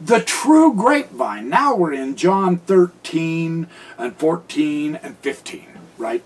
The 0.00 0.20
true 0.20 0.74
grapevine. 0.74 1.48
Now 1.48 1.74
we're 1.74 1.92
in 1.92 2.16
John 2.16 2.58
13 2.58 3.66
and 3.98 4.16
14 4.16 4.96
and 4.96 5.16
15, 5.18 5.66
right? 5.98 6.22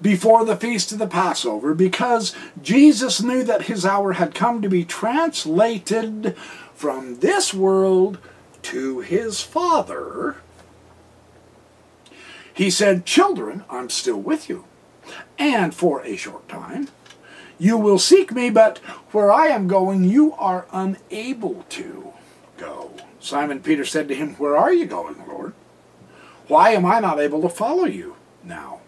Before 0.00 0.44
the 0.44 0.56
feast 0.56 0.90
of 0.90 0.98
the 0.98 1.06
Passover, 1.06 1.74
because 1.74 2.34
Jesus 2.60 3.22
knew 3.22 3.44
that 3.44 3.62
his 3.62 3.86
hour 3.86 4.14
had 4.14 4.34
come 4.34 4.60
to 4.60 4.68
be 4.68 4.84
translated 4.84 6.36
from 6.74 7.20
this 7.20 7.54
world 7.54 8.18
to 8.62 9.00
his 9.00 9.40
Father, 9.40 10.36
he 12.52 12.68
said, 12.68 13.06
Children, 13.06 13.64
I'm 13.70 13.88
still 13.88 14.20
with 14.20 14.48
you, 14.48 14.64
and 15.38 15.74
for 15.74 16.02
a 16.04 16.16
short 16.16 16.48
time. 16.48 16.88
You 17.58 17.78
will 17.78 17.98
seek 17.98 18.32
me, 18.32 18.50
but 18.50 18.78
where 19.12 19.30
I 19.30 19.46
am 19.46 19.68
going, 19.68 20.04
you 20.04 20.32
are 20.34 20.66
unable 20.72 21.64
to. 21.70 22.11
Simon 23.22 23.60
Peter 23.60 23.84
said 23.84 24.08
to 24.08 24.14
him, 24.14 24.34
Where 24.34 24.56
are 24.56 24.72
you 24.72 24.84
going, 24.84 25.16
Lord? 25.28 25.54
Why 26.48 26.70
am 26.70 26.84
I 26.84 26.98
not 26.98 27.20
able 27.20 27.40
to 27.42 27.48
follow 27.48 27.84
you 27.84 28.16
now? 28.42 28.80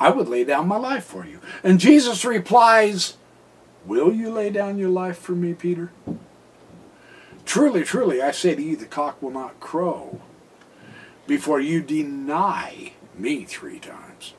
I 0.00 0.10
would 0.10 0.28
lay 0.28 0.44
down 0.44 0.66
my 0.66 0.78
life 0.78 1.04
for 1.04 1.26
you. 1.26 1.40
And 1.62 1.78
Jesus 1.78 2.24
replies, 2.24 3.16
Will 3.84 4.12
you 4.12 4.30
lay 4.30 4.48
down 4.50 4.78
your 4.78 4.88
life 4.88 5.18
for 5.18 5.32
me, 5.32 5.52
Peter? 5.52 5.92
Truly, 7.44 7.84
truly, 7.84 8.20
I 8.20 8.30
say 8.30 8.54
to 8.54 8.62
you, 8.62 8.76
the 8.76 8.86
cock 8.86 9.20
will 9.22 9.30
not 9.30 9.60
crow 9.60 10.20
before 11.26 11.60
you 11.60 11.82
deny 11.82 12.92
me 13.14 13.44
three 13.44 13.78
times. 13.78 14.32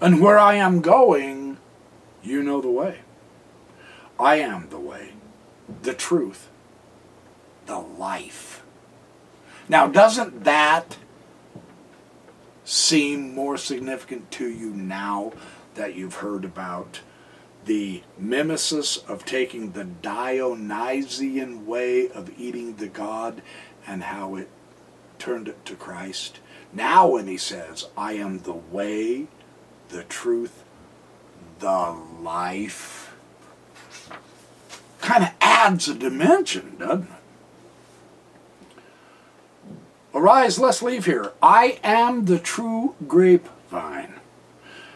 And 0.00 0.20
where 0.20 0.38
I 0.38 0.54
am 0.54 0.80
going, 0.80 1.58
you 2.22 2.42
know 2.42 2.60
the 2.60 2.70
way. 2.70 3.00
I 4.18 4.36
am 4.36 4.70
the 4.70 4.80
way, 4.80 5.12
the 5.82 5.94
truth, 5.94 6.48
the 7.66 7.78
life. 7.78 8.62
Now, 9.68 9.86
doesn't 9.88 10.44
that 10.44 10.96
seem 12.64 13.34
more 13.34 13.56
significant 13.56 14.30
to 14.32 14.48
you 14.48 14.70
now 14.70 15.32
that 15.74 15.94
you've 15.94 16.16
heard 16.16 16.44
about 16.44 17.00
the 17.64 18.02
mimesis 18.18 18.96
of 18.96 19.24
taking 19.24 19.72
the 19.72 19.84
Dionysian 19.84 21.66
way 21.66 22.08
of 22.08 22.30
eating 22.38 22.76
the 22.76 22.86
God 22.86 23.42
and 23.86 24.04
how 24.04 24.36
it 24.36 24.48
turned 25.18 25.48
it 25.48 25.64
to 25.64 25.74
Christ? 25.74 26.38
Now, 26.72 27.08
when 27.08 27.26
he 27.26 27.36
says, 27.36 27.88
I 27.96 28.12
am 28.14 28.40
the 28.40 28.52
way, 28.52 29.26
the 29.88 30.04
truth, 30.04 30.64
the 31.58 31.96
life, 32.20 33.14
kind 35.00 35.24
of 35.24 35.30
adds 35.40 35.88
a 35.88 35.94
dimension, 35.94 36.76
doesn't 36.78 37.04
it? 37.04 37.15
Arise, 40.16 40.58
let's 40.58 40.80
leave 40.80 41.04
here. 41.04 41.32
I 41.42 41.78
am 41.84 42.24
the 42.24 42.38
true 42.38 42.94
grapevine, 43.06 44.14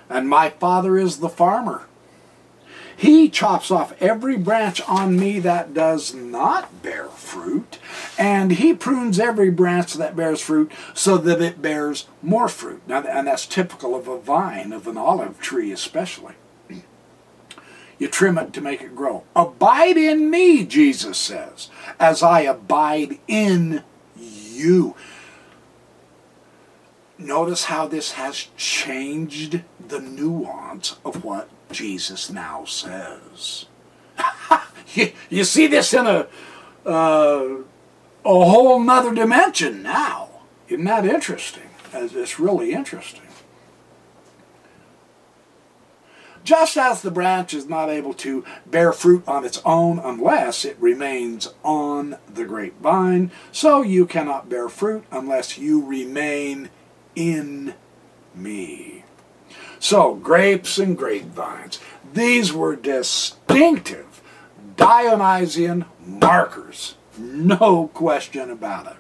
and 0.09 0.27
my 0.27 0.49
Father 0.49 0.97
is 0.97 1.19
the 1.19 1.29
farmer. 1.29 1.87
He 2.97 3.29
chops 3.29 3.71
off 3.71 3.93
every 4.01 4.39
branch 4.39 4.81
on 4.89 5.19
me 5.19 5.39
that 5.41 5.75
does 5.75 6.15
not 6.15 6.83
bear 6.83 7.09
fruit, 7.09 7.79
and 8.19 8.53
he 8.53 8.73
prunes 8.73 9.21
every 9.21 9.51
branch 9.51 9.93
that 9.93 10.17
bears 10.17 10.41
fruit 10.41 10.73
so 10.95 11.19
that 11.19 11.43
it 11.43 11.61
bears 11.61 12.07
more 12.23 12.49
fruit. 12.49 12.81
Now, 12.87 13.03
and 13.03 13.27
that's 13.27 13.45
typical 13.45 13.95
of 13.95 14.09
a 14.09 14.19
vine, 14.19 14.73
of 14.73 14.87
an 14.87 14.97
olive 14.97 15.39
tree 15.39 15.71
especially. 15.71 16.33
You 17.99 18.09
trim 18.09 18.39
it 18.39 18.55
to 18.55 18.63
make 18.63 18.81
it 18.81 18.97
grow. 18.97 19.25
Abide 19.37 19.99
in 19.99 20.31
me, 20.31 20.65
Jesus 20.65 21.19
says, 21.19 21.69
as 21.99 22.23
I 22.23 22.41
abide 22.41 23.19
in 23.29 23.85
you. 24.17 24.95
Notice 27.21 27.65
how 27.65 27.87
this 27.87 28.13
has 28.13 28.49
changed 28.57 29.61
the 29.79 30.01
nuance 30.01 30.97
of 31.05 31.23
what 31.23 31.51
Jesus 31.71 32.31
now 32.31 32.65
says. 32.65 33.67
you, 34.95 35.13
you, 35.29 35.45
see 35.45 35.67
this 35.67 35.93
in 35.93 36.07
a, 36.07 36.27
uh, 36.87 37.57
a 38.25 38.45
whole 38.45 38.81
nother 38.81 39.15
dimension 39.15 39.83
now. 39.83 40.31
Isn't 40.69 40.87
that 40.87 41.05
interesting? 41.05 41.69
It's 41.93 42.41
really 42.41 42.73
interesting. 42.73 43.23
Just 46.43 46.79
as 46.79 47.03
the 47.03 47.11
branch 47.11 47.53
is 47.53 47.69
not 47.69 47.91
able 47.91 48.15
to 48.15 48.47
bear 48.65 48.93
fruit 48.93 49.23
on 49.29 49.45
its 49.45 49.61
own 49.67 49.99
unless 49.99 50.65
it 50.65 50.79
remains 50.81 51.53
on 51.63 52.17
the 52.33 52.47
grapevine, 52.47 53.31
so 53.53 53.83
you 53.83 54.07
cannot 54.07 54.49
bear 54.49 54.71
fruit 54.71 55.05
unless 55.11 55.59
you 55.59 55.85
remain 55.85 56.71
in 57.29 57.75
me. 58.35 59.05
So, 59.79 60.15
grapes 60.15 60.79
and 60.79 60.97
grapevines, 60.97 61.79
these 62.13 62.53
were 62.53 62.77
distinctive 62.77 64.23
Dionysian 64.77 65.85
markers. 66.05 66.95
No 67.19 67.91
question 67.93 68.51
about 68.51 68.87
it. 68.87 68.97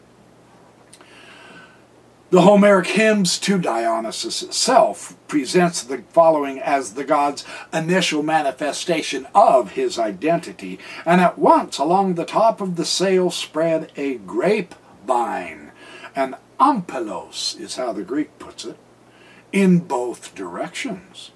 The 2.30 2.42
Homeric 2.42 2.86
hymns 2.86 3.38
to 3.40 3.58
Dionysus 3.58 4.42
itself 4.42 5.16
presents 5.26 5.82
the 5.82 6.04
following 6.10 6.60
as 6.60 6.94
the 6.94 7.02
god's 7.02 7.44
initial 7.72 8.22
manifestation 8.22 9.26
of 9.34 9.72
his 9.72 9.98
identity, 9.98 10.78
and 11.04 11.20
at 11.20 11.38
once 11.38 11.78
along 11.78 12.14
the 12.14 12.24
top 12.24 12.60
of 12.60 12.76
the 12.76 12.84
sail 12.84 13.30
spread 13.30 13.90
a 13.96 14.14
grapevine, 14.14 15.72
an 16.14 16.36
ampelos 16.60 17.58
is 17.58 17.76
how 17.76 17.92
the 17.92 18.02
Greek 18.02 18.38
puts 18.38 18.64
it, 18.64 18.76
in 19.50 19.78
both 19.78 20.34
directions. 20.34 21.30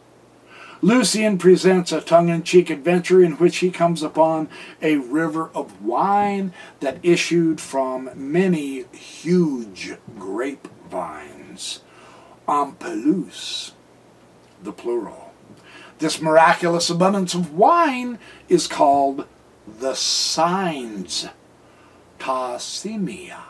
Lucian 0.83 1.39
presents 1.39 1.93
a 1.93 2.03
tongue-in-cheek 2.03 2.69
adventure 2.69 3.25
in 3.25 3.33
which 3.39 3.57
he 3.59 3.71
comes 3.71 4.03
upon 4.03 4.51
a 4.83 4.97
river 4.99 5.51
of 5.55 5.83
wine 5.83 6.53
that 6.81 6.99
issued 7.03 7.59
from 7.59 8.11
many 8.15 8.85
huge 8.93 9.95
grape 10.19 10.69
vines, 10.91 11.81
ampelus, 12.47 13.73
the 14.63 14.73
plural. 14.73 15.33
This 16.01 16.21
miraculous 16.21 16.91
abundance 16.91 17.33
of 17.33 17.55
wine 17.55 18.19
is 18.51 18.67
called 18.67 19.27
the 19.67 19.95
signs, 19.95 21.29
ta 22.19 22.57
simia, 22.59 23.41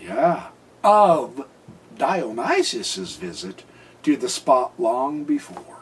yeah, 0.00 0.51
of 0.84 1.46
Dionysius's 1.96 3.16
visit 3.16 3.64
to 4.02 4.16
the 4.16 4.28
spot 4.28 4.72
long 4.78 5.24
before. 5.24 5.72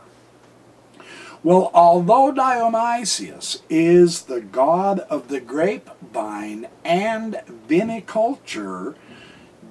Well, 1.43 1.71
although 1.73 2.33
Dionysius 2.33 3.63
is 3.71 4.23
the 4.23 4.43
god 4.43 5.01
of 5.01 5.29
the 5.29 5.41
grapevine 5.41 6.69
and 6.85 7.41
viniculture, 7.67 8.95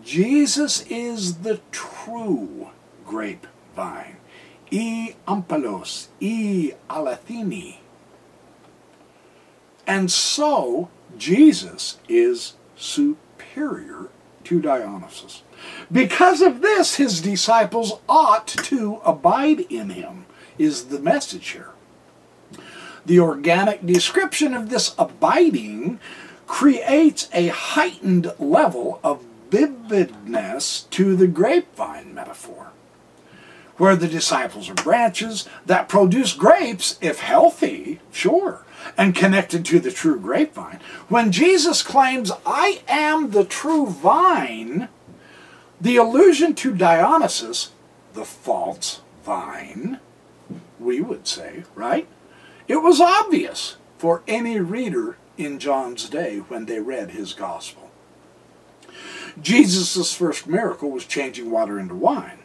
Jesus 0.03 0.83
is 0.89 1.35
the 1.39 1.59
true 1.71 2.69
grapevine. 3.05 4.17
E 4.71 5.13
ampalos, 5.27 6.07
e 6.19 6.71
alathini. 6.89 7.77
And 9.85 10.11
so, 10.11 10.89
Jesus 11.17 11.97
is 12.07 12.53
superior 12.75 14.09
to 14.49 14.59
Dionysus. 14.59 15.43
Because 15.91 16.41
of 16.41 16.61
this, 16.61 16.95
his 16.95 17.21
disciples 17.21 17.99
ought 18.09 18.47
to 18.47 18.99
abide 19.05 19.59
in 19.71 19.91
him, 19.91 20.25
is 20.57 20.85
the 20.85 20.97
message 20.97 21.49
here. 21.49 21.69
The 23.05 23.19
organic 23.19 23.85
description 23.85 24.55
of 24.55 24.69
this 24.69 24.95
abiding 24.97 25.99
creates 26.47 27.29
a 27.31 27.49
heightened 27.49 28.33
level 28.39 28.99
of 29.03 29.23
vividness 29.51 30.87
to 30.91 31.15
the 31.15 31.27
grapevine 31.27 32.15
metaphor, 32.15 32.71
where 33.77 33.95
the 33.95 34.07
disciples 34.07 34.67
are 34.67 34.73
branches 34.73 35.47
that 35.67 35.87
produce 35.87 36.33
grapes, 36.33 36.97
if 37.01 37.19
healthy, 37.19 37.99
sure, 38.11 38.65
and 38.97 39.15
connected 39.15 39.65
to 39.65 39.79
the 39.79 39.91
true 39.91 40.19
grapevine. 40.19 40.79
When 41.07 41.31
Jesus 41.31 41.81
claims, 41.81 42.31
I 42.45 42.81
am 42.87 43.31
the 43.31 43.45
true 43.45 43.87
vine, 43.87 44.89
the 45.79 45.97
allusion 45.97 46.55
to 46.55 46.73
Dionysus, 46.73 47.71
the 48.13 48.25
false 48.25 49.01
vine, 49.23 49.99
we 50.79 51.01
would 51.01 51.27
say, 51.27 51.63
right? 51.75 52.07
It 52.67 52.77
was 52.77 53.01
obvious 53.01 53.77
for 53.97 54.23
any 54.27 54.59
reader 54.59 55.17
in 55.37 55.59
John's 55.59 56.09
day 56.09 56.39
when 56.39 56.65
they 56.65 56.79
read 56.79 57.11
his 57.11 57.33
gospel. 57.33 57.89
Jesus' 59.41 60.13
first 60.13 60.47
miracle 60.47 60.91
was 60.91 61.05
changing 61.05 61.49
water 61.49 61.79
into 61.79 61.95
wine. 61.95 62.38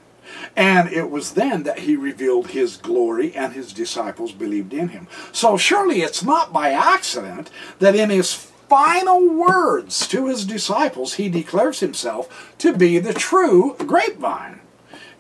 And 0.57 0.91
it 0.93 1.11
was 1.11 1.35
then 1.35 1.63
that 1.65 1.81
he 1.81 1.97
revealed 1.97 2.49
his 2.49 2.77
glory 2.77 3.35
and 3.35 3.53
his 3.53 3.73
disciples 3.73 4.33
believed 4.33 4.73
in 4.73 4.89
him. 4.89 5.09
So 5.33 5.57
surely 5.57 6.03
it's 6.03 6.23
not 6.23 6.53
by 6.53 6.71
accident 6.71 7.51
that 7.79 7.97
in 7.97 8.11
his 8.11 8.33
final 8.35 9.29
words 9.29 10.07
to 10.09 10.27
his 10.27 10.45
disciples 10.45 11.15
he 11.15 11.29
declares 11.29 11.81
himself 11.81 12.55
to 12.59 12.77
be 12.77 12.99
the 12.99 13.15
true 13.15 13.77
grapevine. 13.79 14.61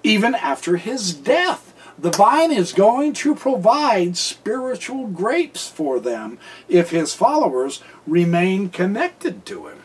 Even 0.03 0.35
after 0.35 0.77
his 0.77 1.15
death, 1.15 1.73
the 1.99 2.11
vine 2.11 2.51
is 2.51 2.73
going 2.73 3.12
to 3.12 3.35
provide 3.35 4.17
spiritual 4.17 5.07
grapes 5.07 5.69
for 5.69 6.01
them 6.01 6.39
if 6.69 6.91
his 6.91 7.15
followers 7.15 7.83
remain 8.07 8.69
connected 8.69 9.47
to 9.47 9.69
him. 9.69 9.79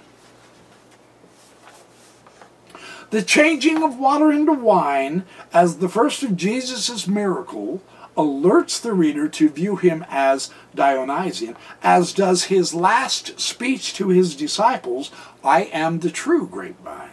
The 3.12 3.24
changing 3.24 3.82
of 3.82 3.98
water 3.98 4.32
into 4.32 4.54
wine 4.54 5.24
as 5.52 5.78
the 5.78 5.90
first 5.90 6.22
of 6.22 6.38
Jesus' 6.38 7.08
miracle 7.08 7.82
alerts 8.16 8.80
the 8.80 8.94
reader 8.94 9.28
to 9.30 9.50
view 9.50 9.78
him 9.78 10.06
as 10.10 10.52
Dionysian, 10.76 11.56
as 11.82 12.14
does 12.14 12.46
his 12.46 12.76
last 12.76 13.40
speech 13.40 13.96
to 13.96 14.10
his 14.10 14.36
disciples, 14.36 15.10
I 15.44 15.64
am 15.64 16.00
the 16.00 16.12
true 16.12 16.46
grapevine. 16.46 17.10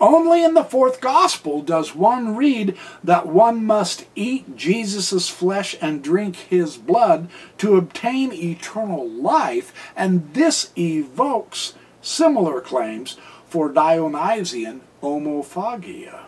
Only 0.00 0.42
in 0.42 0.54
the 0.54 0.64
fourth 0.64 1.00
gospel 1.00 1.62
does 1.62 1.94
one 1.94 2.34
read 2.34 2.76
that 3.04 3.28
one 3.28 3.64
must 3.64 4.06
eat 4.16 4.56
Jesus' 4.56 5.28
flesh 5.28 5.76
and 5.80 6.02
drink 6.02 6.34
his 6.34 6.76
blood 6.76 7.28
to 7.58 7.76
obtain 7.76 8.32
eternal 8.32 9.08
life, 9.08 9.72
and 9.94 10.34
this 10.34 10.72
evokes 10.76 11.74
similar 12.00 12.60
claims 12.60 13.16
for 13.48 13.72
Dionysian 13.72 14.80
homophagia. 15.02 16.24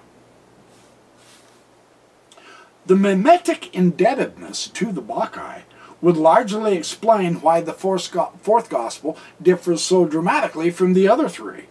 The 2.86 2.96
mimetic 2.96 3.74
indebtedness 3.74 4.68
to 4.68 4.90
the 4.92 5.02
Bacchae 5.02 5.62
would 6.00 6.16
largely 6.16 6.76
explain 6.76 7.40
why 7.40 7.60
the 7.60 7.74
fourth 7.74 8.70
gospel 8.70 9.18
differs 9.40 9.82
so 9.82 10.06
dramatically 10.06 10.70
from 10.70 10.94
the 10.94 11.06
other 11.06 11.28
three. 11.28 11.64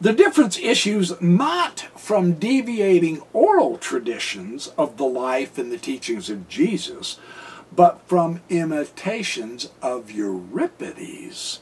The 0.00 0.12
difference 0.12 0.58
issues 0.58 1.20
not 1.20 1.80
from 1.96 2.34
deviating 2.34 3.22
oral 3.32 3.78
traditions 3.78 4.68
of 4.76 4.96
the 4.96 5.04
life 5.04 5.58
and 5.58 5.70
the 5.70 5.78
teachings 5.78 6.28
of 6.28 6.48
Jesus, 6.48 7.18
but 7.74 8.00
from 8.06 8.40
imitations 8.48 9.70
of 9.80 10.10
Euripides. 10.10 11.60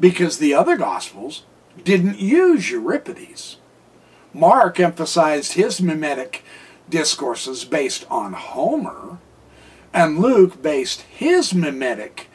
Because 0.00 0.38
the 0.38 0.54
other 0.54 0.76
Gospels 0.76 1.44
didn't 1.84 2.18
use 2.18 2.70
Euripides. 2.70 3.58
Mark 4.32 4.78
emphasized 4.78 5.54
his 5.54 5.80
mimetic 5.80 6.44
discourses 6.88 7.64
based 7.64 8.04
on 8.10 8.32
Homer, 8.32 9.18
and 9.92 10.18
Luke 10.18 10.60
based 10.60 11.02
his 11.02 11.54
mimetic 11.54 12.28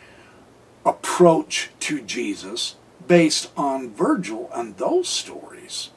approach 0.85 1.69
to 1.79 2.01
Jesus 2.01 2.75
based 3.07 3.51
on 3.55 3.91
Virgil 3.91 4.49
and 4.53 4.77
those 4.77 5.07
stories. 5.07 5.89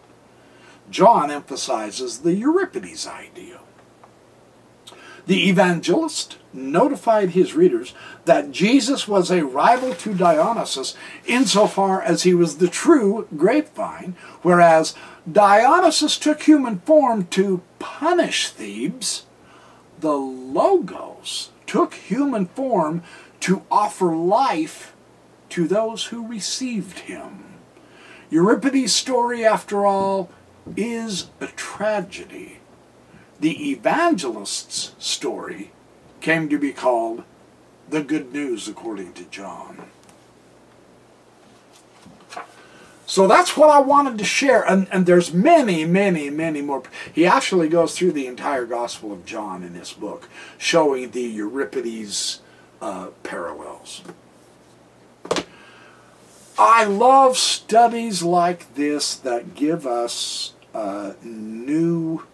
John 0.91 1.31
emphasizes 1.31 2.19
the 2.19 2.35
Euripides 2.35 3.07
idea. 3.07 3.61
The 5.27 5.49
evangelist 5.49 6.37
notified 6.53 7.31
his 7.31 7.55
readers 7.55 7.95
that 8.27 8.51
Jesus 8.51 9.09
was 9.09 9.31
a 9.31 9.45
rival 9.45 9.95
to 9.95 10.15
Dionysus 10.15 10.95
insofar 11.27 12.03
as 12.03 12.23
he 12.23 12.35
was 12.35 12.59
the 12.59 12.69
true 12.69 13.27
grapevine, 13.37 14.17
whereas 14.43 14.95
Dionysus 15.31 16.19
took 16.19 16.43
human 16.43 16.81
form 16.81 17.27
to 17.29 17.63
punish 17.79 18.51
Thebes. 18.51 19.25
The 20.01 20.13
Logos 20.13 21.51
took 21.67 21.95
human 21.95 22.47
form 22.47 23.03
to 23.41 23.63
offer 23.71 24.15
life 24.15 24.95
to 25.51 25.67
those 25.67 26.07
who 26.07 26.27
received 26.27 27.01
him. 27.01 27.45
Euripides' 28.31 28.93
story, 28.93 29.45
after 29.45 29.87
all, 29.87 30.29
is 30.77 31.31
a 31.41 31.47
tragedy. 31.47 32.59
The 33.41 33.71
evangelist's 33.71 34.95
story 34.99 35.71
came 36.21 36.49
to 36.49 36.59
be 36.59 36.73
called 36.73 37.25
the 37.89 38.03
good 38.03 38.33
news 38.33 38.69
according 38.69 39.13
to 39.15 39.25
John. 39.25 39.87
So 43.07 43.29
that's 43.29 43.57
what 43.57 43.69
I 43.69 43.81
wanted 43.81 44.19
to 44.19 44.25
share. 44.25 44.63
And, 44.63 44.89
and 44.91 45.05
there's 45.05 45.33
many, 45.33 45.85
many, 45.85 46.31
many 46.31 46.63
more. 46.63 46.83
He 47.13 47.27
actually 47.27 47.69
goes 47.69 47.97
through 47.97 48.13
the 48.13 48.27
entire 48.27 48.65
Gospel 48.65 49.13
of 49.13 49.27
John 49.27 49.63
in 49.63 49.75
this 49.75 49.93
book, 49.93 50.29
showing 50.57 51.11
the 51.11 51.23
Euripides 51.23 52.41
uh, 52.81 53.09
parallels. 53.23 54.03
I 56.59 56.85
love 56.85 57.37
studies 57.37 58.23
like 58.23 58.75
this 58.75 59.17
that 59.17 59.55
give 59.55 59.87
us 59.87 60.55
uh, 60.73 61.13
new 61.23 62.25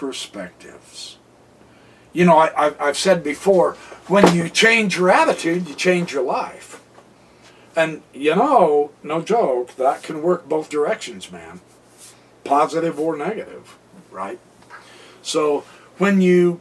perspectives. 0.00 1.18
You 2.14 2.24
know, 2.24 2.38
I, 2.38 2.72
have 2.78 2.96
said 2.96 3.22
before, 3.22 3.74
when 4.08 4.34
you 4.34 4.48
change 4.48 4.96
your 4.96 5.10
attitude, 5.10 5.68
you 5.68 5.74
change 5.74 6.14
your 6.14 6.24
life. 6.24 6.82
And 7.76 8.02
you 8.14 8.34
know, 8.34 8.92
no 9.02 9.20
joke, 9.20 9.76
that 9.76 10.02
can 10.02 10.22
work 10.22 10.48
both 10.48 10.70
directions, 10.70 11.30
man. 11.30 11.60
Positive 12.44 12.98
or 12.98 13.14
negative, 13.14 13.78
right? 14.10 14.40
So 15.22 15.64
when 15.98 16.22
you 16.22 16.60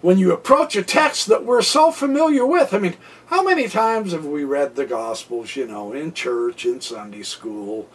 when 0.00 0.18
you 0.18 0.32
approach 0.32 0.74
a 0.74 0.82
text 0.82 1.26
that 1.26 1.44
we're 1.44 1.62
so 1.62 1.90
familiar 1.90 2.46
with, 2.46 2.72
I 2.72 2.78
mean, 2.78 2.96
how 3.26 3.44
many 3.44 3.68
times 3.68 4.12
have 4.12 4.24
we 4.24 4.42
read 4.42 4.74
the 4.74 4.86
Gospels, 4.86 5.54
you 5.54 5.66
know, 5.66 5.92
in 5.92 6.14
church, 6.14 6.64
in 6.64 6.80
Sunday 6.80 7.22
school? 7.22 7.88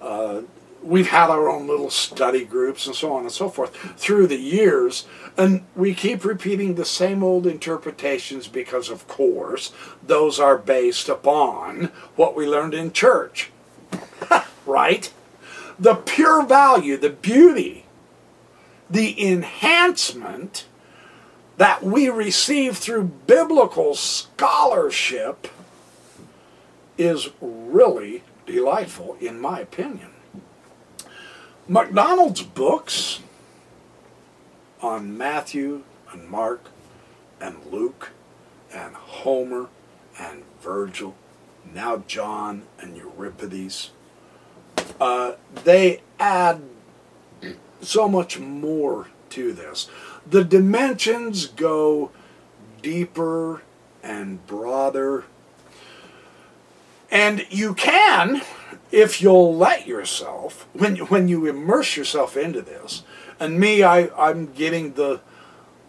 Uh, 0.00 0.42
we've 0.84 1.08
had 1.08 1.30
our 1.30 1.48
own 1.48 1.66
little 1.66 1.90
study 1.90 2.44
groups 2.44 2.86
and 2.86 2.94
so 2.94 3.14
on 3.14 3.22
and 3.22 3.32
so 3.32 3.48
forth 3.48 3.74
through 3.98 4.26
the 4.26 4.38
years, 4.38 5.06
and 5.36 5.64
we 5.74 5.94
keep 5.94 6.24
repeating 6.24 6.74
the 6.74 6.84
same 6.84 7.22
old 7.22 7.46
interpretations 7.46 8.46
because, 8.46 8.90
of 8.90 9.08
course, 9.08 9.72
those 10.06 10.38
are 10.38 10.58
based 10.58 11.08
upon 11.08 11.86
what 12.16 12.36
we 12.36 12.46
learned 12.46 12.74
in 12.74 12.92
church. 12.92 13.50
right? 14.66 15.12
The 15.78 15.94
pure 15.94 16.44
value, 16.44 16.96
the 16.96 17.10
beauty, 17.10 17.86
the 18.88 19.26
enhancement 19.26 20.66
that 21.56 21.82
we 21.82 22.08
receive 22.08 22.76
through 22.76 23.04
biblical 23.26 23.94
scholarship 23.94 25.48
is 26.98 27.30
really 27.40 28.22
delightful, 28.46 29.16
in 29.20 29.40
my 29.40 29.60
opinion. 29.60 30.13
MacDonald's 31.66 32.42
books 32.42 33.20
on 34.82 35.16
Matthew 35.16 35.82
and 36.12 36.28
Mark 36.28 36.70
and 37.40 37.56
Luke 37.72 38.10
and 38.72 38.94
Homer 38.94 39.68
and 40.18 40.42
Virgil, 40.60 41.14
now 41.72 42.02
John 42.06 42.64
and 42.78 42.96
Euripides, 42.96 43.92
uh, 45.00 45.32
they 45.64 46.02
add 46.18 46.60
so 47.80 48.08
much 48.08 48.38
more 48.38 49.08
to 49.30 49.52
this. 49.52 49.88
The 50.28 50.44
dimensions 50.44 51.46
go 51.46 52.10
deeper 52.82 53.62
and 54.02 54.46
broader. 54.46 55.24
And 57.10 57.46
you 57.48 57.74
can, 57.74 58.42
if 58.94 59.20
you'll 59.20 59.52
let 59.56 59.88
yourself, 59.88 60.68
when, 60.72 60.96
when 60.96 61.26
you 61.26 61.46
immerse 61.46 61.96
yourself 61.96 62.36
into 62.36 62.62
this, 62.62 63.02
and 63.40 63.58
me, 63.58 63.82
I, 63.82 64.08
I'm 64.16 64.52
getting 64.52 64.92
the, 64.92 65.20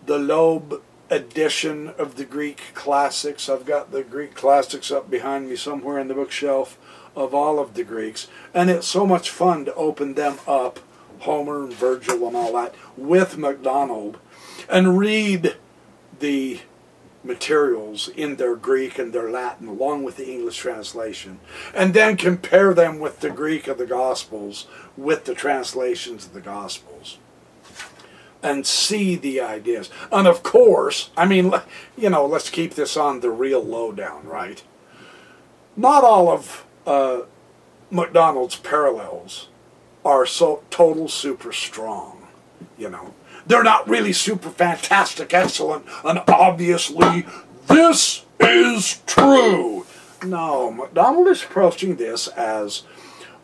the 0.07 0.17
Loeb 0.17 0.81
edition 1.11 1.89
of 1.99 2.15
the 2.15 2.25
Greek 2.25 2.59
classics. 2.73 3.47
I've 3.47 3.63
got 3.63 3.91
the 3.91 4.03
Greek 4.03 4.33
classics 4.33 4.89
up 4.89 5.07
behind 5.07 5.47
me 5.47 5.55
somewhere 5.55 5.99
in 5.99 6.07
the 6.07 6.15
bookshelf 6.15 6.79
of 7.15 7.35
all 7.35 7.59
of 7.59 7.75
the 7.75 7.83
Greeks. 7.83 8.27
And 8.55 8.71
it's 8.71 8.87
so 8.87 9.05
much 9.05 9.29
fun 9.29 9.65
to 9.65 9.75
open 9.75 10.15
them 10.15 10.39
up, 10.47 10.79
Homer 11.19 11.63
and 11.63 11.73
Virgil 11.73 12.25
and 12.25 12.35
all 12.35 12.53
that, 12.53 12.73
with 12.97 13.37
MacDonald, 13.37 14.17
and 14.67 14.97
read 14.97 15.55
the 16.19 16.61
materials 17.25 18.07
in 18.09 18.35
their 18.35 18.55
Greek 18.55 18.99
and 18.99 19.11
their 19.11 19.29
Latin 19.29 19.67
along 19.67 20.03
with 20.03 20.17
the 20.17 20.31
English 20.31 20.57
translation, 20.57 21.39
and 21.73 21.93
then 21.93 22.15
compare 22.15 22.73
them 22.73 22.99
with 22.99 23.19
the 23.19 23.29
Greek 23.29 23.67
of 23.67 23.77
the 23.77 23.85
Gospels 23.85 24.67
with 24.95 25.25
the 25.25 25.35
translations 25.35 26.25
of 26.25 26.33
the 26.33 26.41
Gospels 26.41 27.17
and 28.45 28.65
see 28.65 29.15
the 29.15 29.41
ideas. 29.41 29.89
And 30.11 30.27
of 30.27 30.43
course, 30.43 31.09
I 31.17 31.25
mean, 31.25 31.51
you 31.97 32.11
know, 32.11 32.27
let's 32.27 32.51
keep 32.51 32.75
this 32.75 32.95
on 32.95 33.21
the 33.21 33.31
real 33.31 33.63
lowdown, 33.63 34.27
right? 34.27 34.63
Not 35.75 36.03
all 36.03 36.29
of 36.29 36.63
uh, 36.85 37.21
MacDonald's 37.89 38.55
parallels 38.55 39.49
are 40.05 40.27
so 40.27 40.61
total 40.69 41.07
super 41.07 41.51
strong, 41.51 42.27
you 42.77 42.89
know. 42.89 43.14
They're 43.45 43.63
not 43.63 43.87
really 43.87 44.13
super 44.13 44.49
fantastic, 44.49 45.33
excellent, 45.33 45.85
and 46.03 46.21
obviously 46.27 47.25
this 47.67 48.25
is 48.39 49.01
true. 49.05 49.85
No, 50.23 50.71
MacDonald 50.71 51.27
is 51.27 51.43
approaching 51.43 51.97
this 51.97 52.27
as 52.29 52.83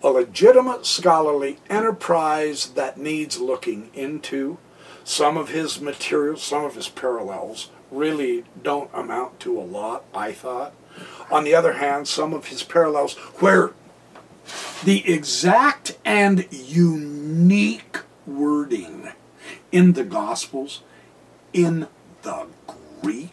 a 0.04 0.10
legitimate 0.10 0.86
scholarly 0.86 1.60
enterprise 1.70 2.70
that 2.70 2.98
needs 2.98 3.40
looking 3.40 3.92
into 3.94 4.58
some 5.04 5.38
of 5.38 5.50
his 5.50 5.80
materials, 5.80 6.42
some 6.42 6.66
of 6.66 6.76
his 6.76 6.90
parallels, 6.90 7.70
really 7.92 8.44
don't 8.64 8.90
amount 8.94 9.40
to 9.42 9.60
a 9.60 9.62
lot, 9.62 10.04
I 10.14 10.32
thought. 10.32 10.74
On 11.30 11.44
the 11.44 11.54
other 11.54 11.74
hand, 11.74 12.08
some 12.08 12.34
of 12.34 12.48
his 12.48 12.64
parallels, 12.64 13.14
where 13.40 13.74
the 14.84 15.08
exact 15.12 15.98
and 16.04 16.48
unique 16.52 18.00
wording 18.26 19.12
in 19.72 19.94
the 19.94 20.04
Gospels, 20.04 20.82
in 21.54 21.88
the 22.24 22.48
Greek, 23.02 23.32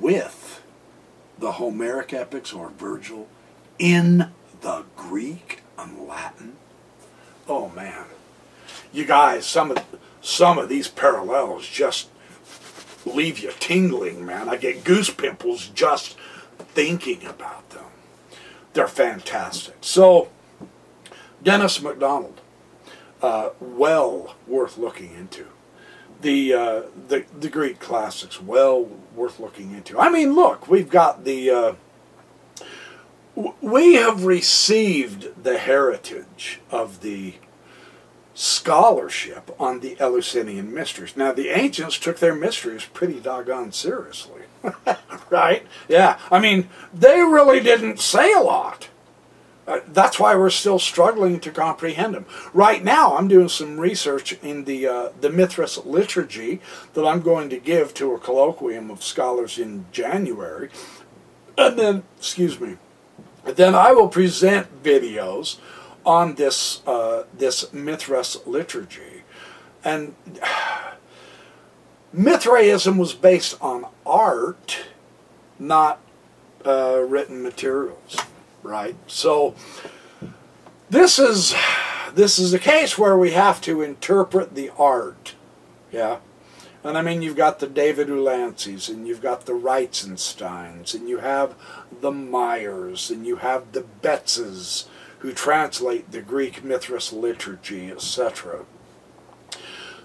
with 0.00 0.62
the 1.38 1.52
Homeric 1.52 2.12
epics 2.12 2.52
or 2.52 2.70
Virgil, 2.70 3.28
in 3.78 4.30
the 4.60 4.84
Greek 4.96 5.62
and 5.78 6.06
Latin. 6.06 6.56
Oh 7.48 7.68
man, 7.70 8.06
you 8.92 9.04
guys, 9.04 9.46
some 9.46 9.70
of 9.70 9.84
some 10.20 10.58
of 10.58 10.68
these 10.68 10.88
parallels 10.88 11.66
just 11.66 12.08
leave 13.06 13.38
you 13.38 13.52
tingling, 13.58 14.24
man. 14.24 14.48
I 14.48 14.56
get 14.56 14.84
goose 14.84 15.10
pimples 15.10 15.68
just 15.68 16.16
thinking 16.58 17.24
about 17.24 17.70
them. 17.70 17.84
They're 18.74 18.86
fantastic. 18.86 19.76
So, 19.80 20.28
Dennis 21.42 21.80
MacDonald, 21.80 22.39
uh, 23.22 23.50
well 23.60 24.36
worth 24.46 24.78
looking 24.78 25.14
into. 25.14 25.46
The, 26.20 26.52
uh, 26.52 26.82
the 27.08 27.24
the 27.38 27.48
Greek 27.48 27.80
classics, 27.80 28.42
well 28.42 28.90
worth 29.14 29.40
looking 29.40 29.72
into. 29.72 29.98
I 29.98 30.10
mean, 30.10 30.34
look, 30.34 30.68
we've 30.68 30.90
got 30.90 31.24
the. 31.24 31.50
Uh, 31.50 31.74
we 33.62 33.94
have 33.94 34.24
received 34.24 35.42
the 35.42 35.56
heritage 35.56 36.60
of 36.70 37.00
the 37.00 37.36
scholarship 38.34 39.54
on 39.58 39.80
the 39.80 39.98
Eleusinian 39.98 40.74
mysteries. 40.74 41.16
Now, 41.16 41.32
the 41.32 41.48
ancients 41.48 41.98
took 41.98 42.18
their 42.18 42.34
mysteries 42.34 42.84
pretty 42.84 43.18
doggone 43.18 43.72
seriously. 43.72 44.42
right? 45.30 45.66
Yeah. 45.88 46.18
I 46.30 46.38
mean, 46.38 46.68
they 46.92 47.20
really 47.20 47.60
didn't 47.60 47.98
say 47.98 48.32
a 48.32 48.40
lot. 48.40 48.89
Uh, 49.66 49.80
that's 49.88 50.18
why 50.18 50.34
we're 50.34 50.50
still 50.50 50.78
struggling 50.78 51.38
to 51.38 51.50
comprehend 51.50 52.14
them. 52.14 52.26
Right 52.52 52.82
now, 52.82 53.16
I'm 53.16 53.28
doing 53.28 53.48
some 53.48 53.78
research 53.78 54.32
in 54.42 54.64
the 54.64 54.86
uh, 54.86 55.08
the 55.20 55.30
Mithras 55.30 55.78
liturgy 55.84 56.60
that 56.94 57.06
I'm 57.06 57.20
going 57.20 57.50
to 57.50 57.58
give 57.58 57.94
to 57.94 58.14
a 58.14 58.18
colloquium 58.18 58.90
of 58.90 59.02
scholars 59.02 59.58
in 59.58 59.86
January, 59.92 60.70
and 61.56 61.78
then, 61.78 62.02
excuse 62.16 62.58
me, 62.58 62.78
then 63.44 63.74
I 63.74 63.92
will 63.92 64.08
present 64.08 64.82
videos 64.82 65.58
on 66.04 66.34
this 66.34 66.82
uh, 66.86 67.24
this 67.36 67.72
Mithras 67.72 68.38
liturgy, 68.46 69.22
and 69.84 70.14
Mithraism 72.12 72.98
was 72.98 73.14
based 73.14 73.56
on 73.60 73.86
art, 74.04 74.86
not 75.58 76.00
uh, 76.66 76.98
written 77.06 77.42
materials, 77.42 78.16
right? 78.62 78.96
So 79.06 79.54
this 80.88 81.18
is 81.18 81.54
this 82.14 82.38
is 82.38 82.52
a 82.52 82.58
case 82.58 82.98
where 82.98 83.16
we 83.16 83.32
have 83.32 83.60
to 83.62 83.82
interpret 83.82 84.54
the 84.54 84.70
art, 84.76 85.34
yeah. 85.92 86.18
And 86.82 86.96
I 86.96 87.02
mean, 87.02 87.20
you've 87.20 87.36
got 87.36 87.58
the 87.58 87.66
David 87.66 88.08
Ulansys, 88.08 88.88
and 88.88 89.06
you've 89.06 89.20
got 89.20 89.44
the 89.44 89.52
Reitzensteins, 89.52 90.94
and 90.94 91.08
you 91.08 91.18
have 91.18 91.54
the 92.00 92.10
Meyers, 92.10 93.10
and 93.10 93.26
you 93.26 93.36
have 93.36 93.72
the 93.72 93.84
Betzes, 94.02 94.86
who 95.18 95.32
translate 95.32 96.10
the 96.10 96.22
Greek 96.22 96.64
Mithras 96.64 97.12
liturgy, 97.12 97.90
etc. 97.90 98.64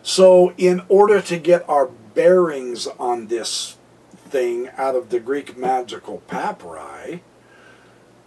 So, 0.04 0.54
in 0.58 0.84
order 0.90 1.22
to 1.22 1.38
get 1.38 1.68
our 1.70 1.88
bearings 1.88 2.88
on 3.00 3.28
this 3.28 3.78
thing 4.14 4.70
out 4.78 4.96
of 4.96 5.10
the 5.10 5.20
Greek 5.22 5.58
magical 5.58 6.18
papyri, 6.28 7.22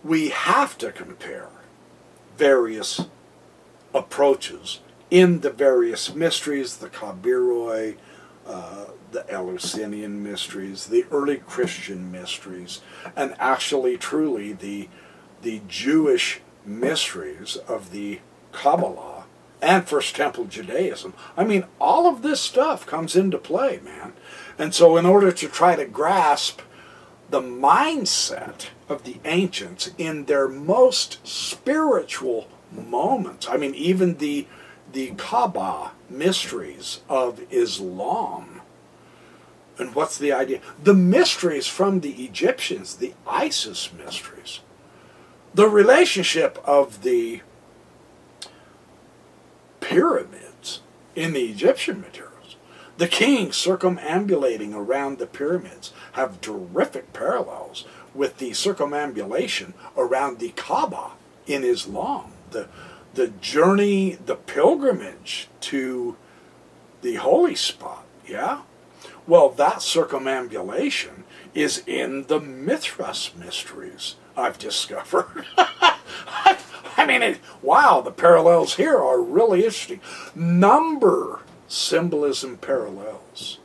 we 0.05 0.29
have 0.31 0.79
to 0.79 0.93
compare 0.93 1.49
various 2.37 3.07
approaches 3.95 4.81
in 5.11 5.41
the 5.41 5.51
various 5.51 6.15
mysteries, 6.15 6.77
the 6.77 6.89
Kabiroi, 6.89 7.97
uh, 8.47 8.87
the 9.11 9.31
Eleusinian 9.31 10.23
mysteries, 10.23 10.87
the 10.87 11.05
early 11.11 11.39
Christian 11.39 12.13
mysteries, 12.13 12.81
and 13.17 13.35
actually, 13.39 13.97
truly, 13.97 14.53
the 14.53 14.89
the 15.43 15.63
Jewish 15.69 16.41
mysteries 16.65 17.57
of 17.69 17.93
the 17.93 18.21
Kabbalah 18.53 19.25
and 19.63 19.89
First 19.89 20.17
Temple 20.17 20.47
Judaism. 20.47 21.15
I 21.37 21.45
mean, 21.45 21.65
all 21.81 22.07
of 22.07 22.23
this 22.23 22.41
stuff 22.41 22.87
comes 22.87 23.17
into 23.17 23.39
play, 23.39 23.81
man. 23.85 24.13
And 24.59 24.75
so, 24.75 24.97
in 24.97 25.07
order 25.07 25.33
to 25.33 25.49
try 25.49 25.77
to 25.77 25.85
grasp 25.85 26.61
the 27.31 27.41
mindset 27.41 28.67
of 28.89 29.05
the 29.05 29.17
ancients 29.25 29.91
in 29.99 30.25
their 30.25 30.49
most 30.49 31.27
spiritual 31.27 32.49
moments, 32.73 33.49
I 33.49 33.57
mean, 33.57 33.75
even 33.75 34.19
the 34.19 34.47
the 34.91 35.13
Kaaba 35.17 35.93
mysteries 36.09 37.01
of 37.11 37.41
Islam. 37.51 38.63
And 39.79 39.95
what's 39.95 40.17
the 40.17 40.33
idea? 40.33 40.61
The 40.83 40.95
mysteries 40.95 41.67
from 41.67 42.01
the 42.01 42.25
Egyptians, 42.25 42.97
the 42.97 43.13
Isis 43.27 43.93
mysteries 43.93 44.61
the 45.55 45.69
relationship 45.69 46.59
of 46.65 47.03
the 47.03 47.41
pyramids 49.81 50.83
in 51.17 51.33
the 51.33 51.47
Egyptian 51.47 52.01
materials, 52.01 52.57
the 52.97 53.09
kings 53.09 53.57
circumambulating 53.57 54.75
around 54.75 55.19
the 55.19 55.27
pyramids 55.27 55.93
have 56.13 56.41
terrific 56.41 57.13
parallels 57.13 57.85
with 58.15 58.39
the 58.39 58.53
circumambulation 58.53 59.75
around 59.97 60.39
the 60.39 60.51
Kaaba 60.51 61.13
in 61.47 61.65
Islam. 61.65 62.33
The, 62.51 62.69
the 63.15 63.29
journey, 63.29 64.19
the 64.25 64.37
pilgrimage 64.37 65.49
to 65.61 66.17
the 67.03 67.17
holy 67.17 67.55
spot, 67.55 68.05
yeah? 68.27 68.63
Well, 69.27 69.51
that 69.51 69.83
circumambulation 69.83 71.25
is 71.55 71.83
in 71.87 72.25
the 72.25 72.41
Mithras 72.41 73.33
mysteries 73.37 74.17
I've 74.37 74.59
discovered. 74.59 75.47
I 75.57 77.07
mean, 77.07 77.23
it, 77.23 77.39
wow, 77.63 78.01
the 78.01 78.11
parallels 78.11 78.75
here 78.77 78.97
are 78.97 79.21
really 79.21 79.61
interesting. 79.61 80.01
Number 80.35 81.41
symbolism 81.69 82.57
parallels, 82.57 83.59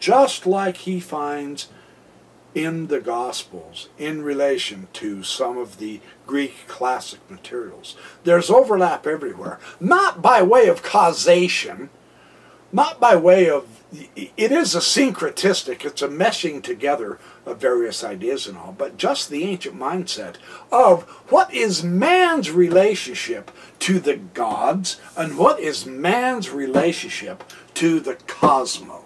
just 0.00 0.46
like 0.46 0.78
he 0.78 1.00
finds 1.00 1.68
in 2.54 2.86
the 2.88 3.00
Gospels 3.00 3.88
in 3.98 4.22
relation 4.22 4.88
to 4.94 5.22
some 5.22 5.58
of 5.58 5.78
the 5.78 6.00
Greek 6.26 6.66
classic 6.66 7.20
materials. 7.30 7.96
There's 8.24 8.50
overlap 8.50 9.06
everywhere, 9.06 9.58
not 9.80 10.22
by 10.22 10.42
way 10.42 10.68
of 10.68 10.82
causation, 10.82 11.90
not 12.72 13.00
by 13.00 13.16
way 13.16 13.48
of 13.48 13.78
it 13.90 14.52
is 14.52 14.74
a 14.74 14.80
syncretistic, 14.80 15.84
it's 15.84 16.02
a 16.02 16.08
meshing 16.08 16.62
together 16.62 17.18
of 17.46 17.58
various 17.58 18.04
ideas 18.04 18.46
and 18.46 18.58
all, 18.58 18.74
but 18.76 18.98
just 18.98 19.30
the 19.30 19.44
ancient 19.44 19.76
mindset 19.76 20.34
of 20.70 21.04
what 21.30 21.52
is 21.54 21.82
man's 21.82 22.50
relationship 22.50 23.50
to 23.78 23.98
the 23.98 24.16
gods 24.16 25.00
and 25.16 25.38
what 25.38 25.58
is 25.58 25.86
man's 25.86 26.50
relationship 26.50 27.42
to 27.74 27.98
the 27.98 28.16
cosmos. 28.26 28.97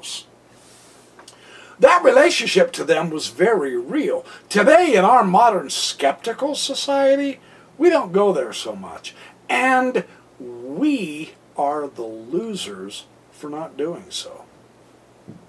That 1.83 2.05
relationship 2.05 2.71
to 2.75 2.85
them 2.85 3.11
was 3.11 3.27
very 3.27 3.77
real. 3.77 4.25
Today, 4.49 4.95
in 4.95 5.05
our 5.05 5.25
modern 5.25 5.69
skeptical 5.69 6.55
society, 6.55 7.41
we 7.77 7.91
don't 7.91 8.13
go 8.13 8.33
there 8.33 8.53
so 8.53 8.77
much. 8.77 9.17
And 9.49 10.05
we 10.39 11.33
are 11.57 11.89
the 11.89 12.05
losers 12.05 13.07
for 13.33 13.51
not 13.51 13.77
doing 13.77 14.05
so. 14.11 14.45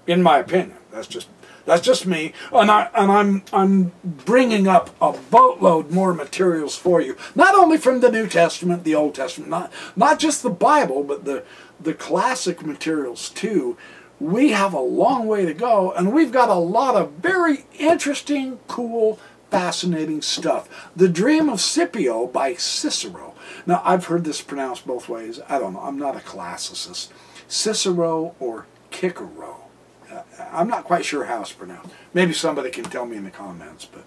In 0.08 0.24
my 0.24 0.38
opinion, 0.38 0.78
that's 0.90 1.06
just 1.06 1.28
that's 1.66 1.80
just 1.80 2.04
me, 2.04 2.32
and 2.52 2.68
I 2.68 2.90
and 2.96 3.12
I'm 3.12 3.44
I'm 3.52 3.92
bringing 4.02 4.66
up 4.66 4.90
a 5.00 5.12
boatload 5.12 5.92
more 5.92 6.12
materials 6.12 6.76
for 6.76 7.00
you, 7.00 7.16
not 7.36 7.54
only 7.54 7.78
from 7.78 8.00
the 8.00 8.10
New 8.10 8.26
Testament, 8.26 8.82
the 8.82 8.96
Old 8.96 9.14
Testament, 9.14 9.50
not 9.50 9.72
not 9.94 10.18
just 10.18 10.42
the 10.42 10.50
Bible, 10.50 11.04
but 11.04 11.24
the 11.24 11.44
the 11.80 11.94
classic 11.94 12.66
materials 12.66 13.30
too. 13.30 13.76
We 14.20 14.50
have 14.50 14.72
a 14.72 14.80
long 14.80 15.26
way 15.26 15.44
to 15.44 15.54
go, 15.54 15.92
and 15.92 16.12
we've 16.12 16.32
got 16.32 16.48
a 16.48 16.54
lot 16.54 16.94
of 16.94 17.12
very 17.12 17.64
interesting, 17.78 18.58
cool, 18.68 19.18
fascinating 19.50 20.22
stuff. 20.22 20.68
The 20.96 21.08
Dream 21.08 21.48
of 21.48 21.60
Scipio 21.60 22.26
by 22.26 22.54
Cicero. 22.54 23.34
Now, 23.66 23.82
I've 23.84 24.06
heard 24.06 24.24
this 24.24 24.40
pronounced 24.40 24.86
both 24.86 25.08
ways. 25.08 25.40
I 25.48 25.58
don't 25.58 25.74
know. 25.74 25.80
I'm 25.80 25.98
not 25.98 26.16
a 26.16 26.20
classicist. 26.20 27.08
Cicero 27.48 28.34
or 28.40 28.66
Cicero. 28.90 29.68
Uh, 30.10 30.22
I'm 30.52 30.68
not 30.68 30.84
quite 30.84 31.04
sure 31.04 31.24
how 31.24 31.42
it's 31.42 31.52
pronounced. 31.52 31.90
Maybe 32.12 32.32
somebody 32.32 32.70
can 32.70 32.84
tell 32.84 33.06
me 33.06 33.16
in 33.16 33.24
the 33.24 33.30
comments. 33.30 33.84
But 33.84 34.04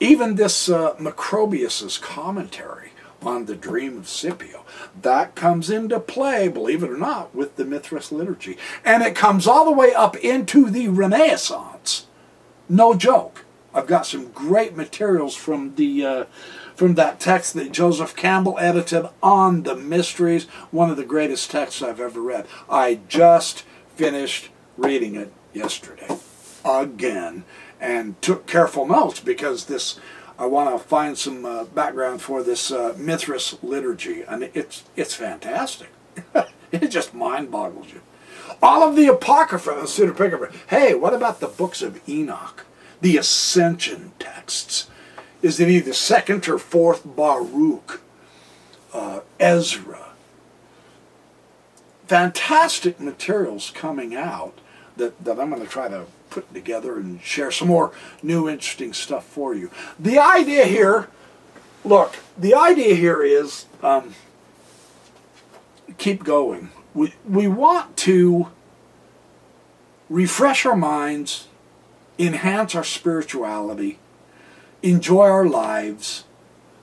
even 0.00 0.34
this 0.34 0.68
uh, 0.68 0.94
Macrobius's 0.94 1.98
commentary 1.98 2.92
on 3.22 3.46
the 3.46 3.56
dream 3.56 3.98
of 3.98 4.08
Scipio, 4.08 4.64
that 5.00 5.34
comes 5.34 5.70
into 5.70 5.98
play, 6.00 6.48
believe 6.48 6.82
it 6.82 6.90
or 6.90 6.96
not, 6.96 7.34
with 7.34 7.56
the 7.56 7.64
Mithras 7.64 8.12
liturgy. 8.12 8.56
And 8.84 9.02
it 9.02 9.14
comes 9.14 9.46
all 9.46 9.64
the 9.64 9.72
way 9.72 9.94
up 9.94 10.16
into 10.16 10.70
the 10.70 10.88
Renaissance. 10.88 12.06
No 12.68 12.94
joke. 12.94 13.44
I've 13.72 13.86
got 13.86 14.06
some 14.06 14.30
great 14.30 14.74
materials 14.74 15.36
from 15.36 15.74
the 15.74 16.04
uh, 16.04 16.24
from 16.74 16.94
that 16.94 17.20
text 17.20 17.54
that 17.54 17.72
Joseph 17.72 18.16
Campbell 18.16 18.58
edited 18.58 19.06
on 19.22 19.62
the 19.62 19.76
mysteries, 19.76 20.44
one 20.70 20.90
of 20.90 20.96
the 20.96 21.04
greatest 21.04 21.50
texts 21.50 21.82
I've 21.82 22.00
ever 22.00 22.20
read. 22.20 22.46
I 22.68 23.00
just 23.08 23.64
finished 23.94 24.50
reading 24.76 25.14
it 25.14 25.32
yesterday 25.52 26.18
again 26.64 27.44
and 27.80 28.20
took 28.22 28.46
careful 28.46 28.86
notes 28.86 29.20
because 29.20 29.66
this 29.66 29.98
I 30.38 30.46
want 30.46 30.70
to 30.76 30.86
find 30.86 31.16
some 31.16 31.44
uh, 31.44 31.64
background 31.64 32.20
for 32.20 32.42
this 32.42 32.70
uh, 32.70 32.94
Mithras 32.96 33.56
liturgy 33.62 34.22
and 34.22 34.50
it's 34.54 34.84
it's 34.94 35.14
fantastic. 35.14 35.88
it 36.72 36.88
just 36.88 37.14
mind 37.14 37.50
boggles 37.50 37.92
you. 37.92 38.00
All 38.62 38.86
of 38.86 38.96
the 38.96 39.06
Apocrypha 39.06 39.70
and 39.70 39.88
Pseudepigrapha. 39.88 40.54
Hey, 40.68 40.94
what 40.94 41.14
about 41.14 41.40
the 41.40 41.48
books 41.48 41.82
of 41.82 42.06
Enoch? 42.08 42.64
The 43.00 43.16
Ascension 43.16 44.12
texts 44.18 44.88
is 45.42 45.60
it 45.60 45.68
either 45.68 45.92
second 45.92 46.48
or 46.48 46.58
fourth 46.58 47.02
Baruch, 47.04 48.00
uh, 48.92 49.20
Ezra. 49.38 50.06
Fantastic 52.06 52.98
materials 52.98 53.70
coming 53.74 54.14
out 54.14 54.58
that, 54.96 55.22
that 55.24 55.38
I'm 55.38 55.50
going 55.50 55.62
to 55.62 55.68
try 55.68 55.88
to 55.88 56.06
put 56.36 56.52
together 56.52 56.98
and 56.98 57.22
share 57.22 57.50
some 57.50 57.68
more 57.68 57.92
new 58.22 58.46
interesting 58.46 58.92
stuff 58.92 59.24
for 59.24 59.54
you. 59.54 59.70
The 59.98 60.18
idea 60.18 60.66
here, 60.66 61.08
look, 61.82 62.16
the 62.36 62.54
idea 62.54 62.94
here 62.94 63.22
is 63.22 63.64
um, 63.82 64.14
keep 65.96 66.24
going. 66.24 66.68
We, 66.92 67.14
we 67.26 67.48
want 67.48 67.96
to 67.98 68.48
refresh 70.10 70.66
our 70.66 70.76
minds, 70.76 71.48
enhance 72.18 72.74
our 72.74 72.84
spirituality, 72.84 73.98
enjoy 74.82 75.24
our 75.24 75.46
lives. 75.46 76.24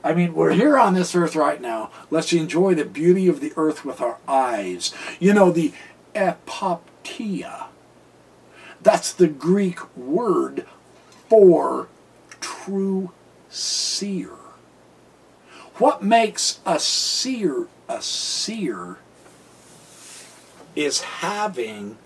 I 0.04 0.16
mean, 0.16 0.34
we're 0.34 0.54
here 0.54 0.80
on 0.80 0.96
this 0.96 1.14
earth 1.14 1.36
right 1.36 1.62
now. 1.62 1.92
Let's 2.10 2.34
enjoy 2.34 2.74
the 2.74 2.86
beauty 2.86 3.28
of 3.28 3.40
the 3.40 3.54
earth 3.56 3.86
with 3.86 4.02
our 4.02 4.18
eyes. 4.28 4.96
You 5.20 5.36
know, 5.36 5.52
the 5.52 5.74
epoptia. 6.16 7.68
That's 8.84 9.14
the 9.14 9.28
Greek 9.28 9.96
word 9.96 10.66
for 11.30 11.88
true 12.40 13.12
seer. 13.50 14.30
What 15.76 16.04
makes 16.04 16.60
a 16.66 16.80
seer 16.80 17.68
a 17.88 18.02
seer 18.02 18.98
is 20.76 21.02
having 21.02 21.98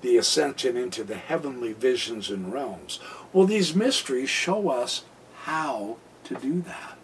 the 0.00 0.16
ascension 0.16 0.76
into 0.76 1.04
the 1.04 1.16
heavenly 1.16 1.72
visions 1.72 2.28
and 2.28 2.52
realms. 2.52 2.98
Well, 3.32 3.46
these 3.46 3.74
mysteries 3.74 4.30
show 4.30 4.68
us 4.68 5.04
how 5.42 5.96
to 6.24 6.34
do 6.34 6.60
that. 6.62 6.98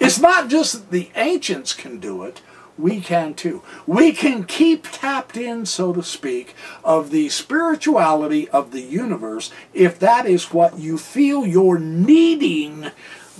It's 0.00 0.18
not 0.18 0.48
just 0.50 0.72
that 0.72 0.90
the 0.90 1.10
ancients 1.14 1.72
can 1.72 2.00
do 2.00 2.24
it, 2.24 2.40
we 2.78 3.00
can 3.00 3.34
too. 3.34 3.62
We 3.86 4.12
can 4.12 4.44
keep 4.44 4.86
tapped 4.90 5.36
in, 5.36 5.66
so 5.66 5.92
to 5.92 6.02
speak, 6.02 6.54
of 6.84 7.10
the 7.10 7.28
spirituality 7.28 8.48
of 8.50 8.72
the 8.72 8.82
universe. 8.82 9.50
If 9.72 9.98
that 10.00 10.26
is 10.26 10.52
what 10.52 10.78
you 10.78 10.98
feel 10.98 11.46
you're 11.46 11.78
needing, 11.78 12.90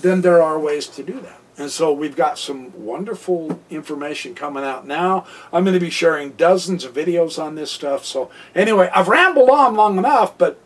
then 0.01 0.23
there 0.23 0.43
are 0.43 0.59
ways 0.59 0.87
to 0.89 1.03
do 1.03 1.21
that. 1.21 1.41
And 1.59 1.71
so 1.71 1.91
we've 1.91 2.17
got 2.17 2.39
some 2.39 2.85
wonderful 2.85 3.61
information 3.71 4.35
coming 4.35 4.63
out 4.63 4.87
now. 4.87 5.27
I'm 5.53 5.65
going 5.65 5.75
to 5.75 5.81
be 5.81 5.91
sharing 5.91 6.33
dozens 6.33 6.85
of 6.85 6.93
videos 6.93 7.43
on 7.43 7.55
this 7.55 7.71
stuff. 7.71 8.05
So 8.05 8.31
anyway, 8.55 8.91
I've 8.95 9.09
rambled 9.09 9.49
on 9.49 9.75
long 9.75 9.97
enough, 9.97 10.37
but 10.37 10.61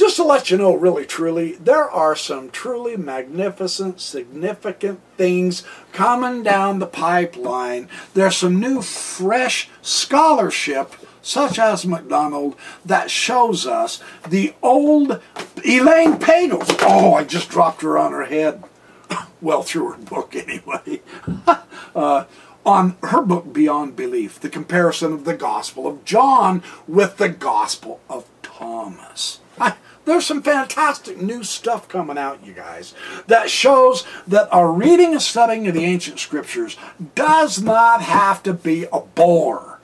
just 0.00 0.16
to 0.16 0.24
let 0.24 0.50
you 0.50 0.56
know, 0.56 0.74
really 0.74 1.04
truly, 1.04 1.52
there 1.56 1.88
are 1.88 2.16
some 2.16 2.48
truly 2.48 2.96
magnificent, 2.96 4.00
significant 4.00 4.98
things 5.18 5.62
coming 5.92 6.42
down 6.42 6.78
the 6.78 6.86
pipeline. 6.86 7.86
There's 8.14 8.38
some 8.38 8.58
new, 8.58 8.80
fresh 8.80 9.68
scholarship, 9.82 10.94
such 11.20 11.58
as 11.58 11.84
MacDonald, 11.84 12.56
that 12.82 13.10
shows 13.10 13.66
us 13.66 14.02
the 14.26 14.54
old 14.62 15.20
Elaine 15.66 16.14
Pagels. 16.14 16.74
Oh, 16.80 17.12
I 17.12 17.24
just 17.24 17.50
dropped 17.50 17.82
her 17.82 17.98
on 17.98 18.12
her 18.12 18.24
head. 18.24 18.64
well, 19.42 19.62
through 19.62 19.92
her 19.92 19.98
book, 19.98 20.34
anyway. 20.34 21.02
uh, 21.94 22.24
on 22.64 22.96
her 23.02 23.20
book 23.20 23.52
Beyond 23.52 23.96
Belief, 23.96 24.40
the 24.40 24.48
comparison 24.48 25.12
of 25.12 25.26
the 25.26 25.36
Gospel 25.36 25.86
of 25.86 26.06
John 26.06 26.62
with 26.88 27.18
the 27.18 27.28
Gospel 27.28 28.00
of 28.08 28.26
Thomas. 28.42 29.40
I, 29.58 29.74
there's 30.04 30.26
some 30.26 30.42
fantastic 30.42 31.20
new 31.20 31.44
stuff 31.44 31.88
coming 31.88 32.18
out, 32.18 32.44
you 32.44 32.52
guys, 32.52 32.94
that 33.26 33.50
shows 33.50 34.04
that 34.26 34.52
our 34.52 34.72
reading 34.72 35.12
and 35.12 35.22
studying 35.22 35.66
of 35.68 35.74
the 35.74 35.84
ancient 35.84 36.18
scriptures 36.18 36.76
does 37.14 37.60
not 37.60 38.02
have 38.02 38.42
to 38.44 38.52
be 38.52 38.86
a 38.92 39.00
bore. 39.00 39.78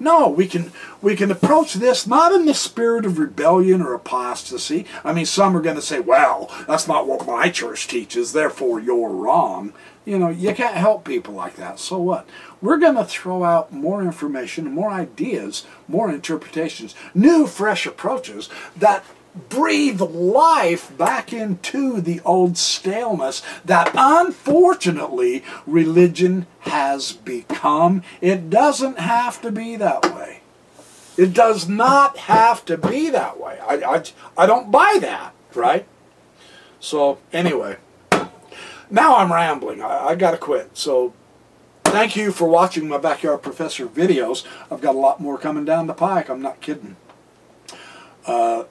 No, 0.00 0.28
we 0.28 0.46
can 0.46 0.70
we 1.02 1.16
can 1.16 1.30
approach 1.30 1.74
this 1.74 2.06
not 2.06 2.32
in 2.32 2.46
the 2.46 2.54
spirit 2.54 3.04
of 3.04 3.18
rebellion 3.18 3.82
or 3.82 3.94
apostasy. 3.94 4.86
I 5.04 5.12
mean, 5.12 5.26
some 5.26 5.56
are 5.56 5.60
going 5.60 5.76
to 5.76 5.82
say, 5.82 5.98
"Well, 5.98 6.50
that's 6.68 6.86
not 6.86 7.08
what 7.08 7.26
my 7.26 7.48
church 7.50 7.88
teaches, 7.88 8.32
therefore 8.32 8.80
you're 8.80 9.08
wrong." 9.08 9.72
You 10.04 10.18
know, 10.18 10.30
you 10.30 10.54
can't 10.54 10.76
help 10.76 11.04
people 11.04 11.34
like 11.34 11.56
that. 11.56 11.78
So 11.78 11.98
what? 11.98 12.26
We're 12.62 12.78
going 12.78 12.94
to 12.94 13.04
throw 13.04 13.44
out 13.44 13.72
more 13.72 14.02
information, 14.02 14.72
more 14.72 14.90
ideas, 14.90 15.66
more 15.86 16.10
interpretations, 16.10 16.94
new, 17.12 17.46
fresh 17.46 17.84
approaches 17.84 18.48
that 18.76 19.04
breathe 19.48 20.00
life 20.00 20.96
back 20.96 21.32
into 21.32 22.00
the 22.00 22.20
old 22.24 22.58
staleness 22.58 23.42
that 23.64 23.90
unfortunately 23.94 25.44
religion 25.66 26.46
has 26.60 27.12
become. 27.12 28.02
It 28.20 28.50
doesn't 28.50 28.98
have 28.98 29.40
to 29.42 29.52
be 29.52 29.76
that 29.76 30.04
way. 30.14 30.40
It 31.16 31.34
does 31.34 31.68
not 31.68 32.16
have 32.16 32.64
to 32.66 32.76
be 32.76 33.10
that 33.10 33.40
way. 33.40 33.58
I, 33.60 33.74
I, 33.74 34.02
I 34.36 34.46
don't 34.46 34.70
buy 34.70 34.98
that, 35.00 35.34
right? 35.54 35.86
So, 36.80 37.18
anyway, 37.32 37.76
now 38.90 39.16
I'm 39.16 39.32
rambling. 39.32 39.82
I, 39.82 40.08
I 40.08 40.14
got 40.14 40.30
to 40.30 40.36
quit. 40.36 40.76
So 40.76 41.12
thank 41.84 42.16
you 42.16 42.30
for 42.32 42.48
watching 42.48 42.88
my 42.88 42.98
Backyard 42.98 43.42
Professor 43.42 43.86
videos. 43.86 44.44
I've 44.70 44.80
got 44.80 44.94
a 44.94 44.98
lot 44.98 45.20
more 45.20 45.38
coming 45.38 45.64
down 45.64 45.86
the 45.86 45.94
pike. 45.94 46.28
I'm 46.28 46.42
not 46.42 46.60
kidding. 46.60 46.96
Uh, 48.26 48.64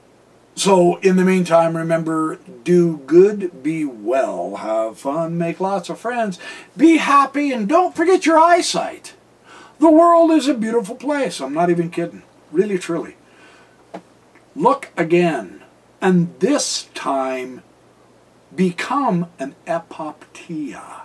so 0.58 0.96
in 0.96 1.16
the 1.16 1.24
meantime, 1.24 1.76
remember, 1.76 2.36
do 2.64 2.98
good, 2.98 3.62
be 3.62 3.84
well, 3.84 4.56
have 4.56 4.98
fun, 4.98 5.38
make 5.38 5.60
lots 5.60 5.88
of 5.88 5.98
friends, 5.98 6.38
be 6.76 6.96
happy, 6.96 7.52
and 7.52 7.68
don't 7.68 7.94
forget 7.94 8.26
your 8.26 8.38
eyesight. 8.38 9.14
The 9.78 9.90
world 9.90 10.32
is 10.32 10.48
a 10.48 10.54
beautiful 10.54 10.96
place. 10.96 11.40
I'm 11.40 11.54
not 11.54 11.70
even 11.70 11.90
kidding. 11.90 12.22
Really, 12.50 12.78
truly. 12.78 13.16
Look 14.56 14.90
again. 14.96 15.62
And 16.00 16.38
this 16.40 16.88
time, 16.94 17.62
become 18.54 19.28
an 19.38 19.54
epoptia. 19.66 21.02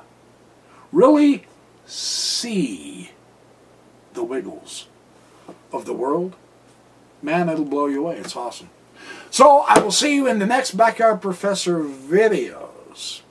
Really 0.91 1.45
see 1.85 3.11
the 4.13 4.23
wiggles 4.23 4.87
of 5.71 5.85
the 5.85 5.93
world. 5.93 6.35
Man, 7.21 7.49
it'll 7.49 7.65
blow 7.65 7.85
you 7.85 8.05
away. 8.05 8.17
It's 8.17 8.35
awesome. 8.35 8.69
So 9.29 9.61
I 9.67 9.79
will 9.79 9.91
see 9.91 10.13
you 10.13 10.27
in 10.27 10.39
the 10.39 10.45
next 10.45 10.71
Backyard 10.77 11.21
Professor 11.21 11.83
videos. 11.83 13.22